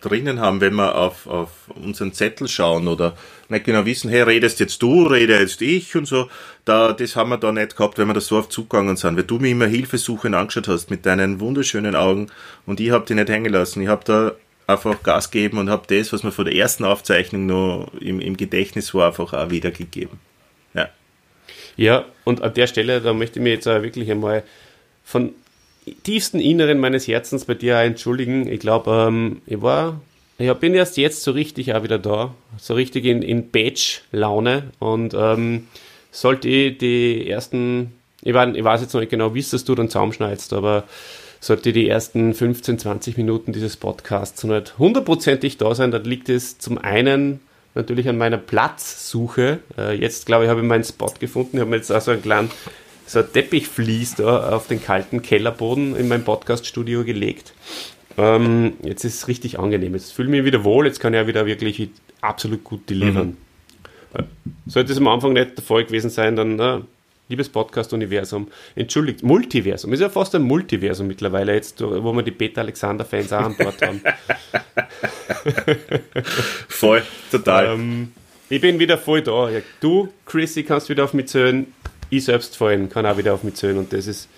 drinnen 0.00 0.40
haben, 0.40 0.60
wenn 0.60 0.74
wir 0.74 0.94
auf, 0.94 1.26
auf 1.26 1.50
unseren 1.74 2.12
Zettel 2.12 2.48
schauen 2.48 2.88
oder 2.88 3.16
nicht 3.48 3.64
genau 3.64 3.84
wissen, 3.84 4.10
hey, 4.10 4.22
redest 4.22 4.60
jetzt 4.60 4.82
du, 4.82 5.04
rede 5.04 5.38
jetzt 5.38 5.62
ich 5.62 5.96
und 5.96 6.06
so, 6.06 6.28
da, 6.64 6.92
das 6.92 7.16
haben 7.16 7.30
wir 7.30 7.38
da 7.38 7.52
nicht 7.52 7.76
gehabt, 7.76 7.98
wenn 7.98 8.08
wir 8.08 8.14
da 8.14 8.20
so 8.20 8.38
auf 8.38 8.48
zugegangen 8.48 8.96
sind, 8.96 9.16
weil 9.16 9.24
du 9.24 9.38
mir 9.38 9.50
immer 9.50 9.66
Hilfesuchen 9.66 10.34
angeschaut 10.34 10.68
hast 10.68 10.90
mit 10.90 11.06
deinen 11.06 11.40
wunderschönen 11.40 11.94
Augen 11.94 12.28
und 12.66 12.80
ich 12.80 12.90
habe 12.90 13.06
die 13.06 13.14
nicht 13.14 13.28
hängen 13.28 13.52
lassen. 13.52 13.82
Ich 13.82 13.88
habe 13.88 14.04
da 14.04 14.32
einfach 14.66 15.02
Gas 15.02 15.30
gegeben 15.30 15.58
und 15.58 15.70
habe 15.70 15.86
das, 15.94 16.12
was 16.12 16.22
mir 16.22 16.32
von 16.32 16.44
der 16.44 16.54
ersten 16.54 16.84
Aufzeichnung 16.84 17.46
noch 17.46 17.92
im, 18.00 18.20
im 18.20 18.36
Gedächtnis 18.36 18.94
war, 18.94 19.08
einfach 19.08 19.32
auch 19.32 19.50
wiedergegeben. 19.50 20.18
Ja. 20.74 20.88
Ja, 21.76 22.04
und 22.24 22.42
an 22.42 22.54
der 22.54 22.66
Stelle, 22.66 23.00
da 23.00 23.12
möchte 23.12 23.38
ich 23.38 23.42
mich 23.42 23.52
jetzt 23.52 23.68
auch 23.68 23.82
wirklich 23.82 24.10
einmal 24.10 24.42
von 25.04 25.34
tiefsten 26.02 26.40
Inneren 26.40 26.78
meines 26.78 27.06
Herzens 27.06 27.44
bei 27.44 27.54
dir 27.54 27.76
entschuldigen. 27.76 28.48
Ich 28.48 28.60
glaube, 28.60 29.06
ähm, 29.08 29.42
ich 29.46 29.62
war, 29.62 30.00
ich 30.38 30.52
bin 30.54 30.74
erst 30.74 30.96
jetzt 30.96 31.22
so 31.22 31.32
richtig 31.32 31.74
auch 31.74 31.82
wieder 31.82 31.98
da, 31.98 32.34
so 32.58 32.74
richtig 32.74 33.04
in, 33.04 33.22
in 33.22 33.50
Badge-Laune 33.50 34.64
und 34.78 35.14
ähm, 35.14 35.68
sollte 36.10 36.48
ich 36.48 36.78
die 36.78 37.28
ersten, 37.28 37.92
ich, 38.22 38.34
war, 38.34 38.54
ich 38.54 38.64
weiß 38.64 38.80
jetzt 38.80 38.94
noch 38.94 39.00
nicht 39.00 39.10
genau, 39.10 39.34
wie 39.34 39.40
es 39.40 39.50
du 39.50 39.74
dann 39.74 39.88
zusammenschneidest, 39.88 40.52
aber 40.52 40.84
sollte 41.40 41.72
die 41.72 41.88
ersten 41.88 42.34
15, 42.34 42.78
20 42.78 43.16
Minuten 43.16 43.52
dieses 43.52 43.76
Podcasts 43.76 44.42
nicht 44.44 44.78
hundertprozentig 44.78 45.58
da 45.58 45.74
sein, 45.74 45.90
dann 45.90 46.04
liegt 46.04 46.28
es 46.28 46.58
zum 46.58 46.78
einen 46.78 47.40
natürlich 47.74 48.08
an 48.08 48.18
meiner 48.18 48.38
Platzsuche. 48.38 49.60
Äh, 49.78 49.94
jetzt, 49.98 50.26
glaube 50.26 50.44
ich, 50.44 50.50
habe 50.50 50.60
ich 50.60 50.66
meinen 50.66 50.82
Spot 50.82 51.12
gefunden. 51.20 51.58
Ich 51.58 51.60
habe 51.60 51.70
mir 51.70 51.76
jetzt 51.76 51.92
also 51.92 52.10
einen 52.10 52.22
kleinen 52.22 52.50
so 53.06 53.20
ein 53.20 53.32
Teppichvlies 53.32 54.16
da 54.16 54.50
auf 54.50 54.66
den 54.66 54.82
kalten 54.82 55.22
Kellerboden 55.22 55.96
in 55.96 56.08
mein 56.08 56.24
Podcaststudio 56.24 57.04
gelegt. 57.04 57.54
Ähm, 58.18 58.74
jetzt 58.82 59.04
ist 59.04 59.14
es 59.14 59.28
richtig 59.28 59.58
angenehm. 59.58 59.94
Jetzt 59.94 60.12
fühle 60.12 60.28
ich 60.28 60.32
mich 60.32 60.44
wieder 60.44 60.64
wohl, 60.64 60.86
jetzt 60.86 61.00
kann 61.00 61.14
ich 61.14 61.18
ja 61.18 61.26
wieder 61.26 61.46
wirklich 61.46 61.88
absolut 62.20 62.64
gut 62.64 62.88
delivern. 62.90 63.36
Mhm. 64.16 64.24
Sollte 64.66 64.92
es 64.92 64.98
am 64.98 65.08
Anfang 65.08 65.34
nicht 65.34 65.56
der 65.56 65.64
Fall 65.64 65.84
gewesen 65.84 66.10
sein, 66.10 66.36
dann, 66.36 66.56
na, 66.56 66.82
liebes 67.28 67.48
Podcast-Universum, 67.48 68.48
entschuldigt, 68.74 69.22
Multiversum, 69.22 69.92
ist 69.92 70.00
ja 70.00 70.08
fast 70.08 70.34
ein 70.34 70.42
Multiversum 70.42 71.06
mittlerweile 71.06 71.54
jetzt, 71.54 71.80
wo 71.82 72.12
wir 72.12 72.22
die 72.22 72.30
Peter-Alexander-Fans 72.30 73.32
auch 73.32 73.44
an 73.44 73.56
Bord 73.56 73.82
haben. 73.82 74.00
voll, 76.68 77.02
total. 77.30 77.74
Ähm, 77.74 78.12
ich 78.48 78.60
bin 78.60 78.78
wieder 78.78 78.96
voll 78.96 79.22
da. 79.22 79.50
Du, 79.80 80.08
Chrissy, 80.24 80.62
kannst 80.62 80.88
wieder 80.88 81.04
auf 81.04 81.14
mich 81.14 81.26
zählen 81.26 81.66
ich 82.10 82.24
selbst 82.24 82.56
vor 82.56 82.68
allem 82.68 82.88
kann 82.88 83.06
auch 83.06 83.16
wieder 83.18 83.34
auf 83.34 83.42
mich 83.42 83.54
zählen 83.54 83.78
und 83.78 83.92
das 83.92 84.06
ist 84.06 84.28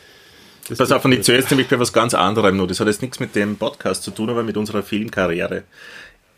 Das 0.69 0.79
Pass 0.79 0.93
auf, 0.93 1.05
und 1.05 1.13
ich 1.13 1.19
gut. 1.19 1.27
zuerst 1.27 1.51
nämlich 1.51 1.69
bei 1.69 1.79
was 1.79 1.93
ganz 1.93 2.15
anderem 2.15 2.57
nur. 2.57 2.67
Das 2.67 2.81
hat 2.81 2.89
jetzt 2.89 3.03
nichts 3.03 3.21
mit 3.21 3.35
dem 3.35 3.57
Podcast 3.57 4.03
zu 4.03 4.11
tun, 4.11 4.31
aber 4.31 4.43
mit 4.43 4.57
unserer 4.57 4.83
Filmkarriere. 4.83 5.65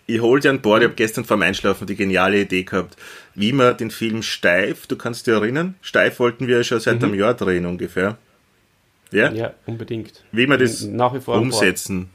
Ich 0.07 0.20
hol 0.20 0.41
dir 0.41 0.51
an 0.51 0.61
Bord, 0.61 0.83
ich 0.83 0.87
habe 0.87 0.95
gestern 0.97 1.24
vorm 1.24 1.43
Einschlafen 1.43 1.87
die 1.87 1.95
geniale 1.95 2.41
Idee 2.41 2.64
gehabt, 2.64 2.97
wie 3.35 3.53
man 3.53 3.76
den 3.76 3.91
Film 3.91 4.22
Steif, 4.22 4.87
du 4.87 4.97
kannst 4.97 5.26
dich 5.26 5.35
erinnern, 5.35 5.76
Steif 5.83 6.18
wollten 6.18 6.49
wir 6.49 6.64
schon 6.64 6.81
seit 6.81 7.03
einem 7.03 7.14
Jahr 7.14 7.35
drehen 7.35 7.64
ungefähr. 7.64 8.18
Ja? 9.12 9.33
Ja, 9.33 9.55
unbedingt. 9.66 10.24
Wie 10.33 10.47
wir 10.49 10.59
das 10.59 10.83
Nach 10.83 11.14
wie 11.14 11.20
vor 11.20 11.37
umsetzen 11.41 12.11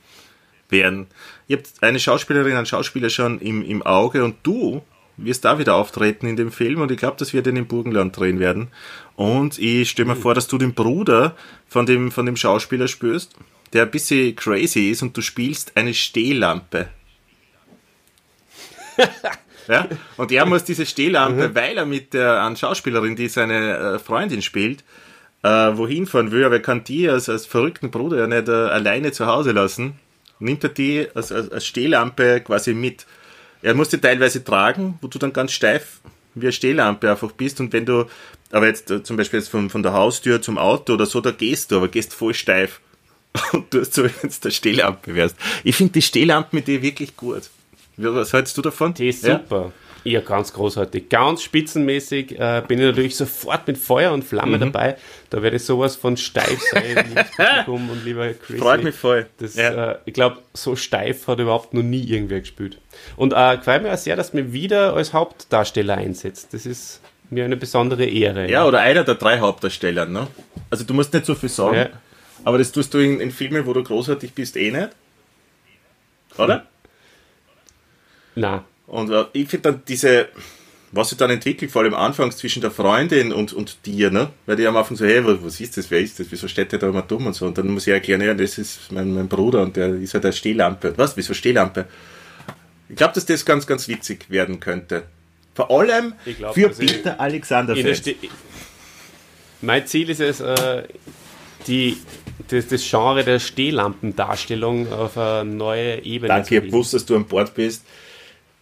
werden. 0.69 1.07
Ihr 1.47 1.57
habt 1.57 1.69
eine 1.81 1.99
Schauspielerin, 1.99 2.55
einen 2.55 2.65
Schauspieler 2.65 3.09
schon 3.09 3.39
im, 3.39 3.63
im 3.63 3.81
Auge 3.83 4.23
und 4.23 4.35
du 4.43 4.81
wirst 5.17 5.45
da 5.45 5.59
wieder 5.59 5.75
auftreten 5.75 6.27
in 6.27 6.35
dem 6.35 6.51
Film 6.51 6.81
und 6.81 6.91
ich 6.91 6.97
glaube, 6.97 7.17
dass 7.17 7.33
wir 7.33 7.41
den 7.41 7.55
im 7.55 7.67
Burgenland 7.67 8.17
drehen 8.17 8.39
werden. 8.39 8.67
Und 9.15 9.57
ich 9.59 9.89
stelle 9.89 10.09
mir 10.09 10.15
vor, 10.15 10.33
dass 10.33 10.47
du 10.47 10.57
den 10.57 10.73
Bruder 10.73 11.35
von 11.67 11.85
dem, 11.85 12.11
von 12.11 12.25
dem 12.25 12.35
Schauspieler 12.35 12.87
spürst, 12.87 13.35
der 13.73 13.83
ein 13.83 13.91
bisschen 13.91 14.35
crazy 14.35 14.89
ist 14.89 15.01
und 15.01 15.15
du 15.15 15.21
spielst 15.21 15.75
eine 15.75 15.93
Stehlampe. 15.93 16.89
ja? 19.67 19.87
Und 20.17 20.31
er 20.31 20.45
muss 20.45 20.63
diese 20.63 20.85
Stehlampe, 20.85 21.55
weil 21.55 21.77
er 21.77 21.85
mit 21.85 22.13
der 22.13 22.43
einen 22.43 22.55
Schauspielerin, 22.55 23.15
die 23.15 23.29
seine 23.29 23.77
äh, 23.77 23.99
Freundin 23.99 24.41
spielt, 24.41 24.83
äh, 25.43 25.47
wohin 25.47 26.07
fahren 26.07 26.31
will, 26.31 26.43
aber 26.43 26.55
er 26.55 26.61
kann 26.61 26.83
die 26.83 27.07
als, 27.09 27.29
als 27.29 27.45
verrückten 27.45 27.91
Bruder 27.91 28.17
ja 28.17 28.27
nicht 28.27 28.47
äh, 28.47 28.51
alleine 28.51 29.11
zu 29.11 29.27
Hause 29.27 29.51
lassen, 29.51 29.99
nimmt 30.39 30.63
er 30.63 30.69
die 30.69 31.07
als, 31.13 31.31
als, 31.31 31.51
als 31.51 31.65
Stehlampe 31.65 32.41
quasi 32.41 32.73
mit. 32.73 33.05
Er 33.61 33.75
muss 33.75 33.89
die 33.89 33.99
teilweise 33.99 34.43
tragen, 34.43 34.97
wo 35.01 35.07
du 35.07 35.19
dann 35.19 35.33
ganz 35.33 35.53
steif 35.53 36.01
wie 36.35 36.47
eine 36.47 36.51
Stehlampe 36.51 37.09
einfach 37.09 37.31
bist 37.31 37.59
und 37.59 37.73
wenn 37.73 37.85
du, 37.85 38.05
aber 38.55 38.67
jetzt 38.67 38.89
äh, 38.89 39.03
zum 39.03 39.17
Beispiel 39.17 39.39
jetzt 39.39 39.49
von, 39.49 39.69
von 39.69 39.83
der 39.83 39.93
Haustür 39.93 40.41
zum 40.41 40.57
Auto 40.57 40.93
oder 40.93 41.05
so, 41.05 41.21
da 41.21 41.31
gehst 41.31 41.71
du, 41.71 41.77
aber 41.77 41.87
gehst 41.89 42.13
voll 42.13 42.33
steif 42.33 42.79
und 43.53 43.73
du 43.73 43.81
hast 43.81 43.93
so, 43.93 44.03
wenn 44.03 44.11
du 44.21 44.29
der 44.43 44.49
Stehlampe 44.51 45.13
wärst. 45.13 45.35
Ich 45.63 45.75
finde 45.75 45.93
die 45.93 46.01
Stehlampe 46.01 46.55
mit 46.55 46.67
dir 46.67 46.81
wirklich 46.81 47.15
gut. 47.17 47.43
Was 47.97 48.33
hältst 48.33 48.57
du 48.57 48.61
davon? 48.61 48.93
Die 48.93 49.09
ist 49.09 49.23
super. 49.23 49.71
Ja, 50.03 50.19
ganz 50.21 50.53
großartig. 50.53 51.09
Ganz 51.09 51.41
spitzenmäßig 51.41 52.37
äh, 52.39 52.61
bin 52.67 52.77
ich 52.79 52.85
natürlich 52.85 53.15
sofort 53.15 53.65
mit 53.67 53.77
Feuer 53.77 54.13
und 54.13 54.19
Mhm. 54.19 54.27
Flamme 54.27 54.59
dabei. 54.59 54.97
Da 55.31 55.41
werde 55.41 55.55
ich 55.57 55.63
sowas 55.63 55.95
von 55.95 56.15
steif 56.15 56.61
sein, 56.71 56.83
liebes 57.09 57.25
Publikum 57.35 57.89
und 57.89 58.05
lieber 58.05 58.31
Chris. 58.33 58.59
Freut 58.59 58.83
mich 58.83 58.93
voll. 58.93 59.25
Das, 59.39 59.55
Ja. 59.55 59.93
äh, 59.93 59.97
ich 60.05 60.13
glaube, 60.13 60.37
so 60.53 60.75
steif 60.75 61.27
hat 61.27 61.39
überhaupt 61.39 61.73
noch 61.73 61.81
nie 61.81 62.03
irgendwer 62.03 62.39
gespielt. 62.41 62.77
Und 63.15 63.33
äh, 63.33 63.57
gefällt 63.57 63.81
mir 63.81 63.91
auch 63.93 63.97
sehr, 63.97 64.15
dass 64.15 64.31
mich 64.33 64.51
wieder 64.53 64.93
als 64.93 65.11
Hauptdarsteller 65.11 65.95
einsetzt. 65.97 66.53
Das 66.53 66.65
ist 66.67 67.01
mir 67.35 67.45
eine 67.45 67.57
besondere 67.57 68.05
Ehre. 68.05 68.49
Ja, 68.49 68.65
oder 68.65 68.79
einer 68.79 69.03
der 69.03 69.15
drei 69.15 69.39
Hauptdarsteller, 69.39 70.05
ne? 70.05 70.27
Also 70.71 70.83
du 70.83 70.93
musst 70.95 71.13
nicht 71.13 71.25
so 71.27 71.35
viel 71.35 71.49
sagen, 71.49 71.75
Ja. 71.77 71.89
aber 72.43 72.57
das 72.57 72.71
tust 72.71 72.93
du 72.93 72.97
in, 72.97 73.19
in 73.19 73.31
Filmen, 73.31 73.65
wo 73.67 73.73
du 73.73 73.83
großartig 73.83 74.33
bist, 74.33 74.57
eh 74.57 74.71
nicht. 74.71 74.89
Oder? 76.37 76.65
Na, 78.35 78.65
Und 78.87 79.09
äh, 79.11 79.25
ich 79.33 79.47
finde 79.47 79.71
dann 79.71 79.81
diese, 79.87 80.27
was 80.91 81.09
sich 81.09 81.17
dann 81.17 81.29
entwickelt, 81.29 81.71
vor 81.71 81.83
allem 81.83 81.93
anfangs 81.93 82.37
zwischen 82.37 82.61
der 82.61 82.71
Freundin 82.71 83.31
und, 83.31 83.53
und 83.53 83.85
dir, 83.85 84.11
ne? 84.11 84.29
Weil 84.45 84.55
die 84.57 84.67
am 84.67 84.75
Anfang 84.75 84.97
so, 84.97 85.05
hey, 85.05 85.25
was, 85.25 85.37
was 85.43 85.59
ist 85.61 85.77
das, 85.77 85.89
wer 85.91 85.99
ist 86.01 86.19
das, 86.19 86.27
wieso 86.29 86.47
steht 86.47 86.71
der 86.71 86.79
da 86.79 86.89
immer 86.89 87.01
dumm 87.03 87.27
und 87.27 87.33
so. 87.33 87.45
Und 87.45 87.57
dann 87.57 87.67
muss 87.67 87.87
ich 87.87 87.93
erklären, 87.93 88.21
ja, 88.21 88.33
das 88.33 88.57
ist 88.57 88.91
mein, 88.91 89.13
mein 89.13 89.27
Bruder 89.29 89.61
und 89.61 89.75
der 89.77 89.89
ist 89.95 90.13
ja 90.13 90.19
der 90.19 90.31
Stehlampe. 90.33 90.93
Was, 90.97 91.15
wieso 91.15 91.33
Stehlampe? 91.33 91.85
Ich 92.89 92.95
glaube, 92.97 93.13
dass 93.13 93.25
das 93.25 93.45
ganz, 93.45 93.65
ganz 93.65 93.87
witzig 93.87 94.29
werden 94.29 94.59
könnte. 94.59 95.03
Vor 95.55 95.71
allem 95.71 96.13
glaub, 96.37 96.53
für 96.53 96.69
Peter 96.69 97.19
Alexander 97.19 97.75
mein 99.61 99.87
Ziel 99.87 100.09
ist 100.09 100.19
es, 100.19 100.41
äh, 100.41 100.83
die, 101.65 101.97
das, 102.49 102.67
das 102.67 102.87
Genre 102.87 103.23
der 103.23 103.39
Stehlampendarstellung 103.39 104.91
auf 104.91 105.17
eine 105.17 105.49
neue 105.49 106.03
Ebene 106.03 106.27
Danke, 106.27 106.47
zu 106.47 106.53
ich 106.53 106.59
habe 106.59 106.67
gewusst, 106.67 106.93
dass 106.93 107.05
du 107.05 107.15
an 107.15 107.25
Bord 107.25 107.55
bist. 107.55 107.85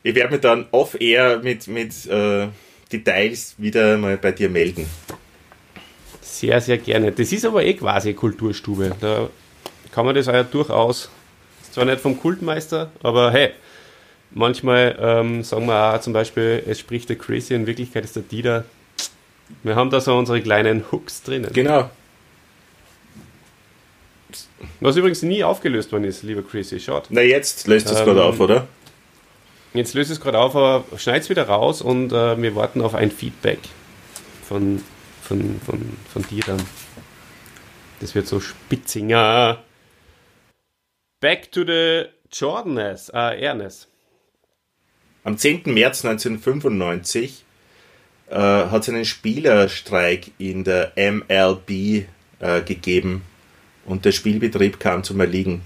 Ich 0.04 0.16
werde 0.16 0.32
mich 0.32 0.41
dann 0.41 0.68
off-air 0.72 1.39
mit, 1.44 1.68
mit 1.68 2.06
äh, 2.06 2.48
Details 2.91 3.56
wieder 3.58 3.98
mal 3.98 4.18
bei 4.18 4.32
dir 4.32 4.50
melden. 4.50 4.86
Sehr, 6.22 6.62
sehr 6.62 6.78
gerne. 6.78 7.12
Das 7.12 7.32
ist 7.32 7.46
aber 7.46 7.64
eh 7.64 7.74
quasi 7.74 8.14
Kulturstube. 8.14 8.96
Da 9.00 9.30
kann 9.91 10.06
man 10.06 10.16
das 10.16 10.28
auch 10.28 10.46
durchaus, 10.46 11.10
ist 11.62 11.74
zwar 11.74 11.86
nicht 11.86 12.02
vom 12.02 12.20
Kultmeister, 12.20 12.91
aber 13.02 13.32
hey, 13.32 13.52
manchmal 14.34 14.98
ähm, 15.00 15.44
sagen 15.44 15.66
wir 15.68 15.94
auch 15.94 16.02
zum 16.02 16.14
Beispiel, 16.14 16.64
es 16.68 16.80
spricht 16.80 17.10
der 17.10 17.18
Chrissy, 17.18 17.54
in 17.54 17.68
Wirklichkeit 17.68 18.04
ist 18.04 18.16
der 18.16 18.24
Dieter. 18.24 18.66
Wir 19.64 19.76
haben 19.76 19.90
da 19.90 20.00
so 20.02 20.18
unsere 20.18 20.42
kleinen 20.42 20.86
Hooks 20.92 21.24
drinnen. 21.24 21.52
Genau. 21.54 21.90
Was 24.80 24.96
übrigens 24.96 25.22
nie 25.22 25.44
aufgelöst 25.44 25.92
worden 25.92 26.06
ist, 26.06 26.24
lieber 26.24 26.42
Chrissy. 26.42 26.80
Schaut. 26.80 27.08
Na, 27.10 27.22
jetzt 27.22 27.68
löst 27.68 27.90
es 27.90 28.00
Ähm, 28.00 28.06
gerade 28.06 28.24
auf, 28.24 28.40
oder? 28.40 28.68
Jetzt 29.74 29.94
löst 29.94 30.12
es 30.12 30.20
gerade 30.22 30.40
auf, 30.40 30.56
aber 30.56 30.84
schneid's 30.98 31.30
wieder 31.30 31.48
raus 31.48 31.82
und 31.82 32.12
äh, 32.12 32.42
wir 32.42 32.56
warten 32.56 32.82
auf 32.82 32.94
ein 32.96 33.12
Feedback 33.12 33.60
von, 34.48 34.84
von, 35.22 35.60
von, 35.66 35.98
von 36.12 36.22
dir 36.30 36.44
dann. 36.46 36.62
Das 38.00 38.14
wird 38.16 38.28
so 38.28 38.40
spitzinger. 38.40 39.64
Back 41.20 41.52
to 41.52 41.64
the 41.66 42.06
Jordanes, 42.32 43.10
äh, 43.10 43.42
Ernest. 43.42 43.88
Am 45.26 45.38
10. 45.38 45.61
März 45.65 46.03
1995 46.03 47.45
äh, 48.30 48.36
hat 48.36 48.82
es 48.82 48.89
einen 48.89 49.05
Spielerstreik 49.05 50.32
in 50.38 50.65
der 50.65 50.91
MLB 50.97 51.69
äh, 52.39 52.61
gegeben 52.65 53.21
und 53.86 54.03
der 54.03 54.11
Spielbetrieb 54.11 54.80
kam 54.82 55.03
zum 55.03 55.21
Erliegen. 55.21 55.61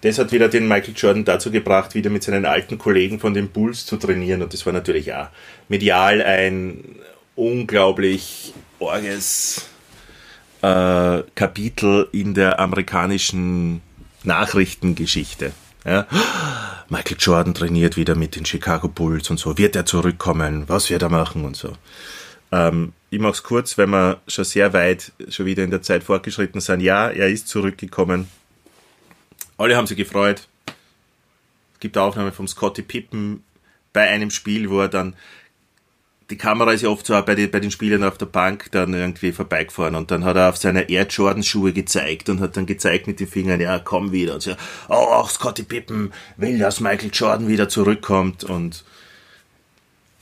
Das 0.00 0.18
hat 0.18 0.32
wieder 0.32 0.48
den 0.48 0.66
Michael 0.66 0.94
Jordan 0.96 1.24
dazu 1.24 1.50
gebracht, 1.50 1.94
wieder 1.94 2.10
mit 2.10 2.22
seinen 2.22 2.46
alten 2.46 2.78
Kollegen 2.78 3.20
von 3.20 3.34
den 3.34 3.50
Bulls 3.50 3.86
zu 3.86 3.96
trainieren 3.96 4.42
und 4.42 4.52
das 4.54 4.64
war 4.66 4.72
natürlich 4.72 5.12
auch 5.12 5.28
medial 5.68 6.22
ein 6.22 6.96
unglaublich 7.36 8.54
orges 8.80 9.68
äh, 10.62 11.22
Kapitel 11.34 12.08
in 12.12 12.34
der 12.34 12.58
amerikanischen 12.58 13.82
Nachrichtengeschichte. 14.24 15.52
Ja? 15.84 16.06
Michael 16.88 17.16
Jordan 17.18 17.54
trainiert 17.54 17.96
wieder 17.96 18.14
mit 18.14 18.36
den 18.36 18.44
Chicago 18.44 18.88
Bulls 18.88 19.30
und 19.30 19.38
so. 19.38 19.56
Wird 19.56 19.76
er 19.76 19.86
zurückkommen? 19.86 20.64
Was 20.68 20.90
wird 20.90 21.02
er 21.02 21.08
machen 21.08 21.44
und 21.44 21.56
so? 21.56 21.72
Ähm, 22.52 22.92
ich 23.10 23.20
mache 23.20 23.32
es 23.32 23.42
kurz, 23.42 23.78
wenn 23.78 23.90
wir 23.90 24.20
schon 24.26 24.44
sehr 24.44 24.72
weit 24.72 25.12
schon 25.28 25.46
wieder 25.46 25.64
in 25.64 25.70
der 25.70 25.82
Zeit 25.82 26.04
fortgeschritten 26.04 26.60
sind. 26.60 26.80
Ja, 26.80 27.08
er 27.08 27.28
ist 27.28 27.48
zurückgekommen. 27.48 28.28
Alle 29.56 29.76
haben 29.76 29.86
sich 29.86 29.96
gefreut. 29.96 30.48
Es 31.74 31.80
gibt 31.80 31.96
eine 31.96 32.06
Aufnahme 32.06 32.32
vom 32.32 32.48
Scotty 32.48 32.82
Pippen 32.82 33.44
bei 33.92 34.08
einem 34.08 34.30
Spiel, 34.30 34.70
wo 34.70 34.80
er 34.80 34.88
dann 34.88 35.14
die 36.30 36.36
Kamera 36.36 36.72
ist 36.72 36.82
ja 36.82 36.88
oft 36.88 37.06
so 37.06 37.20
bei, 37.22 37.34
den, 37.34 37.50
bei 37.50 37.60
den 37.60 37.70
Spielern 37.70 38.04
auf 38.04 38.16
der 38.16 38.26
Bank 38.26 38.70
dann 38.70 38.94
irgendwie 38.94 39.32
vorbeigefahren 39.32 39.96
und 39.96 40.10
dann 40.10 40.24
hat 40.24 40.36
er 40.36 40.48
auf 40.48 40.56
seine 40.56 40.88
Air 40.88 41.06
Jordan 41.08 41.42
Schuhe 41.42 41.72
gezeigt 41.72 42.28
und 42.28 42.40
hat 42.40 42.56
dann 42.56 42.66
gezeigt 42.66 43.06
mit 43.06 43.18
den 43.20 43.26
Fingern, 43.26 43.60
ja, 43.60 43.78
komm 43.78 44.12
wieder 44.12 44.34
und 44.34 44.42
so, 44.42 44.52
oh, 44.88 44.94
auch 44.94 45.28
Scotty 45.28 45.64
Pippen 45.64 46.12
will, 46.36 46.58
dass 46.58 46.80
Michael 46.80 47.10
Jordan 47.12 47.48
wieder 47.48 47.68
zurückkommt 47.68 48.44
und 48.44 48.84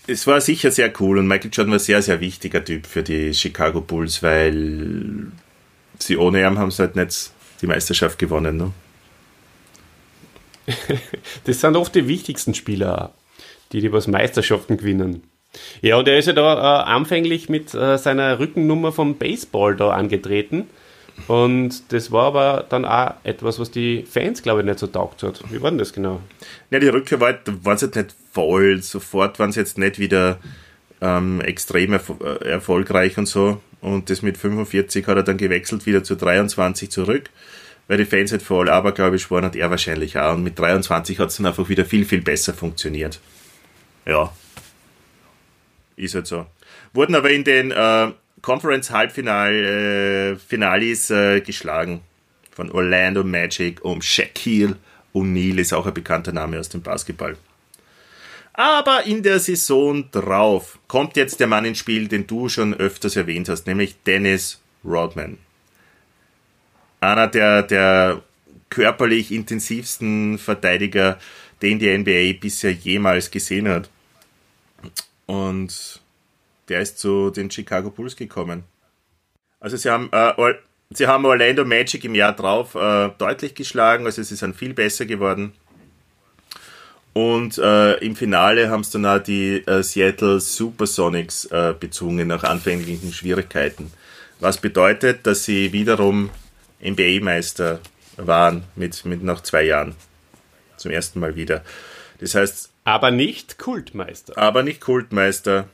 es 0.07 0.27
war 0.27 0.41
sicher 0.41 0.71
sehr 0.71 0.91
cool 1.01 1.19
und 1.19 1.29
Michael 1.29 1.51
Jordan 1.53 1.73
war 1.73 1.79
sehr, 1.79 2.01
sehr 2.01 2.21
wichtiger 2.21 2.65
Typ 2.65 2.87
für 2.87 3.03
die 3.03 3.35
Chicago 3.35 3.83
Bulls, 3.83 4.23
weil 4.23 5.27
sie 5.99 6.17
ohne 6.17 6.41
ihn 6.41 6.59
haben 6.59 6.71
sie 6.71 6.83
halt 6.83 6.97
nicht 6.97 7.31
die 7.61 7.67
Meisterschaft 7.67 8.19
gewonnen. 8.19 8.57
Ne? 8.57 8.73
Das 11.45 11.61
sind 11.61 11.77
oft 11.77 11.95
die 11.95 12.09
wichtigsten 12.09 12.55
Spieler, 12.55 13.13
die 13.73 13.83
die 13.83 13.93
was 13.93 14.07
Meisterschaften 14.07 14.79
gewinnen. 14.79 15.23
Ja, 15.81 15.97
und 15.97 16.09
er 16.09 16.19
ist 16.19 16.27
ja 16.27 16.33
da 16.33 16.55
äh, 16.55 16.85
anfänglich 16.85 17.49
mit 17.49 17.75
äh, 17.75 17.97
seiner 17.99 18.39
Rückennummer 18.39 18.93
vom 18.93 19.17
Baseball 19.17 19.77
da 19.77 19.91
angetreten. 19.91 20.69
Und 21.27 21.93
das 21.93 22.13
war 22.13 22.27
aber 22.27 22.67
dann 22.69 22.85
auch 22.85 23.15
etwas, 23.25 23.59
was 23.59 23.71
die 23.71 24.05
Fans, 24.09 24.43
glaube 24.43 24.61
ich, 24.61 24.67
nicht 24.67 24.79
so 24.79 24.87
taugt 24.87 25.23
hat. 25.23 25.43
Wie 25.51 25.61
war 25.61 25.71
denn 25.71 25.79
das 25.79 25.93
genau? 25.93 26.21
Ja, 26.71 26.79
die 26.79 26.89
Rückkehr 26.89 27.21
war, 27.21 27.33
da 27.33 27.53
waren 27.65 27.77
sie 27.77 27.87
jetzt 27.87 27.97
nicht 27.97 28.15
voll, 28.33 28.81
sofort 28.83 29.39
waren 29.39 29.51
sie 29.51 29.61
jetzt 29.61 29.79
nicht 29.79 29.99
wieder 29.99 30.39
ähm, 31.01 31.41
extrem 31.41 31.93
erfo 31.95 32.17
äh, 32.23 32.49
erfolgreich 32.49 33.19
und 33.19 33.27
so. 33.27 33.61
Und 33.81 34.11
das 34.11 34.23
mit 34.23 34.37
45 34.37 35.07
hat 35.07 35.17
er 35.17 35.23
dann 35.23 35.37
gewechselt 35.39 35.87
wieder 35.87 36.03
zu 36.05 36.17
23 36.17 36.91
zurück, 36.91 37.31
weil 37.87 37.99
die 37.99 38.05
Fans 38.05 38.33
halt 38.33 38.43
voll 38.43 38.69
abergläubisch 38.69 39.31
waren 39.31 39.45
und 39.45 39.57
er 39.57 39.71
wahrscheinlich 39.71 40.19
auch. 40.19 40.35
Und 40.35 40.45
mit 40.45 40.59
23 40.59 41.19
hat 41.19 41.29
es 41.29 41.37
dann 41.37 41.47
einfach 41.47 41.69
wieder 41.69 41.85
viel, 41.85 42.05
viel 42.05 42.23
besser 42.23 42.55
funktioniert. 42.55 43.21
Ja. 44.07 44.33
Ist 45.99 46.15
halt 46.15 46.27
so. 46.27 46.47
Wurden 46.93 47.15
aber 47.15 47.31
in 47.31 47.45
den 47.45 47.71
äh, 47.71 48.13
Conference-Halbfinal, 48.41 49.53
äh, 49.53 51.37
äh, 51.37 51.41
geschlagen. 51.41 52.01
Von 52.53 52.71
Orlando 52.71 53.25
Magic 53.25 53.85
um 53.85 54.01
Shaquille 54.01 54.77
O'Neal 55.15 55.59
ist 55.59 55.73
auch 55.73 55.87
ein 55.87 55.95
bekannter 55.95 56.33
Name 56.33 56.59
aus 56.59 56.69
dem 56.69 56.83
Basketball. 56.83 57.37
Aber 58.53 59.05
in 59.05 59.23
der 59.23 59.39
Saison 59.39 60.11
drauf 60.11 60.79
kommt 60.89 61.17
jetzt 61.17 61.41
der 61.41 61.47
Mann 61.47 61.65
ins 61.65 61.79
Spiel, 61.79 62.09
den 62.09 62.27
du 62.27 62.49
schon 62.49 62.75
öfters 62.75 63.17
erwähnt 63.17 63.49
hast, 63.49 63.67
nämlich 63.67 63.97
Dennis 64.05 64.61
Rodman. 64.85 65.39
einer 67.01 67.29
der, 67.29 67.63
der 67.63 68.23
körperlich 68.71 69.31
intensivsten 69.31 70.39
Verteidiger, 70.39 71.19
den 71.63 71.79
die 71.79 71.97
NBA 71.97 72.39
bisher 72.41 72.73
jemals 72.73 73.31
gesehen 73.31 73.69
hat. 73.69 73.89
Und 75.29 76.01
der 76.71 76.81
ist 76.81 76.99
zu 76.99 77.29
den 77.29 77.51
Chicago 77.51 77.91
Bulls 77.91 78.17
gekommen. 78.17 78.65
Also 79.61 79.77
sie 79.77 79.91
haben, 79.91 80.09
äh, 80.11 80.33
sie 80.91 81.07
haben 81.07 81.27
Orlando 81.27 81.67
Magic 81.67 82.03
im 82.05 82.15
Jahr 82.15 82.33
drauf 82.33 82.75
äh, 82.75 83.11
deutlich 83.19 83.55
geschlagen, 83.55 84.07
also 84.07 84.23
sie 84.23 84.37
sind 84.37 84.57
viel 84.57 84.73
besser 84.73 85.05
geworden. 85.05 85.53
Und 87.13 87.59
äh, 87.59 87.95
im 87.97 88.17
Finale 88.17 88.71
haben 88.71 88.81
es 88.81 88.91
dann 88.91 89.05
auch 89.05 89.19
die 89.19 89.67
äh, 89.67 89.83
Seattle 89.83 90.41
Supersonics 90.41 91.45
äh, 91.47 91.75
bezwungen 91.79 92.29
nach 92.29 92.45
anfänglichen 92.45 93.13
Schwierigkeiten. 93.13 93.93
Was 94.41 94.57
bedeutet, 94.57 95.27
dass 95.27 95.45
sie 95.45 95.73
wiederum 95.73 96.31
NBA-Meister 96.83 97.81
waren 98.17 98.65
mit, 98.77 99.05
mit 99.05 99.23
nach 99.23 99.43
zwei 99.43 99.65
Jahren. 99.65 99.95
Zum 100.79 100.91
ersten 100.91 101.21
Mal 101.21 101.37
wieder. 101.37 101.65
Das 102.19 102.35
heißt. 102.35 102.71
Aber 102.89 103.11
nicht 103.11 103.59
Kultmeister. 103.59 104.39
Aber 104.39 104.63
nicht 104.63 104.81
Kultmeister. 104.81 105.69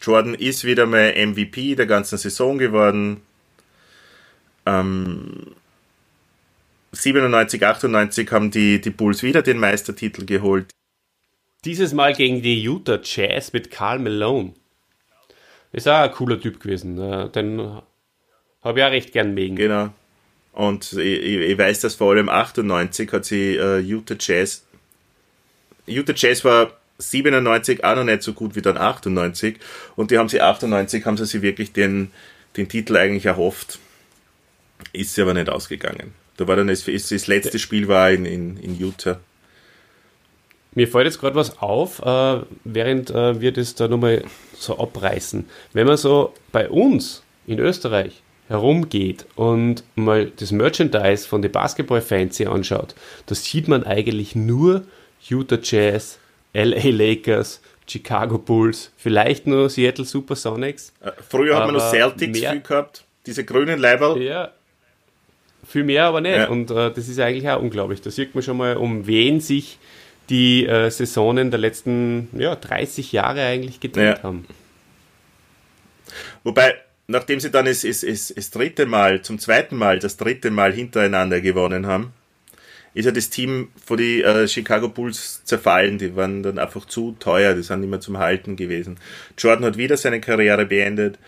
Jordan 0.00 0.34
ist 0.34 0.62
wieder 0.62 0.86
mal 0.86 1.12
MVP 1.12 1.74
der 1.74 1.86
ganzen 1.86 2.16
Saison 2.16 2.58
geworden. 2.58 3.22
Ähm, 4.64 5.56
97, 6.92 7.66
98 7.66 8.30
haben 8.30 8.52
die, 8.52 8.80
die 8.80 8.90
Bulls 8.90 9.24
wieder 9.24 9.42
den 9.42 9.58
Meistertitel 9.58 10.26
geholt. 10.26 10.70
Dieses 11.64 11.92
Mal 11.92 12.14
gegen 12.14 12.40
die 12.40 12.62
Utah 12.62 13.00
Jazz 13.02 13.52
mit 13.52 13.72
Carl 13.72 13.98
Malone. 13.98 14.54
Ist 15.72 15.88
auch 15.88 16.02
ein 16.02 16.12
cooler 16.12 16.40
Typ 16.40 16.60
gewesen. 16.60 16.94
Den 17.32 17.80
habe 18.62 18.78
ich 18.78 18.84
auch 18.84 18.90
recht 18.92 19.12
gern 19.12 19.34
mögen. 19.34 19.56
Genau. 19.56 19.92
Und 20.52 20.92
ich, 20.92 21.20
ich, 21.24 21.58
weiß, 21.58 21.80
dass 21.80 21.96
vor 21.96 22.12
allem 22.12 22.28
98 22.28 23.12
hat 23.12 23.24
sie 23.24 23.58
uh, 23.58 23.78
Utah 23.78 24.14
Jazz. 24.16 24.64
Utah 25.86 26.14
Jazz 26.16 26.44
war 26.44 26.72
97 26.98 27.84
auch 27.84 27.96
noch 27.96 28.04
nicht 28.04 28.22
so 28.22 28.32
gut 28.32 28.56
wie 28.56 28.62
dann 28.62 28.76
98. 28.76 29.56
Und 29.96 30.10
die 30.10 30.18
haben 30.18 30.28
sie 30.28 30.40
98, 30.40 31.04
haben 31.04 31.16
sie 31.16 31.26
sich 31.26 31.42
wirklich 31.42 31.72
den, 31.72 32.10
den 32.56 32.68
Titel 32.68 32.96
eigentlich 32.96 33.26
erhofft. 33.26 33.78
Ist 34.92 35.14
sie 35.14 35.22
aber 35.22 35.34
nicht 35.34 35.48
ausgegangen. 35.48 36.14
Da 36.36 36.48
war 36.48 36.56
dann 36.56 36.66
das, 36.66 36.84
das 36.84 37.26
letzte 37.26 37.58
Spiel 37.58 37.88
war 37.88 38.10
in, 38.10 38.24
in, 38.24 38.56
in 38.56 38.78
Utah. 38.78 39.18
Mir 40.74 40.88
fällt 40.88 41.06
jetzt 41.06 41.20
gerade 41.20 41.36
was 41.36 41.58
auf, 41.58 42.00
äh, 42.00 42.40
während 42.64 43.10
äh, 43.10 43.40
wir 43.40 43.52
das 43.52 43.76
da 43.76 43.86
nochmal 43.86 44.24
so 44.58 44.78
abreißen. 44.78 45.44
Wenn 45.72 45.86
man 45.86 45.96
so 45.96 46.34
bei 46.50 46.68
uns 46.68 47.22
in 47.46 47.60
Österreich 47.60 48.22
herumgeht 48.48 49.26
und 49.36 49.84
mal 49.94 50.32
das 50.36 50.50
Merchandise 50.50 51.28
von 51.28 51.42
den 51.42 51.52
Basketball-Fans 51.52 52.36
hier 52.36 52.50
anschaut, 52.50 52.96
da 53.26 53.36
sieht 53.36 53.68
man 53.68 53.84
eigentlich 53.84 54.34
nur 54.34 54.84
Utah 55.28 55.58
Jazz, 55.62 56.18
LA 56.52 56.90
Lakers, 56.90 57.60
Chicago 57.86 58.38
Bulls, 58.38 58.90
vielleicht 58.96 59.46
nur 59.46 59.68
Seattle 59.68 60.04
Supersonics. 60.04 60.92
Äh, 61.00 61.12
früher 61.28 61.56
hat 61.56 61.66
man 61.66 61.74
noch 61.74 61.90
Celtics 61.90 62.40
mehr, 62.40 62.52
viel 62.52 62.60
gehabt, 62.60 63.04
diese 63.26 63.44
grünen 63.44 63.78
Leiber. 63.78 64.16
Ja, 64.18 64.52
viel 65.66 65.84
mehr 65.84 66.04
aber 66.04 66.20
nicht. 66.20 66.36
Ja. 66.36 66.48
Und 66.48 66.70
äh, 66.70 66.90
das 66.90 67.08
ist 67.08 67.18
eigentlich 67.18 67.48
auch 67.48 67.60
unglaublich. 67.60 68.00
Da 68.00 68.10
sieht 68.10 68.34
man 68.34 68.42
schon 68.42 68.56
mal, 68.56 68.76
um 68.76 69.06
wen 69.06 69.40
sich 69.40 69.78
die 70.30 70.66
äh, 70.66 70.90
Saisonen 70.90 71.50
der 71.50 71.60
letzten 71.60 72.28
ja, 72.32 72.54
30 72.54 73.12
Jahre 73.12 73.42
eigentlich 73.42 73.80
gedreht 73.80 74.18
ja. 74.18 74.22
haben. 74.22 74.46
Wobei, 76.42 76.76
nachdem 77.06 77.40
sie 77.40 77.50
dann 77.50 77.66
das, 77.66 77.82
das, 77.82 78.00
das, 78.00 78.32
das 78.34 78.50
dritte 78.50 78.86
Mal, 78.86 79.22
zum 79.22 79.38
zweiten 79.38 79.76
Mal, 79.76 79.98
das 79.98 80.16
dritte 80.16 80.50
Mal 80.50 80.72
hintereinander 80.72 81.40
gewonnen 81.40 81.86
haben, 81.86 82.12
ist 82.94 83.04
ja 83.04 83.10
das 83.10 83.30
Team 83.30 83.68
von 83.84 83.96
die 83.96 84.22
äh, 84.22 84.48
Chicago 84.48 84.88
Bulls 84.88 85.44
zerfallen. 85.44 85.98
Die 85.98 86.14
waren 86.16 86.42
dann 86.42 86.58
einfach 86.58 86.86
zu 86.86 87.16
teuer, 87.18 87.54
die 87.54 87.62
sind 87.62 87.80
nicht 87.80 87.90
mehr 87.90 88.00
zum 88.00 88.18
Halten 88.18 88.56
gewesen. 88.56 88.98
Jordan 89.36 89.64
hat 89.64 89.76
wieder 89.76 89.96
seine 89.96 90.20
Karriere 90.20 90.64
beendet. 90.64 91.18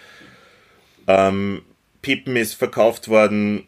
Ähm, 1.06 1.62
Pippen 2.02 2.36
ist 2.36 2.54
verkauft 2.54 3.08
worden 3.08 3.66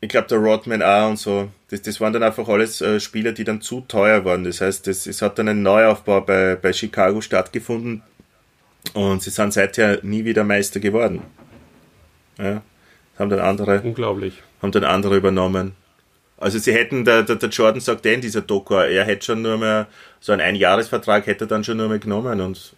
ich 0.00 0.08
glaube, 0.08 0.28
der 0.28 0.38
Rodman 0.38 0.82
auch 0.82 1.10
und 1.10 1.18
so. 1.18 1.50
Das, 1.68 1.82
das 1.82 2.00
waren 2.00 2.12
dann 2.12 2.22
einfach 2.22 2.48
alles 2.48 2.80
äh, 2.80 3.00
Spieler, 3.00 3.32
die 3.32 3.44
dann 3.44 3.60
zu 3.60 3.80
teuer 3.80 4.24
waren. 4.24 4.44
Das 4.44 4.60
heißt, 4.60 4.86
das, 4.86 5.06
es 5.06 5.22
hat 5.22 5.38
dann 5.38 5.48
ein 5.48 5.62
Neuaufbau 5.62 6.20
bei, 6.20 6.54
bei 6.54 6.72
Chicago 6.72 7.20
stattgefunden 7.20 8.02
und 8.94 9.22
sie 9.22 9.30
sind 9.30 9.52
seither 9.52 9.98
nie 10.02 10.24
wieder 10.24 10.44
Meister 10.44 10.80
geworden. 10.80 11.22
Ja, 12.38 12.62
haben 13.18 13.30
dann 13.30 13.40
andere. 13.40 13.80
Unglaublich. 13.80 14.42
Haben 14.62 14.72
dann 14.72 14.84
andere 14.84 15.16
übernommen. 15.16 15.72
Also 16.38 16.58
sie 16.58 16.72
hätten, 16.72 17.04
der, 17.04 17.22
der, 17.22 17.36
der 17.36 17.48
Jordan 17.48 17.80
sagt 17.80 18.04
eh 18.04 18.14
in 18.14 18.20
dieser 18.20 18.42
Doku, 18.42 18.74
er 18.74 19.04
hätte 19.04 19.24
schon 19.24 19.42
nur 19.42 19.56
mehr, 19.56 19.86
so 20.20 20.32
einen 20.32 20.42
Einjahresvertrag 20.42 21.26
hätte 21.26 21.44
er 21.44 21.48
dann 21.48 21.64
schon 21.64 21.78
nur 21.78 21.88
mehr 21.88 21.98
genommen 21.98 22.40
und 22.40 22.74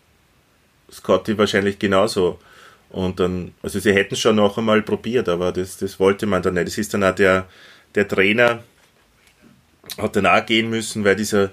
Scotty 0.90 1.36
wahrscheinlich 1.36 1.78
genauso. 1.78 2.38
Und 2.90 3.20
dann, 3.20 3.52
also 3.62 3.78
sie 3.80 3.92
hätten 3.92 4.16
schon 4.16 4.36
noch 4.36 4.56
einmal 4.56 4.82
probiert, 4.82 5.28
aber 5.28 5.52
das, 5.52 5.76
das 5.76 6.00
wollte 6.00 6.26
man 6.26 6.42
dann 6.42 6.54
nicht. 6.54 6.68
Das 6.68 6.78
ist 6.78 6.94
dann 6.94 7.04
auch 7.04 7.14
der, 7.14 7.46
der 7.94 8.08
Trainer 8.08 8.62
hat 9.96 10.16
dann 10.16 10.26
auch 10.26 10.44
gehen 10.44 10.70
müssen, 10.70 11.04
weil 11.04 11.16
dieser 11.16 11.50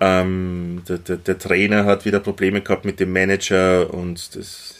ähm, 0.00 0.82
der, 0.88 0.98
der, 0.98 1.16
der, 1.16 1.38
Trainer 1.38 1.84
hat 1.84 2.04
wieder 2.04 2.20
Probleme 2.20 2.60
gehabt 2.60 2.84
mit 2.84 3.00
dem 3.00 3.12
Manager 3.12 3.92
und 3.92 4.36
das. 4.36 4.77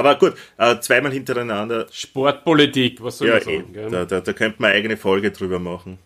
Aber 0.00 0.18
gut, 0.18 0.34
äh, 0.58 0.78
zweimal 0.80 1.12
hintereinander. 1.12 1.86
Sportpolitik, 1.92 3.02
was 3.02 3.18
soll 3.18 3.28
ja, 3.28 3.34
man 3.34 3.42
sagen? 3.42 3.74
Eh, 3.74 3.90
da, 3.90 4.04
da, 4.04 4.20
da 4.20 4.32
könnte 4.32 4.60
man 4.60 4.70
eine 4.70 4.78
eigene 4.78 4.96
Folge 4.96 5.30
drüber 5.30 5.58
machen. 5.58 5.98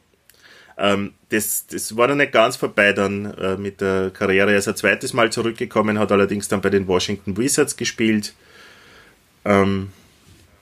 Ähm, 0.77 1.13
das, 1.29 1.67
das 1.69 1.97
war 1.97 2.09
dann 2.09 2.19
nicht 2.19 2.33
ganz 2.33 2.57
vorbei 2.57 2.93
dann 2.93 3.33
äh, 3.35 3.57
mit 3.57 3.81
der 3.81 4.11
Karriere. 4.11 4.53
Er 4.53 4.59
ist 4.59 4.69
ein 4.69 4.77
zweites 4.77 5.13
Mal 5.13 5.31
zurückgekommen, 5.31 5.99
hat 5.99 6.11
allerdings 6.11 6.49
dann 6.49 6.61
bei 6.61 6.71
den 6.71 6.89
Washington 6.89 7.37
Wizards 7.37 7.77
gespielt. 7.77 8.35
Ähm, 9.45 9.91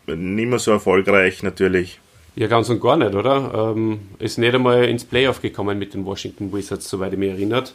nicht 0.07 0.49
mehr 0.49 0.59
so 0.59 0.73
erfolgreich 0.73 1.43
natürlich. 1.43 2.01
Ja, 2.35 2.47
ganz 2.47 2.69
und 2.71 2.81
gar 2.81 2.97
nicht, 2.97 3.15
oder? 3.15 3.75
Ähm, 3.77 4.01
ist 4.19 4.39
nicht 4.39 4.55
einmal 4.55 4.85
ins 4.85 5.05
Playoff 5.05 5.43
gekommen 5.43 5.79
mit 5.79 5.95
den 5.95 6.05
Washington 6.05 6.53
Wizards, 6.53 6.89
soweit 6.89 7.13
ich 7.13 7.19
mich 7.19 7.31
erinnert. 7.31 7.75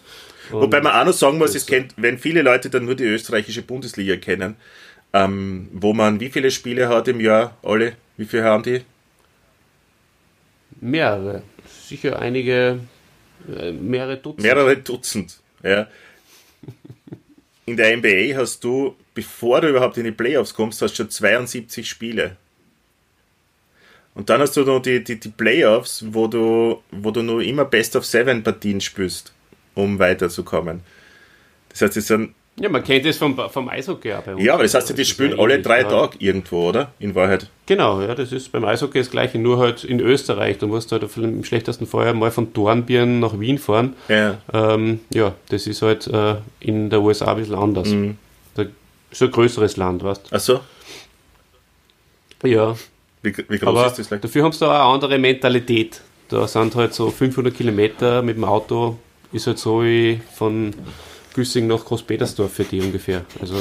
Und 0.51 0.61
Wobei 0.61 0.81
man 0.81 0.93
auch 0.93 1.05
noch 1.05 1.13
sagen 1.13 1.37
muss, 1.37 1.53
es 1.53 1.65
kennt, 1.65 1.93
wenn 1.97 2.17
viele 2.17 2.41
Leute 2.41 2.69
dann 2.69 2.85
nur 2.85 2.95
die 2.95 3.03
österreichische 3.03 3.61
Bundesliga 3.61 4.15
kennen, 4.15 4.55
ähm, 5.23 5.69
wo 5.73 5.93
man 5.93 6.19
wie 6.19 6.29
viele 6.29 6.51
Spiele 6.51 6.89
hat 6.89 7.07
im 7.07 7.19
Jahr, 7.19 7.57
alle, 7.63 7.95
wie 8.17 8.25
viele 8.25 8.43
haben 8.43 8.63
die? 8.63 8.81
Mehrere 10.79 11.43
sicher 11.87 12.19
einige, 12.19 12.79
äh, 13.47 13.71
mehrere 13.71 14.17
Dutzend. 14.17 14.43
Mehrere 14.43 14.77
Dutzend, 14.77 15.39
ja. 15.63 15.87
In 17.65 17.77
der 17.77 17.97
NBA 17.97 18.37
hast 18.37 18.63
du, 18.63 18.95
bevor 19.13 19.61
du 19.61 19.69
überhaupt 19.69 19.97
in 19.97 20.05
die 20.05 20.11
Playoffs 20.11 20.53
kommst, 20.53 20.81
hast 20.81 20.93
du 20.93 21.03
schon 21.03 21.09
72 21.09 21.89
Spiele. 21.89 22.37
Und 24.13 24.29
dann 24.29 24.41
hast 24.41 24.57
du 24.57 24.63
noch 24.63 24.81
die, 24.81 25.03
die, 25.03 25.19
die 25.19 25.29
Playoffs, 25.29 26.03
wo 26.07 26.27
du, 26.27 26.81
wo 26.91 27.11
du 27.11 27.21
nur 27.21 27.41
immer 27.41 27.65
Best 27.65 27.95
of 27.95 28.05
Seven 28.05 28.43
Partien 28.43 28.81
spielst, 28.81 29.33
um 29.75 29.99
weiterzukommen. 29.99 30.81
Das 31.69 31.81
heißt, 31.81 31.97
es 31.97 32.07
sind 32.07 32.33
ja, 32.59 32.69
man 32.69 32.83
kennt 32.83 33.05
das 33.05 33.17
vom, 33.17 33.37
vom 33.49 33.69
Eishockey 33.69 34.13
auch 34.13 34.21
bei 34.21 34.33
uns. 34.33 34.43
Ja, 34.43 34.55
aber 34.55 34.63
das 34.63 34.73
heißt 34.73 34.89
ja, 34.89 34.95
die 34.95 35.05
spielen 35.05 35.39
alle 35.39 35.61
drei 35.61 35.81
ja. 35.81 35.89
Tage 35.89 36.17
irgendwo, 36.19 36.69
oder? 36.69 36.91
In 36.99 37.13
Wahrheit. 37.13 37.47
Genau, 37.67 38.01
ja, 38.01 38.15
das 38.15 38.31
ist 38.31 38.51
beim 38.51 38.65
Eishockey 38.65 38.97
das 38.97 39.11
Gleiche, 39.11 39.37
nur 39.37 39.59
halt 39.59 39.83
in 39.83 39.99
Österreich. 39.99 40.57
Du 40.57 40.67
musst 40.67 40.91
halt 40.91 41.03
im 41.17 41.43
schlechtesten 41.43 41.85
Fall 41.85 42.13
mal 42.15 42.31
von 42.31 42.53
Dornbirn 42.53 43.19
nach 43.19 43.39
Wien 43.39 43.59
fahren. 43.59 43.95
Ja, 44.07 44.39
ähm, 44.53 45.01
ja 45.11 45.35
das 45.49 45.67
ist 45.67 45.83
halt 45.83 46.07
äh, 46.07 46.35
in 46.59 46.89
der 46.89 47.01
USA 47.01 47.31
ein 47.31 47.37
bisschen 47.37 47.55
anders. 47.55 47.89
Mhm. 47.89 48.17
Da 48.55 48.65
ist 49.11 49.21
ein 49.21 49.31
größeres 49.31 49.77
Land, 49.77 50.03
weißt 50.03 50.31
du. 50.31 50.35
Ach 50.35 50.39
so? 50.39 50.59
Ja. 52.43 52.75
Wie, 53.21 53.37
wie 53.37 53.57
groß 53.59 53.69
aber 53.69 53.87
ist 53.87 53.99
das? 53.99 54.09
Like? 54.09 54.21
Dafür 54.21 54.43
haben 54.43 54.51
sie 54.51 54.59
da 54.59 54.81
auch 54.81 54.85
eine 54.85 54.93
andere 54.93 55.19
Mentalität. 55.19 56.01
Da 56.29 56.47
sind 56.47 56.75
halt 56.75 56.93
so 56.93 57.11
500 57.11 57.53
Kilometer 57.53 58.21
mit 58.23 58.35
dem 58.35 58.43
Auto, 58.43 58.97
ist 59.31 59.47
halt 59.47 59.59
so 59.59 59.83
wie 59.83 60.19
von 60.33 60.73
Güssing 61.37 61.67
nach 61.67 61.85
Großpetersdorf 61.85 62.51
für 62.51 62.63
die 62.63 62.81
ungefähr. 62.81 63.23
Also 63.39 63.55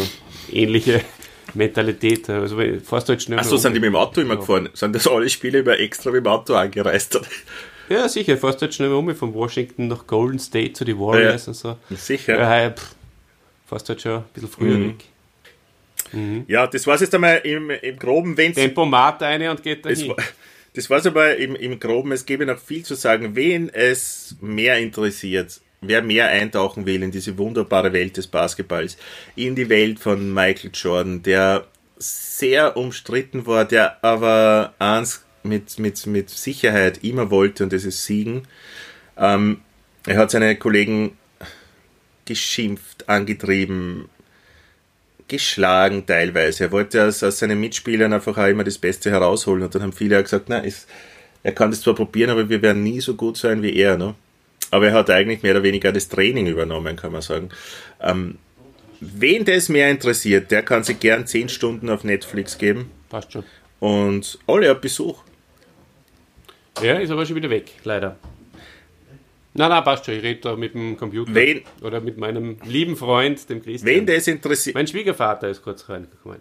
ähnliche 0.51 1.03
Mentalität. 1.53 2.31
Also 2.31 2.57
fährst 2.57 3.09
du 3.09 3.13
halt 3.13 3.23
schnell. 3.23 3.39
Achso, 3.39 3.59
sind 3.59 3.75
die 3.75 3.81
mit 3.81 3.89
dem 3.89 3.97
Auto 3.97 4.23
immer 4.23 4.35
ja. 4.35 4.41
gefahren? 4.41 4.71
Sind 4.73 4.95
das 4.95 5.07
alle 5.07 5.29
Spiele 5.29 5.59
über 5.59 5.79
extra 5.79 6.11
mit 6.11 6.25
dem 6.25 6.27
Auto 6.27 6.55
angereist? 6.55 7.21
Ja, 7.91 8.09
sicher. 8.09 8.39
Fährst 8.39 8.61
du 8.61 8.63
halt 8.63 8.75
schnell 8.75 8.93
um 8.93 9.15
von 9.15 9.35
Washington 9.35 9.89
nach 9.89 10.07
Golden 10.07 10.39
State 10.39 10.73
zu 10.73 10.87
den 10.87 10.99
Warriors 10.99 11.45
ja, 11.45 11.51
und 11.51 11.55
so. 11.55 11.77
Sicher. 11.95 12.39
Ja, 12.39 12.71
pff, 12.71 12.95
fährst 13.67 13.89
halt 13.91 14.01
schon 14.01 14.13
ein 14.13 14.25
bisschen 14.33 14.49
früher 14.49 14.79
mhm. 14.79 14.89
weg. 14.89 15.05
Mhm. 16.13 16.45
Ja, 16.49 16.67
das 16.67 16.87
war 16.87 16.95
es 16.95 17.03
jetzt 17.03 17.15
einmal 17.15 17.43
im, 17.45 17.71
im 17.71 17.99
Groben, 17.99 18.37
wenn 18.39 18.55
Tempomat 18.55 19.23
eine 19.23 19.51
und 19.51 19.63
geht 19.63 19.85
dahin. 19.85 20.09
Das 20.09 20.09
war, 20.09 20.17
das 20.75 20.91
war's 20.91 21.07
aber 21.07 21.37
im, 21.37 21.55
im 21.55 21.79
Groben. 21.79 22.11
Es 22.13 22.27
gäbe 22.27 22.47
noch 22.47 22.59
viel 22.59 22.85
zu 22.85 22.95
sagen. 22.95 23.37
Wen 23.37 23.69
es 23.69 24.37
mehr 24.41 24.79
interessiert, 24.79 25.61
wer 25.81 26.03
mehr 26.03 26.29
eintauchen 26.29 26.87
will 26.87 27.03
in 27.03 27.11
diese 27.11 27.39
wunderbare 27.39 27.93
Welt 27.93 28.17
des 28.17 28.27
Basketballs, 28.27 28.97
in 29.35 29.55
die 29.55 29.69
Welt 29.69 29.99
von 29.99 30.33
Michael 30.33 30.71
Jordan, 30.73 31.23
der 31.23 31.67
sehr 31.99 32.77
umstritten 32.77 33.47
war, 33.47 33.65
der 33.65 34.03
aber 34.05 34.75
eins 34.79 35.25
mit, 35.43 35.79
mit, 35.79 36.07
mit 36.07 36.31
Sicherheit 36.31 37.03
immer 37.05 37.31
wollte, 37.31 37.65
und 37.65 37.73
das 37.73 37.85
ist 37.85 38.05
Siegen. 38.05 38.43
Ähm, 39.17 39.61
er 40.07 40.19
hat 40.19 40.31
seine 40.31 40.57
Kollegen 40.57 41.17
geschimpft, 42.25 43.09
angetrieben, 43.09 44.09
geschlagen 45.29 46.07
teilweise. 46.07 46.65
Er 46.65 46.73
wollte 46.73 47.05
aus, 47.05 47.23
aus 47.23 47.39
seinen 47.39 47.59
Mitspielern 47.61 48.13
einfach 48.13 48.37
auch 48.37 48.47
immer 48.47 48.65
das 48.65 48.79
Beste 48.79 49.11
herausholen. 49.11 49.63
Und 49.63 49.75
dann 49.75 49.83
haben 49.83 49.93
viele 49.93 50.19
auch 50.19 50.23
gesagt, 50.23 50.49
na, 50.49 50.59
ist, 50.59 50.89
er 51.43 51.53
kann 51.53 51.71
das 51.71 51.81
zwar 51.81 51.95
probieren, 51.95 52.31
aber 52.31 52.49
wir 52.49 52.63
werden 52.63 52.83
nie 52.83 53.01
so 53.01 53.15
gut 53.15 53.37
sein 53.37 53.63
wie 53.63 53.75
er. 53.75 53.97
Ne? 53.97 54.15
Aber 54.71 54.89
er 54.89 54.95
hat 54.95 55.11
eigentlich 55.11 55.43
mehr 55.43 55.53
oder 55.53 55.63
weniger 55.63 55.93
das 55.93 56.09
Training 56.09 56.47
übernommen, 56.47 56.97
kann 56.97 57.13
man 57.13 57.23
sagen. 57.23 57.51
Ähm, 58.01 58.39
wen 59.01 59.45
das 59.45 59.69
mehr 59.69 59.91
interessiert, 59.91 60.51
der 60.51 60.63
kann 60.63 60.83
sich 60.85 60.99
gern 61.01 61.27
10 61.27 61.49
Stunden 61.49 61.89
auf 61.91 62.05
Netflix 62.05 62.59
geben. 62.59 62.91
Passt 63.09 63.33
schon. 63.33 63.45
Und 63.81 64.39
alle 64.47 64.71
hat 64.71 64.81
Besuch. 64.81 65.23
Ja, 66.83 66.95
ist 66.99 67.11
aber 67.11 67.25
schon 67.25 67.37
wieder 67.37 67.51
weg, 67.51 67.71
leider. 67.85 68.17
Nein, 69.55 69.71
nein, 69.71 69.85
passt 69.85 70.05
schon. 70.05 70.15
Ich 70.15 70.23
rede 70.23 70.41
da 70.41 70.57
mit 70.57 70.75
dem 70.75 70.97
Computer. 70.97 71.35
Wen- 71.35 71.63
Oder 71.81 72.01
mit 72.01 72.19
meinem 72.19 72.57
lieben 72.65 72.97
Freund, 72.97 73.49
dem 73.49 73.63
Christian. 73.63 73.87
Wen 73.95 74.07
das 74.07 74.27
interessiert, 74.27 74.75
mein 74.75 74.87
Schwiegervater 74.87 75.49
ist 75.49 75.63
kurz 75.63 75.89
reingekommen. 75.89 76.41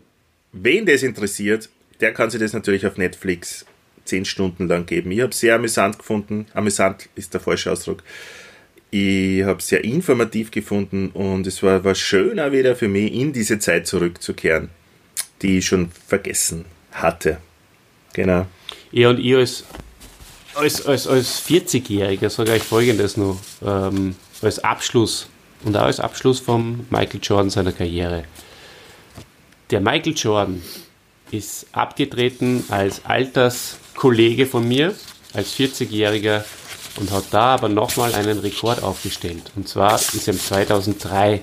wen 0.52 0.86
das 0.86 1.04
interessiert, 1.04 1.70
der 2.02 2.14
kann 2.14 2.30
sich 2.30 2.42
das 2.42 2.52
natürlich 2.54 2.86
auf 2.86 2.98
Netflix 2.98 3.66
10 4.06 4.26
Stunden 4.26 4.68
lang 4.68 4.86
geben. 4.86 5.12
Ich 5.12 5.22
habe 5.22 5.34
sehr 5.34 5.56
amüsant 5.56 6.00
gefunden. 6.00 6.46
Amüsant 6.54 7.10
ist 7.16 7.34
der 7.34 7.42
falsche 7.42 7.72
Ausdruck. 7.72 8.04
Ich 8.92 9.44
habe 9.44 9.62
sehr 9.62 9.84
informativ 9.84 10.52
gefunden 10.52 11.10
und 11.10 11.46
es 11.48 11.62
war, 11.62 11.84
war 11.84 11.96
schön 11.96 12.40
auch 12.40 12.52
wieder 12.52 12.76
für 12.76 12.88
mich, 12.88 13.12
in 13.14 13.34
diese 13.34 13.60
Zeit 13.60 13.88
zurückzukehren, 13.88 14.70
die 15.42 15.58
ich 15.58 15.66
schon 15.66 15.92
vergessen 16.08 16.66
hatte. 16.92 17.40
Genau. 18.14 18.46
Ja, 18.92 19.10
und 19.10 19.20
ich 19.20 19.36
als, 19.36 19.66
als, 20.54 20.86
als, 20.86 21.08
als 21.08 21.46
40-Jähriger 21.46 22.30
sage 22.30 22.52
euch 22.52 22.64
Folgendes 22.64 23.18
noch, 23.18 23.38
ähm, 23.66 24.16
als 24.42 24.60
Abschluss 24.64 25.28
und 25.66 25.76
auch 25.76 25.84
als 25.84 26.00
Abschluss 26.00 26.40
von 26.40 26.86
Michael 26.90 27.20
Jordan 27.22 27.50
seiner 27.50 27.74
Karriere. 27.74 28.24
Der 29.72 29.82
Michael 29.82 30.14
Jordan 30.16 30.62
ist 31.32 31.68
abgetreten 31.74 32.64
als 32.70 33.04
Alterskollege 33.96 34.46
von 34.46 34.68
mir, 34.68 34.94
als 35.34 35.56
40-Jähriger 35.56 36.44
und 37.00 37.12
hat 37.12 37.26
da 37.32 37.56
aber 37.56 37.70
nochmal 37.70 38.14
einen 38.14 38.40
Rekord 38.40 38.84
aufgestellt. 38.84 39.52
Und 39.56 39.70
zwar 39.70 39.96
ist 39.96 40.28
ihm 40.28 40.38
2003, 40.38 41.42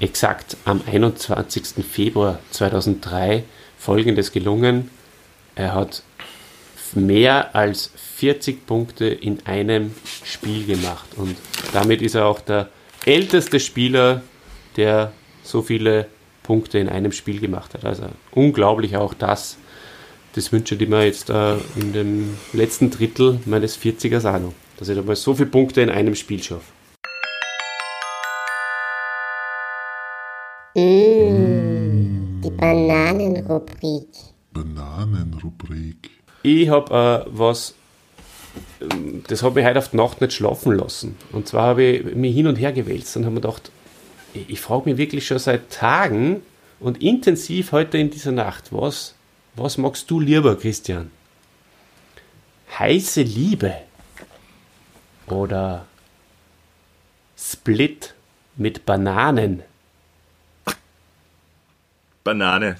exakt 0.00 0.56
am 0.64 0.80
21. 0.84 1.84
Februar 1.88 2.40
2003, 2.50 3.44
folgendes 3.78 4.32
gelungen. 4.32 4.90
Er 5.54 5.74
hat 5.74 6.02
mehr 6.94 7.54
als 7.54 7.92
40 8.16 8.66
Punkte 8.66 9.06
in 9.06 9.46
einem 9.46 9.94
Spiel 10.24 10.66
gemacht. 10.66 11.06
Und 11.16 11.36
damit 11.72 12.02
ist 12.02 12.16
er 12.16 12.26
auch 12.26 12.40
der 12.40 12.68
älteste 13.04 13.60
Spieler, 13.60 14.22
der 14.76 15.12
so 15.44 15.62
viele 15.62 16.08
Punkte 16.42 16.78
in 16.78 16.88
einem 16.88 17.12
Spiel 17.12 17.38
gemacht 17.38 17.74
hat. 17.74 17.84
Also 17.84 18.06
unglaublich 18.32 18.96
auch 18.96 19.14
das. 19.14 19.56
Das 20.36 20.52
wünsche 20.52 20.74
ich 20.74 20.86
mir 20.86 21.06
jetzt 21.06 21.30
äh, 21.30 21.54
in 21.76 21.94
dem 21.94 22.36
letzten 22.52 22.90
Drittel 22.90 23.40
meines 23.46 23.78
40ers 23.78 24.30
auch 24.30 24.38
noch. 24.38 24.52
Dass 24.76 24.90
ich 24.90 24.94
da 24.94 25.02
mal 25.02 25.16
so 25.16 25.34
viele 25.34 25.48
Punkte 25.48 25.80
in 25.80 25.88
einem 25.88 26.14
Spiel 26.14 26.42
schaffe. 26.42 26.72
Die 30.76 32.50
Bananenrubrik. 32.50 34.08
Bananenrubrik. 34.52 36.10
Ich 36.42 36.68
habe 36.68 37.24
äh, 37.26 37.30
was, 37.30 37.74
das 39.28 39.42
hat 39.42 39.54
mich 39.54 39.64
heute 39.64 39.78
auf 39.78 39.88
die 39.88 39.96
Nacht 39.96 40.20
nicht 40.20 40.34
schlafen 40.34 40.72
lassen. 40.72 41.16
Und 41.32 41.48
zwar 41.48 41.68
habe 41.68 41.82
ich 41.82 42.14
mich 42.14 42.34
hin 42.34 42.46
und 42.46 42.56
her 42.56 42.74
gewälzt 42.74 43.16
und 43.16 43.24
habe 43.24 43.36
mir 43.36 43.40
gedacht, 43.40 43.70
ich, 44.34 44.50
ich 44.50 44.60
frage 44.60 44.90
mich 44.90 44.98
wirklich 44.98 45.26
schon 45.26 45.38
seit 45.38 45.70
Tagen 45.70 46.42
und 46.78 47.02
intensiv 47.02 47.72
heute 47.72 47.96
in 47.96 48.10
dieser 48.10 48.32
Nacht, 48.32 48.70
was, 48.70 49.15
was 49.56 49.78
magst 49.78 50.10
du 50.10 50.20
lieber, 50.20 50.56
Christian? 50.56 51.10
Heiße 52.78 53.22
Liebe 53.22 53.74
oder 55.26 55.86
Split 57.36 58.14
mit 58.56 58.84
Bananen? 58.84 59.62
Banane. 62.22 62.76